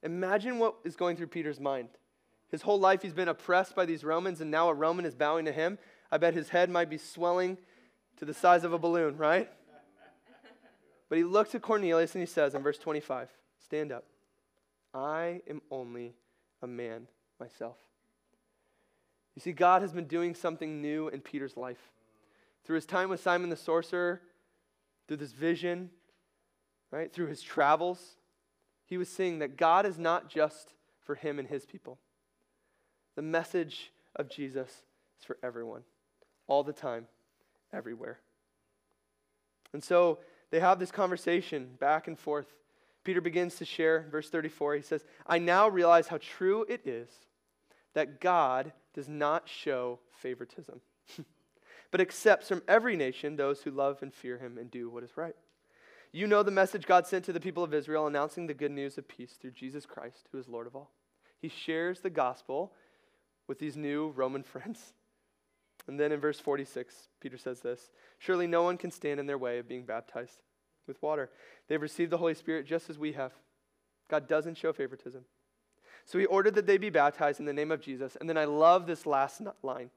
Imagine 0.02 0.58
what 0.58 0.76
is 0.84 0.96
going 0.96 1.16
through 1.16 1.28
Peter's 1.28 1.60
mind. 1.60 1.88
His 2.48 2.62
whole 2.62 2.78
life 2.78 3.02
he's 3.02 3.12
been 3.12 3.28
oppressed 3.28 3.74
by 3.74 3.86
these 3.86 4.04
Romans, 4.04 4.40
and 4.40 4.50
now 4.50 4.68
a 4.68 4.74
Roman 4.74 5.04
is 5.04 5.14
bowing 5.14 5.46
to 5.46 5.52
him. 5.52 5.78
I 6.12 6.18
bet 6.18 6.34
his 6.34 6.50
head 6.50 6.70
might 6.70 6.88
be 6.88 6.98
swelling 6.98 7.58
to 8.18 8.24
the 8.24 8.34
size 8.34 8.64
of 8.64 8.72
a 8.72 8.78
balloon, 8.78 9.16
right? 9.16 9.50
But 11.08 11.18
he 11.18 11.24
looks 11.24 11.54
at 11.54 11.62
Cornelius 11.62 12.14
and 12.14 12.22
he 12.22 12.26
says 12.26 12.54
in 12.54 12.62
verse 12.62 12.78
25, 12.78 13.28
Stand 13.58 13.92
up. 13.92 14.04
I 14.96 15.42
am 15.48 15.60
only 15.70 16.14
a 16.62 16.66
man 16.66 17.06
myself. 17.38 17.76
You 19.34 19.40
see, 19.40 19.52
God 19.52 19.82
has 19.82 19.92
been 19.92 20.06
doing 20.06 20.34
something 20.34 20.80
new 20.80 21.08
in 21.08 21.20
Peter's 21.20 21.56
life. 21.56 21.90
Through 22.64 22.76
his 22.76 22.86
time 22.86 23.10
with 23.10 23.20
Simon 23.20 23.50
the 23.50 23.56
sorcerer, 23.56 24.22
through 25.06 25.18
this 25.18 25.32
vision, 25.32 25.90
right, 26.90 27.12
through 27.12 27.26
his 27.26 27.42
travels, 27.42 28.16
he 28.86 28.96
was 28.96 29.10
seeing 29.10 29.40
that 29.40 29.58
God 29.58 29.84
is 29.84 29.98
not 29.98 30.30
just 30.30 30.72
for 31.04 31.14
him 31.14 31.38
and 31.38 31.46
his 31.46 31.66
people. 31.66 31.98
The 33.14 33.22
message 33.22 33.92
of 34.16 34.30
Jesus 34.30 34.68
is 35.18 35.24
for 35.26 35.36
everyone, 35.42 35.82
all 36.46 36.64
the 36.64 36.72
time, 36.72 37.06
everywhere. 37.70 38.20
And 39.74 39.84
so 39.84 40.20
they 40.50 40.60
have 40.60 40.78
this 40.78 40.90
conversation 40.90 41.76
back 41.78 42.08
and 42.08 42.18
forth. 42.18 42.46
Peter 43.06 43.20
begins 43.20 43.54
to 43.54 43.64
share, 43.64 44.04
verse 44.10 44.28
34, 44.30 44.74
he 44.74 44.82
says, 44.82 45.04
I 45.28 45.38
now 45.38 45.68
realize 45.68 46.08
how 46.08 46.18
true 46.18 46.66
it 46.68 46.84
is 46.88 47.08
that 47.94 48.20
God 48.20 48.72
does 48.94 49.08
not 49.08 49.48
show 49.48 50.00
favoritism, 50.10 50.80
but 51.92 52.00
accepts 52.00 52.48
from 52.48 52.64
every 52.66 52.96
nation 52.96 53.36
those 53.36 53.62
who 53.62 53.70
love 53.70 54.02
and 54.02 54.12
fear 54.12 54.38
him 54.38 54.58
and 54.58 54.68
do 54.72 54.90
what 54.90 55.04
is 55.04 55.16
right. 55.16 55.36
You 56.10 56.26
know 56.26 56.42
the 56.42 56.50
message 56.50 56.84
God 56.84 57.06
sent 57.06 57.24
to 57.26 57.32
the 57.32 57.38
people 57.38 57.62
of 57.62 57.72
Israel, 57.72 58.08
announcing 58.08 58.48
the 58.48 58.54
good 58.54 58.72
news 58.72 58.98
of 58.98 59.06
peace 59.06 59.34
through 59.40 59.52
Jesus 59.52 59.86
Christ, 59.86 60.28
who 60.32 60.38
is 60.38 60.48
Lord 60.48 60.66
of 60.66 60.74
all. 60.74 60.90
He 61.38 61.48
shares 61.48 62.00
the 62.00 62.10
gospel 62.10 62.72
with 63.46 63.60
these 63.60 63.76
new 63.76 64.10
Roman 64.16 64.42
friends. 64.42 64.94
And 65.86 66.00
then 66.00 66.10
in 66.10 66.18
verse 66.18 66.40
46, 66.40 67.06
Peter 67.20 67.38
says 67.38 67.60
this 67.60 67.92
Surely 68.18 68.48
no 68.48 68.64
one 68.64 68.76
can 68.76 68.90
stand 68.90 69.20
in 69.20 69.26
their 69.26 69.38
way 69.38 69.60
of 69.60 69.68
being 69.68 69.84
baptized 69.84 70.40
with 70.86 71.00
water. 71.02 71.30
They've 71.68 71.80
received 71.80 72.10
the 72.10 72.18
Holy 72.18 72.34
Spirit 72.34 72.66
just 72.66 72.90
as 72.90 72.98
we 72.98 73.12
have. 73.12 73.32
God 74.08 74.28
doesn't 74.28 74.56
show 74.56 74.72
favoritism. 74.72 75.24
So 76.04 76.18
he 76.18 76.26
ordered 76.26 76.54
that 76.54 76.66
they 76.66 76.78
be 76.78 76.90
baptized 76.90 77.40
in 77.40 77.46
the 77.46 77.52
name 77.52 77.72
of 77.72 77.80
Jesus. 77.80 78.16
And 78.20 78.28
then 78.28 78.38
I 78.38 78.44
love 78.44 78.86
this 78.86 79.06
last 79.06 79.42
line. 79.62 79.90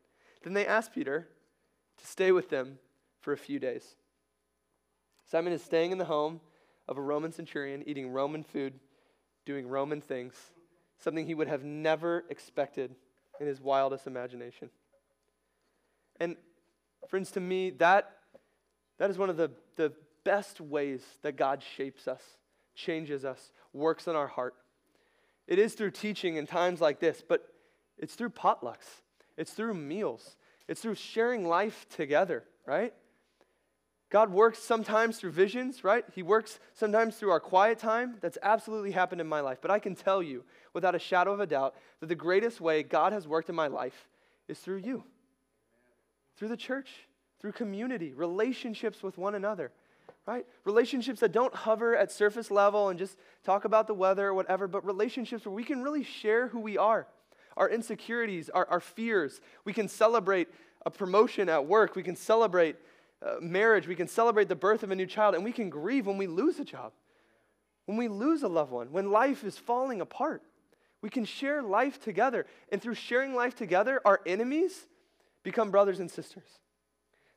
Then 0.44 0.54
they 0.54 0.66
asked 0.66 0.94
Peter 0.94 1.28
to 1.98 2.08
stay 2.08 2.32
with 2.32 2.50
them 2.50 2.80
for 3.20 3.34
a 3.34 3.38
few 3.38 3.60
days. 3.60 3.96
Simon 5.30 5.54
is 5.54 5.64
staying 5.64 5.92
in 5.92 6.00
the 6.00 6.06
home 6.06 6.42
of 6.88 6.98
a 6.98 7.02
Roman 7.02 7.32
centurion, 7.32 7.84
eating 7.86 8.12
Roman 8.12 8.44
food, 8.44 8.74
doing 9.46 9.68
Roman 9.68 10.02
things, 10.02 10.34
something 11.00 11.26
he 11.26 11.36
would 11.36 11.48
have 11.48 11.64
never 11.64 12.26
expected 12.30 12.96
in 13.40 13.46
his 13.46 13.62
wildest 13.62 14.08
imagination. 14.08 14.70
And, 16.20 16.36
friends, 17.08 17.32
to 17.32 17.40
me, 17.40 17.70
that, 17.72 18.12
that 18.98 19.10
is 19.12 19.18
one 19.18 19.30
of 19.30 19.38
the, 19.38 19.52
the 19.76 19.94
best 20.24 20.62
ways 20.62 21.02
that 21.22 21.36
God 21.36 21.64
shapes 21.76 22.08
us, 22.08 22.22
changes 22.76 23.26
us, 23.26 23.52
works 23.74 24.08
in 24.08 24.16
our 24.16 24.28
heart. 24.28 24.56
It 25.48 25.60
is 25.60 25.74
through 25.74 25.92
teaching 25.92 26.36
in 26.36 26.46
times 26.46 26.82
like 26.82 27.00
this, 27.00 27.24
but 27.28 27.48
it's 27.98 28.16
through 28.16 28.30
potlucks, 28.30 29.02
it's 29.38 29.52
through 29.52 29.74
meals, 29.74 30.36
it's 30.68 30.82
through 30.82 30.96
sharing 30.96 31.48
life 31.48 31.86
together, 31.90 32.44
right? 32.66 32.94
God 34.10 34.32
works 34.32 34.60
sometimes 34.60 35.18
through 35.18 35.32
visions, 35.32 35.84
right? 35.84 36.04
He 36.16 36.24
works 36.24 36.60
sometimes 36.74 37.16
through 37.16 37.30
our 37.30 37.40
quiet 37.40 37.78
time. 37.78 38.18
That's 38.22 38.40
absolutely 38.42 38.92
happened 38.92 39.22
in 39.22 39.28
my 39.28 39.40
life. 39.40 39.60
But 39.62 39.70
I 39.70 39.78
can 39.78 39.94
tell 39.94 40.24
you, 40.24 40.44
without 40.74 40.96
a 40.96 41.00
shadow 41.00 41.32
of 41.32 41.40
a 41.40 41.46
doubt, 41.46 41.76
that 42.00 42.08
the 42.08 42.16
greatest 42.16 42.60
way 42.60 42.82
God 42.82 43.14
has 43.14 43.28
worked 43.28 43.50
in 43.50 43.56
my 43.56 43.68
life 43.68 44.08
is 44.48 44.58
through 44.58 44.78
you, 44.78 45.04
through 46.38 46.48
the 46.48 46.58
church, 46.58 46.90
through 47.40 47.52
community, 47.52 48.14
relationships 48.14 49.04
with 49.04 49.18
one 49.18 49.36
another, 49.36 49.72
right? 50.30 50.46
Relationships 50.64 51.22
that 51.22 51.32
don't 51.32 51.56
hover 51.56 51.98
at 51.98 52.12
surface 52.12 52.52
level 52.52 52.90
and 52.90 53.00
just 53.00 53.18
talk 53.44 53.66
about 53.66 53.88
the 53.88 53.96
weather 53.96 54.28
or 54.28 54.34
whatever, 54.36 54.68
but 54.68 54.86
relationships 54.86 55.44
where 55.44 55.56
we 55.56 55.64
can 55.64 55.82
really 55.82 56.04
share 56.04 56.50
who 56.50 56.60
we 56.60 56.78
are, 56.78 57.08
our 57.58 57.68
insecurities, 57.68 58.48
our, 58.52 58.68
our 58.68 58.80
fears. 58.80 59.42
We 59.66 59.74
can 59.74 59.88
celebrate 59.88 60.48
a 60.86 60.92
promotion 60.92 61.50
at 61.50 61.66
work. 61.66 61.96
We 61.96 62.04
can 62.04 62.16
celebrate 62.16 62.76
uh, 63.26 63.38
marriage, 63.42 63.88
we 63.88 63.96
can 63.96 64.08
celebrate 64.08 64.48
the 64.48 64.56
birth 64.56 64.84
of 64.84 64.92
a 64.92 64.96
new 64.96 65.08
child, 65.08 65.34
and 65.34 65.44
we 65.44 65.52
can 65.52 65.70
grieve 65.70 66.06
when 66.06 66.18
we 66.18 66.28
lose 66.28 66.60
a 66.60 66.64
job, 66.64 66.94
when 67.86 67.98
we 67.98 68.08
lose 68.08 68.44
a 68.44 68.48
loved 68.48 68.72
one, 68.72 68.92
when 68.92 69.10
life 69.10 69.44
is 69.44 69.58
falling 69.58 70.00
apart. 70.00 70.44
We 71.02 71.10
can 71.10 71.26
share 71.26 71.64
life 71.64 72.00
together. 72.00 72.46
And 72.72 72.82
through 72.82 72.94
sharing 72.94 73.34
life 73.34 73.56
together, 73.56 74.00
our 74.06 74.22
enemies 74.28 74.86
become 75.42 75.72
brothers 75.72 76.00
and 76.00 76.12
sisters. 76.12 76.60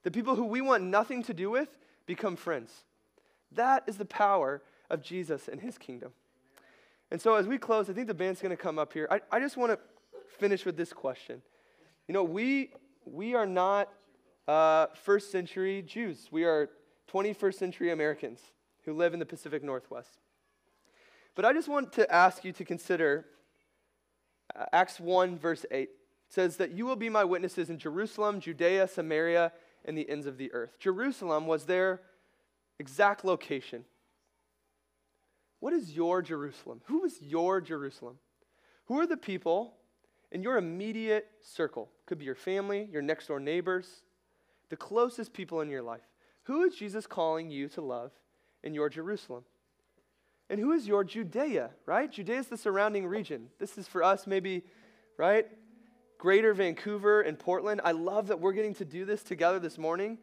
The 0.03 0.11
people 0.11 0.37
who 0.37 0.45
we 0.45 0.61
want 0.61 0.85
nothing 0.85 1.23
to 1.25 1.35
do 1.35 1.49
with 1.49 1.69
become 2.07 2.37
friends. 2.37 2.85
That 3.53 3.85
is 3.87 3.97
the 3.97 4.05
power 4.05 4.63
of 4.91 5.03
Jesus 5.03 5.49
and 5.49 5.61
his 5.61 5.79
kingdom. 5.79 6.13
And 7.11 7.21
so, 7.21 7.35
as 7.35 7.47
we 7.47 7.59
close, 7.59 7.91
I 7.91 7.93
think 7.93 8.07
the 8.07 8.15
band's 8.15 8.41
going 8.41 8.57
to 8.57 8.63
come 8.63 8.79
up 8.79 8.93
here. 8.93 9.07
I, 9.11 9.21
I 9.31 9.41
just 9.41 9.57
want 9.57 9.73
to 9.73 9.79
finish 10.39 10.65
with 10.65 10.77
this 10.77 10.93
question. 10.93 11.43
You 12.09 12.15
know, 12.15 12.25
we, 12.25 12.71
we 13.05 13.35
are 13.35 13.47
not 13.47 13.91
uh, 14.49 14.87
first 15.05 15.31
century 15.31 15.83
Jews, 15.83 16.29
we 16.31 16.45
are 16.45 16.71
21st 17.13 17.55
century 17.55 17.91
Americans 17.91 18.41
who 18.85 18.95
live 18.95 19.13
in 19.13 19.21
the 19.21 19.27
Pacific 19.27 19.63
Northwest. 19.63 20.19
But 21.35 21.45
I 21.45 21.53
just 21.53 21.69
want 21.69 21.93
to 21.93 22.13
ask 22.13 22.45
you 22.45 22.53
to 22.53 22.65
consider 22.65 23.27
uh, 24.55 24.65
Acts 24.73 24.99
1, 24.99 25.39
verse 25.39 25.65
8. 25.71 25.83
It 25.83 25.91
says 26.29 26.57
that 26.57 26.73
you 26.73 26.87
will 26.87 26.97
be 26.97 27.09
my 27.09 27.25
witnesses 27.25 27.71
in 27.71 27.79
Jerusalem, 27.79 28.41
Judea, 28.41 28.89
Samaria, 28.89 29.53
and 29.85 29.97
the 29.97 30.09
ends 30.09 30.27
of 30.27 30.39
the 30.39 30.53
earth. 30.53 30.79
Jerusalem 30.79 31.47
was 31.47 31.65
their 31.65 32.01
exact 32.79 33.25
location. 33.25 33.85
What 35.61 35.73
is 35.73 35.93
your 35.93 36.23
Jerusalem? 36.23 36.81
Who 36.87 37.05
is 37.05 37.21
your 37.21 37.61
Jerusalem? 37.61 38.19
Who 38.87 38.99
are 38.99 39.07
the 39.07 39.17
people 39.17 39.75
in 40.33 40.43
your 40.43 40.57
immediate 40.57 41.29
circle? 41.41 41.89
Could 42.07 42.19
be 42.19 42.25
your 42.25 42.35
family, 42.35 42.89
your 42.91 43.03
next 43.03 43.29
door 43.29 43.39
neighbors, 43.39 44.03
the 44.71 44.77
closest 44.77 45.33
people 45.33 45.61
in 45.61 45.69
your 45.69 45.83
life. 45.83 46.03
Who 46.45 46.65
is 46.65 46.75
Jesus 46.75 47.07
calling 47.07 47.51
you 47.51 47.69
to 47.69 47.81
love 47.81 48.11
in 48.65 48.75
your 48.75 48.89
Jerusalem? 48.89 49.45
And 50.51 50.59
who 50.59 50.73
is 50.73 50.87
your 50.87 51.05
Judea, 51.05 51.71
right? 51.87 52.11
Judea 52.11 52.39
is 52.39 52.49
the 52.49 52.57
surrounding 52.57 53.07
region. 53.07 53.49
This 53.59 53.79
is 53.79 53.87
for 53.87 54.03
us, 54.03 54.27
maybe, 54.27 54.65
right? 55.17 55.47
Greater 56.23 56.55
Vancouver 56.55 57.23
and 57.23 57.37
Portland. 57.37 57.81
I 57.83 57.91
love 57.91 58.29
that 58.29 58.39
we're 58.39 58.53
getting 58.53 58.77
to 58.77 58.85
do 58.85 59.05
this 59.05 59.25
together 59.25 59.59
this 59.59 59.77
morning 59.77 60.19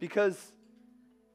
because 0.00 0.50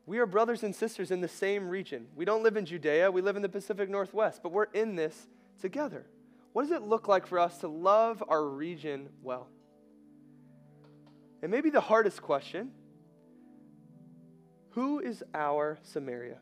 we 0.05 0.18
are 0.18 0.26
brothers 0.26 0.64
and 0.64 0.76
sisters 0.76 1.12
in 1.12 1.22
the 1.22 1.30
same 1.30 1.70
region. 1.70 2.07
We 2.14 2.26
don't 2.26 2.43
live 2.43 2.57
in 2.57 2.66
Judea, 2.66 3.09
we 3.09 3.22
live 3.22 3.38
in 3.38 3.41
the 3.41 3.47
Pacific 3.47 3.89
Northwest, 3.89 4.43
but 4.43 4.51
we're 4.51 4.66
in 4.74 4.97
this 4.97 5.28
together. 5.62 6.07
What 6.51 6.64
does 6.64 6.74
it 6.74 6.82
look 6.82 7.07
like 7.07 7.26
for 7.26 7.39
us 7.39 7.59
to 7.59 7.70
love 7.70 8.22
our 8.28 8.43
region 8.43 9.07
well? 9.24 9.47
And 11.41 11.49
maybe 11.49 11.70
the 11.70 11.80
hardest 11.80 12.22
question 12.22 12.72
who 14.72 14.99
is 14.99 15.24
our 15.34 15.80
Samaria? 15.84 16.39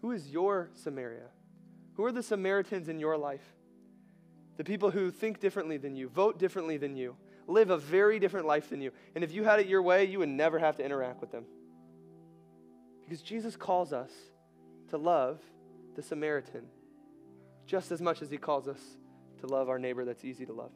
Who 0.00 0.10
is 0.10 0.32
your 0.32 0.70
Samaria? 0.74 1.28
Who 1.94 2.04
are 2.06 2.12
the 2.12 2.24
Samaritans 2.24 2.88
in 2.88 2.98
your 2.98 3.16
life? 3.16 3.55
The 4.56 4.64
people 4.64 4.90
who 4.90 5.10
think 5.10 5.40
differently 5.40 5.76
than 5.76 5.96
you, 5.96 6.08
vote 6.08 6.38
differently 6.38 6.76
than 6.76 6.96
you, 6.96 7.16
live 7.46 7.70
a 7.70 7.76
very 7.76 8.18
different 8.18 8.46
life 8.46 8.70
than 8.70 8.80
you. 8.80 8.90
And 9.14 9.22
if 9.22 9.32
you 9.32 9.44
had 9.44 9.60
it 9.60 9.66
your 9.66 9.82
way, 9.82 10.04
you 10.04 10.18
would 10.18 10.28
never 10.28 10.58
have 10.58 10.76
to 10.76 10.84
interact 10.84 11.20
with 11.20 11.30
them. 11.30 11.44
Because 13.04 13.22
Jesus 13.22 13.54
calls 13.56 13.92
us 13.92 14.10
to 14.90 14.96
love 14.96 15.40
the 15.94 16.02
Samaritan 16.02 16.66
just 17.66 17.90
as 17.90 18.00
much 18.00 18.22
as 18.22 18.30
he 18.30 18.36
calls 18.36 18.68
us 18.68 18.78
to 19.40 19.46
love 19.46 19.68
our 19.68 19.78
neighbor 19.78 20.04
that's 20.04 20.24
easy 20.24 20.46
to 20.46 20.52
love. 20.52 20.70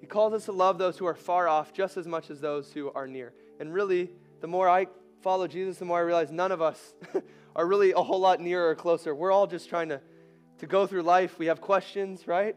He 0.00 0.06
calls 0.06 0.32
us 0.32 0.46
to 0.46 0.52
love 0.52 0.78
those 0.78 0.96
who 0.96 1.06
are 1.06 1.14
far 1.14 1.46
off 1.46 1.72
just 1.72 1.96
as 1.96 2.06
much 2.06 2.30
as 2.30 2.40
those 2.40 2.72
who 2.72 2.90
are 2.92 3.06
near. 3.06 3.34
And 3.60 3.72
really, 3.72 4.10
the 4.40 4.46
more 4.46 4.68
I 4.68 4.86
follow 5.20 5.46
Jesus, 5.46 5.76
the 5.76 5.84
more 5.84 5.98
I 5.98 6.02
realize 6.02 6.32
none 6.32 6.52
of 6.52 6.62
us 6.62 6.94
are 7.56 7.66
really 7.66 7.92
a 7.92 8.02
whole 8.02 8.20
lot 8.20 8.40
nearer 8.40 8.70
or 8.70 8.74
closer. 8.74 9.14
We're 9.14 9.32
all 9.32 9.46
just 9.46 9.68
trying 9.68 9.90
to, 9.90 10.00
to 10.60 10.66
go 10.66 10.86
through 10.86 11.02
life. 11.02 11.38
We 11.38 11.46
have 11.46 11.60
questions, 11.60 12.28
right? 12.28 12.54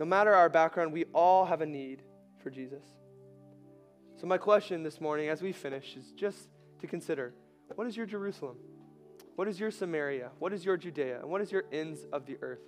No 0.00 0.06
matter 0.06 0.34
our 0.34 0.48
background, 0.48 0.92
we 0.92 1.04
all 1.12 1.44
have 1.44 1.60
a 1.60 1.66
need 1.66 2.02
for 2.42 2.50
Jesus. 2.50 2.84
So, 4.20 4.26
my 4.26 4.38
question 4.38 4.82
this 4.82 5.00
morning 5.00 5.28
as 5.28 5.42
we 5.42 5.52
finish 5.52 5.96
is 5.96 6.12
just 6.12 6.48
to 6.80 6.86
consider 6.86 7.34
what 7.74 7.86
is 7.86 7.96
your 7.96 8.06
Jerusalem? 8.06 8.56
What 9.36 9.48
is 9.48 9.60
your 9.60 9.70
Samaria? 9.70 10.30
What 10.38 10.52
is 10.52 10.64
your 10.64 10.76
Judea? 10.76 11.20
And 11.20 11.30
what 11.30 11.40
is 11.42 11.52
your 11.52 11.64
ends 11.70 12.06
of 12.12 12.26
the 12.26 12.38
earth? 12.40 12.64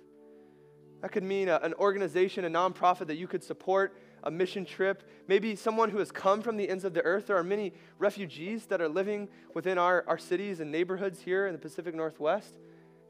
That 1.01 1.11
could 1.11 1.23
mean 1.23 1.49
a, 1.49 1.59
an 1.63 1.73
organization, 1.73 2.45
a 2.45 2.49
nonprofit 2.49 3.07
that 3.07 3.17
you 3.17 3.27
could 3.27 3.43
support, 3.43 3.97
a 4.23 4.29
mission 4.29 4.65
trip, 4.65 5.03
maybe 5.27 5.55
someone 5.55 5.89
who 5.89 5.97
has 5.97 6.11
come 6.11 6.41
from 6.41 6.57
the 6.57 6.69
ends 6.69 6.85
of 6.85 6.93
the 6.93 7.01
earth. 7.01 7.27
There 7.27 7.37
are 7.37 7.43
many 7.43 7.73
refugees 7.97 8.67
that 8.67 8.81
are 8.81 8.87
living 8.87 9.29
within 9.55 9.79
our, 9.79 10.05
our 10.07 10.19
cities 10.19 10.59
and 10.59 10.71
neighborhoods 10.71 11.21
here 11.21 11.47
in 11.47 11.53
the 11.53 11.59
Pacific 11.59 11.95
Northwest. 11.95 12.59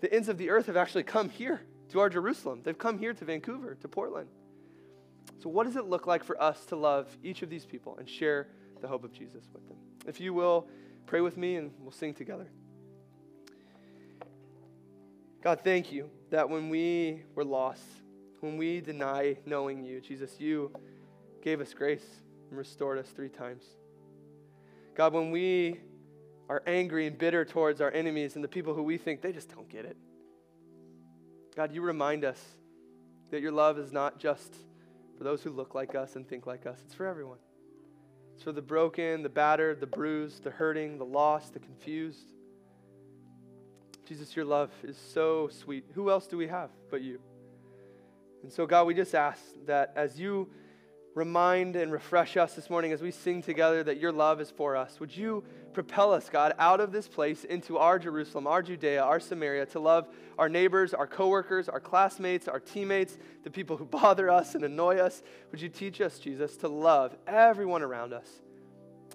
The 0.01 0.13
ends 0.13 0.27
of 0.29 0.37
the 0.37 0.49
earth 0.49 0.65
have 0.65 0.77
actually 0.77 1.03
come 1.03 1.29
here 1.29 1.61
to 1.89 1.99
our 1.99 2.09
Jerusalem. 2.09 2.61
They've 2.63 2.77
come 2.77 2.97
here 2.97 3.13
to 3.13 3.25
Vancouver, 3.25 3.75
to 3.75 3.87
Portland. 3.87 4.27
So, 5.39 5.49
what 5.49 5.65
does 5.65 5.75
it 5.75 5.85
look 5.85 6.07
like 6.07 6.23
for 6.23 6.41
us 6.41 6.65
to 6.65 6.75
love 6.75 7.07
each 7.23 7.41
of 7.41 7.49
these 7.49 7.65
people 7.65 7.97
and 7.97 8.09
share 8.09 8.47
the 8.81 8.87
hope 8.87 9.03
of 9.03 9.13
Jesus 9.13 9.45
with 9.53 9.67
them? 9.67 9.77
If 10.07 10.19
you 10.19 10.33
will, 10.33 10.67
pray 11.05 11.21
with 11.21 11.37
me 11.37 11.55
and 11.55 11.71
we'll 11.79 11.91
sing 11.91 12.13
together. 12.13 12.49
God, 15.43 15.61
thank 15.63 15.91
you 15.91 16.09
that 16.29 16.49
when 16.49 16.69
we 16.69 17.23
were 17.35 17.43
lost, 17.43 17.83
when 18.41 18.57
we 18.57 18.81
deny 18.81 19.37
knowing 19.45 19.83
you, 19.83 20.01
Jesus, 20.01 20.39
you 20.39 20.71
gave 21.43 21.61
us 21.61 21.73
grace 21.73 22.05
and 22.49 22.57
restored 22.57 22.97
us 22.97 23.07
three 23.09 23.29
times. 23.29 23.63
God, 24.95 25.13
when 25.13 25.31
we 25.31 25.79
are 26.51 26.61
angry 26.67 27.07
and 27.07 27.17
bitter 27.17 27.45
towards 27.45 27.79
our 27.79 27.89
enemies 27.91 28.35
and 28.35 28.43
the 28.43 28.47
people 28.47 28.73
who 28.73 28.83
we 28.83 28.97
think 28.97 29.21
they 29.21 29.31
just 29.31 29.49
don't 29.55 29.69
get 29.69 29.85
it, 29.85 29.95
God, 31.55 31.73
you 31.73 31.81
remind 31.81 32.25
us 32.25 32.43
that 33.29 33.39
your 33.39 33.53
love 33.53 33.79
is 33.79 33.93
not 33.93 34.19
just 34.19 34.53
for 35.17 35.23
those 35.23 35.41
who 35.41 35.49
look 35.49 35.75
like 35.75 35.95
us 35.95 36.17
and 36.17 36.27
think 36.27 36.45
like 36.45 36.65
us, 36.65 36.77
it's 36.85 36.93
for 36.93 37.05
everyone. 37.05 37.37
It's 38.35 38.43
for 38.43 38.51
the 38.51 38.61
broken, 38.61 39.23
the 39.23 39.29
battered, 39.29 39.79
the 39.79 39.87
bruised, 39.87 40.43
the 40.43 40.51
hurting, 40.51 40.97
the 40.97 41.05
lost, 41.05 41.53
the 41.53 41.59
confused. 41.59 42.33
Jesus, 44.05 44.35
your 44.35 44.43
love 44.43 44.71
is 44.83 44.97
so 44.97 45.47
sweet. 45.47 45.85
Who 45.93 46.09
else 46.09 46.27
do 46.27 46.35
we 46.35 46.47
have 46.47 46.69
but 46.89 47.01
you? 47.01 47.21
And 48.43 48.51
so, 48.51 48.65
God, 48.65 48.87
we 48.87 48.93
just 48.93 49.15
ask 49.15 49.41
that 49.67 49.93
as 49.95 50.19
you 50.19 50.49
remind 51.13 51.75
and 51.75 51.91
refresh 51.91 52.37
us 52.37 52.53
this 52.53 52.69
morning 52.69 52.91
as 52.93 53.01
we 53.01 53.11
sing 53.11 53.41
together 53.41 53.83
that 53.83 53.99
your 53.99 54.11
love 54.11 54.39
is 54.39 54.49
for 54.49 54.75
us, 54.75 54.99
would 54.99 55.15
you 55.15 55.43
propel 55.73 56.13
us, 56.13 56.29
God, 56.29 56.53
out 56.57 56.79
of 56.79 56.91
this 56.91 57.07
place 57.07 57.43
into 57.43 57.77
our 57.77 57.99
Jerusalem, 57.99 58.47
our 58.47 58.61
Judea, 58.61 59.01
our 59.03 59.19
Samaria, 59.19 59.65
to 59.67 59.79
love 59.79 60.07
our 60.37 60.49
neighbors, 60.49 60.93
our 60.93 61.07
coworkers, 61.07 61.67
our 61.69 61.79
classmates, 61.79 62.47
our 62.47 62.59
teammates, 62.59 63.17
the 63.43 63.49
people 63.49 63.77
who 63.77 63.85
bother 64.01 64.29
us 64.29 64.55
and 64.55 64.63
annoy 64.63 64.97
us? 64.97 65.23
Would 65.51 65.61
you 65.61 65.69
teach 65.69 66.01
us, 66.01 66.19
Jesus, 66.19 66.57
to 66.57 66.67
love 66.67 67.15
everyone 67.27 67.81
around 67.81 68.13
us 68.13 68.41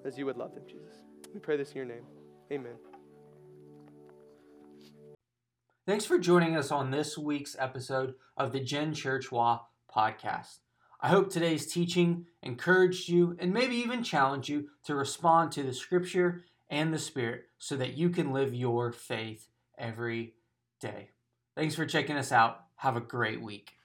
as 0.05 0.19
you 0.19 0.27
would 0.27 0.37
love 0.37 0.55
them, 0.55 0.65
Jesus? 0.67 0.95
We 1.33 1.41
pray 1.41 1.57
this 1.57 1.71
in 1.71 1.77
your 1.77 1.87
name. 1.87 2.05
Amen. 2.53 2.77
Thanks 5.87 6.05
for 6.05 6.19
joining 6.19 6.57
us 6.57 6.73
on 6.73 6.91
this 6.91 7.17
week's 7.17 7.55
episode 7.59 8.15
of 8.37 8.53
the 8.53 8.61
Gen 8.61 8.93
Church 8.93 9.31
Wa 9.31 9.61
podcast. 9.95 10.59
I 11.01 11.09
hope 11.09 11.31
today's 11.31 11.71
teaching 11.71 12.27
encouraged 12.43 13.09
you 13.09 13.37
and 13.39 13.53
maybe 13.53 13.77
even 13.77 14.03
challenged 14.03 14.49
you 14.49 14.69
to 14.85 14.95
respond 14.95 15.53
to 15.53 15.63
the 15.63 15.73
scripture 15.73 16.45
and 16.71 16.93
the 16.93 16.99
spirit 16.99 17.45
so 17.59 17.77
that 17.77 17.97
you 17.97 18.11
can 18.11 18.33
live 18.33 18.55
your 18.55 18.93
faith 18.93 19.49
every 19.79 20.35
day. 20.81 21.11
Thanks 21.55 21.75
for 21.75 21.87
checking 21.87 22.17
us 22.17 22.33
out. 22.33 22.61
Have 22.77 22.97
a 22.97 23.01
great 23.01 23.43
week. 23.43 23.76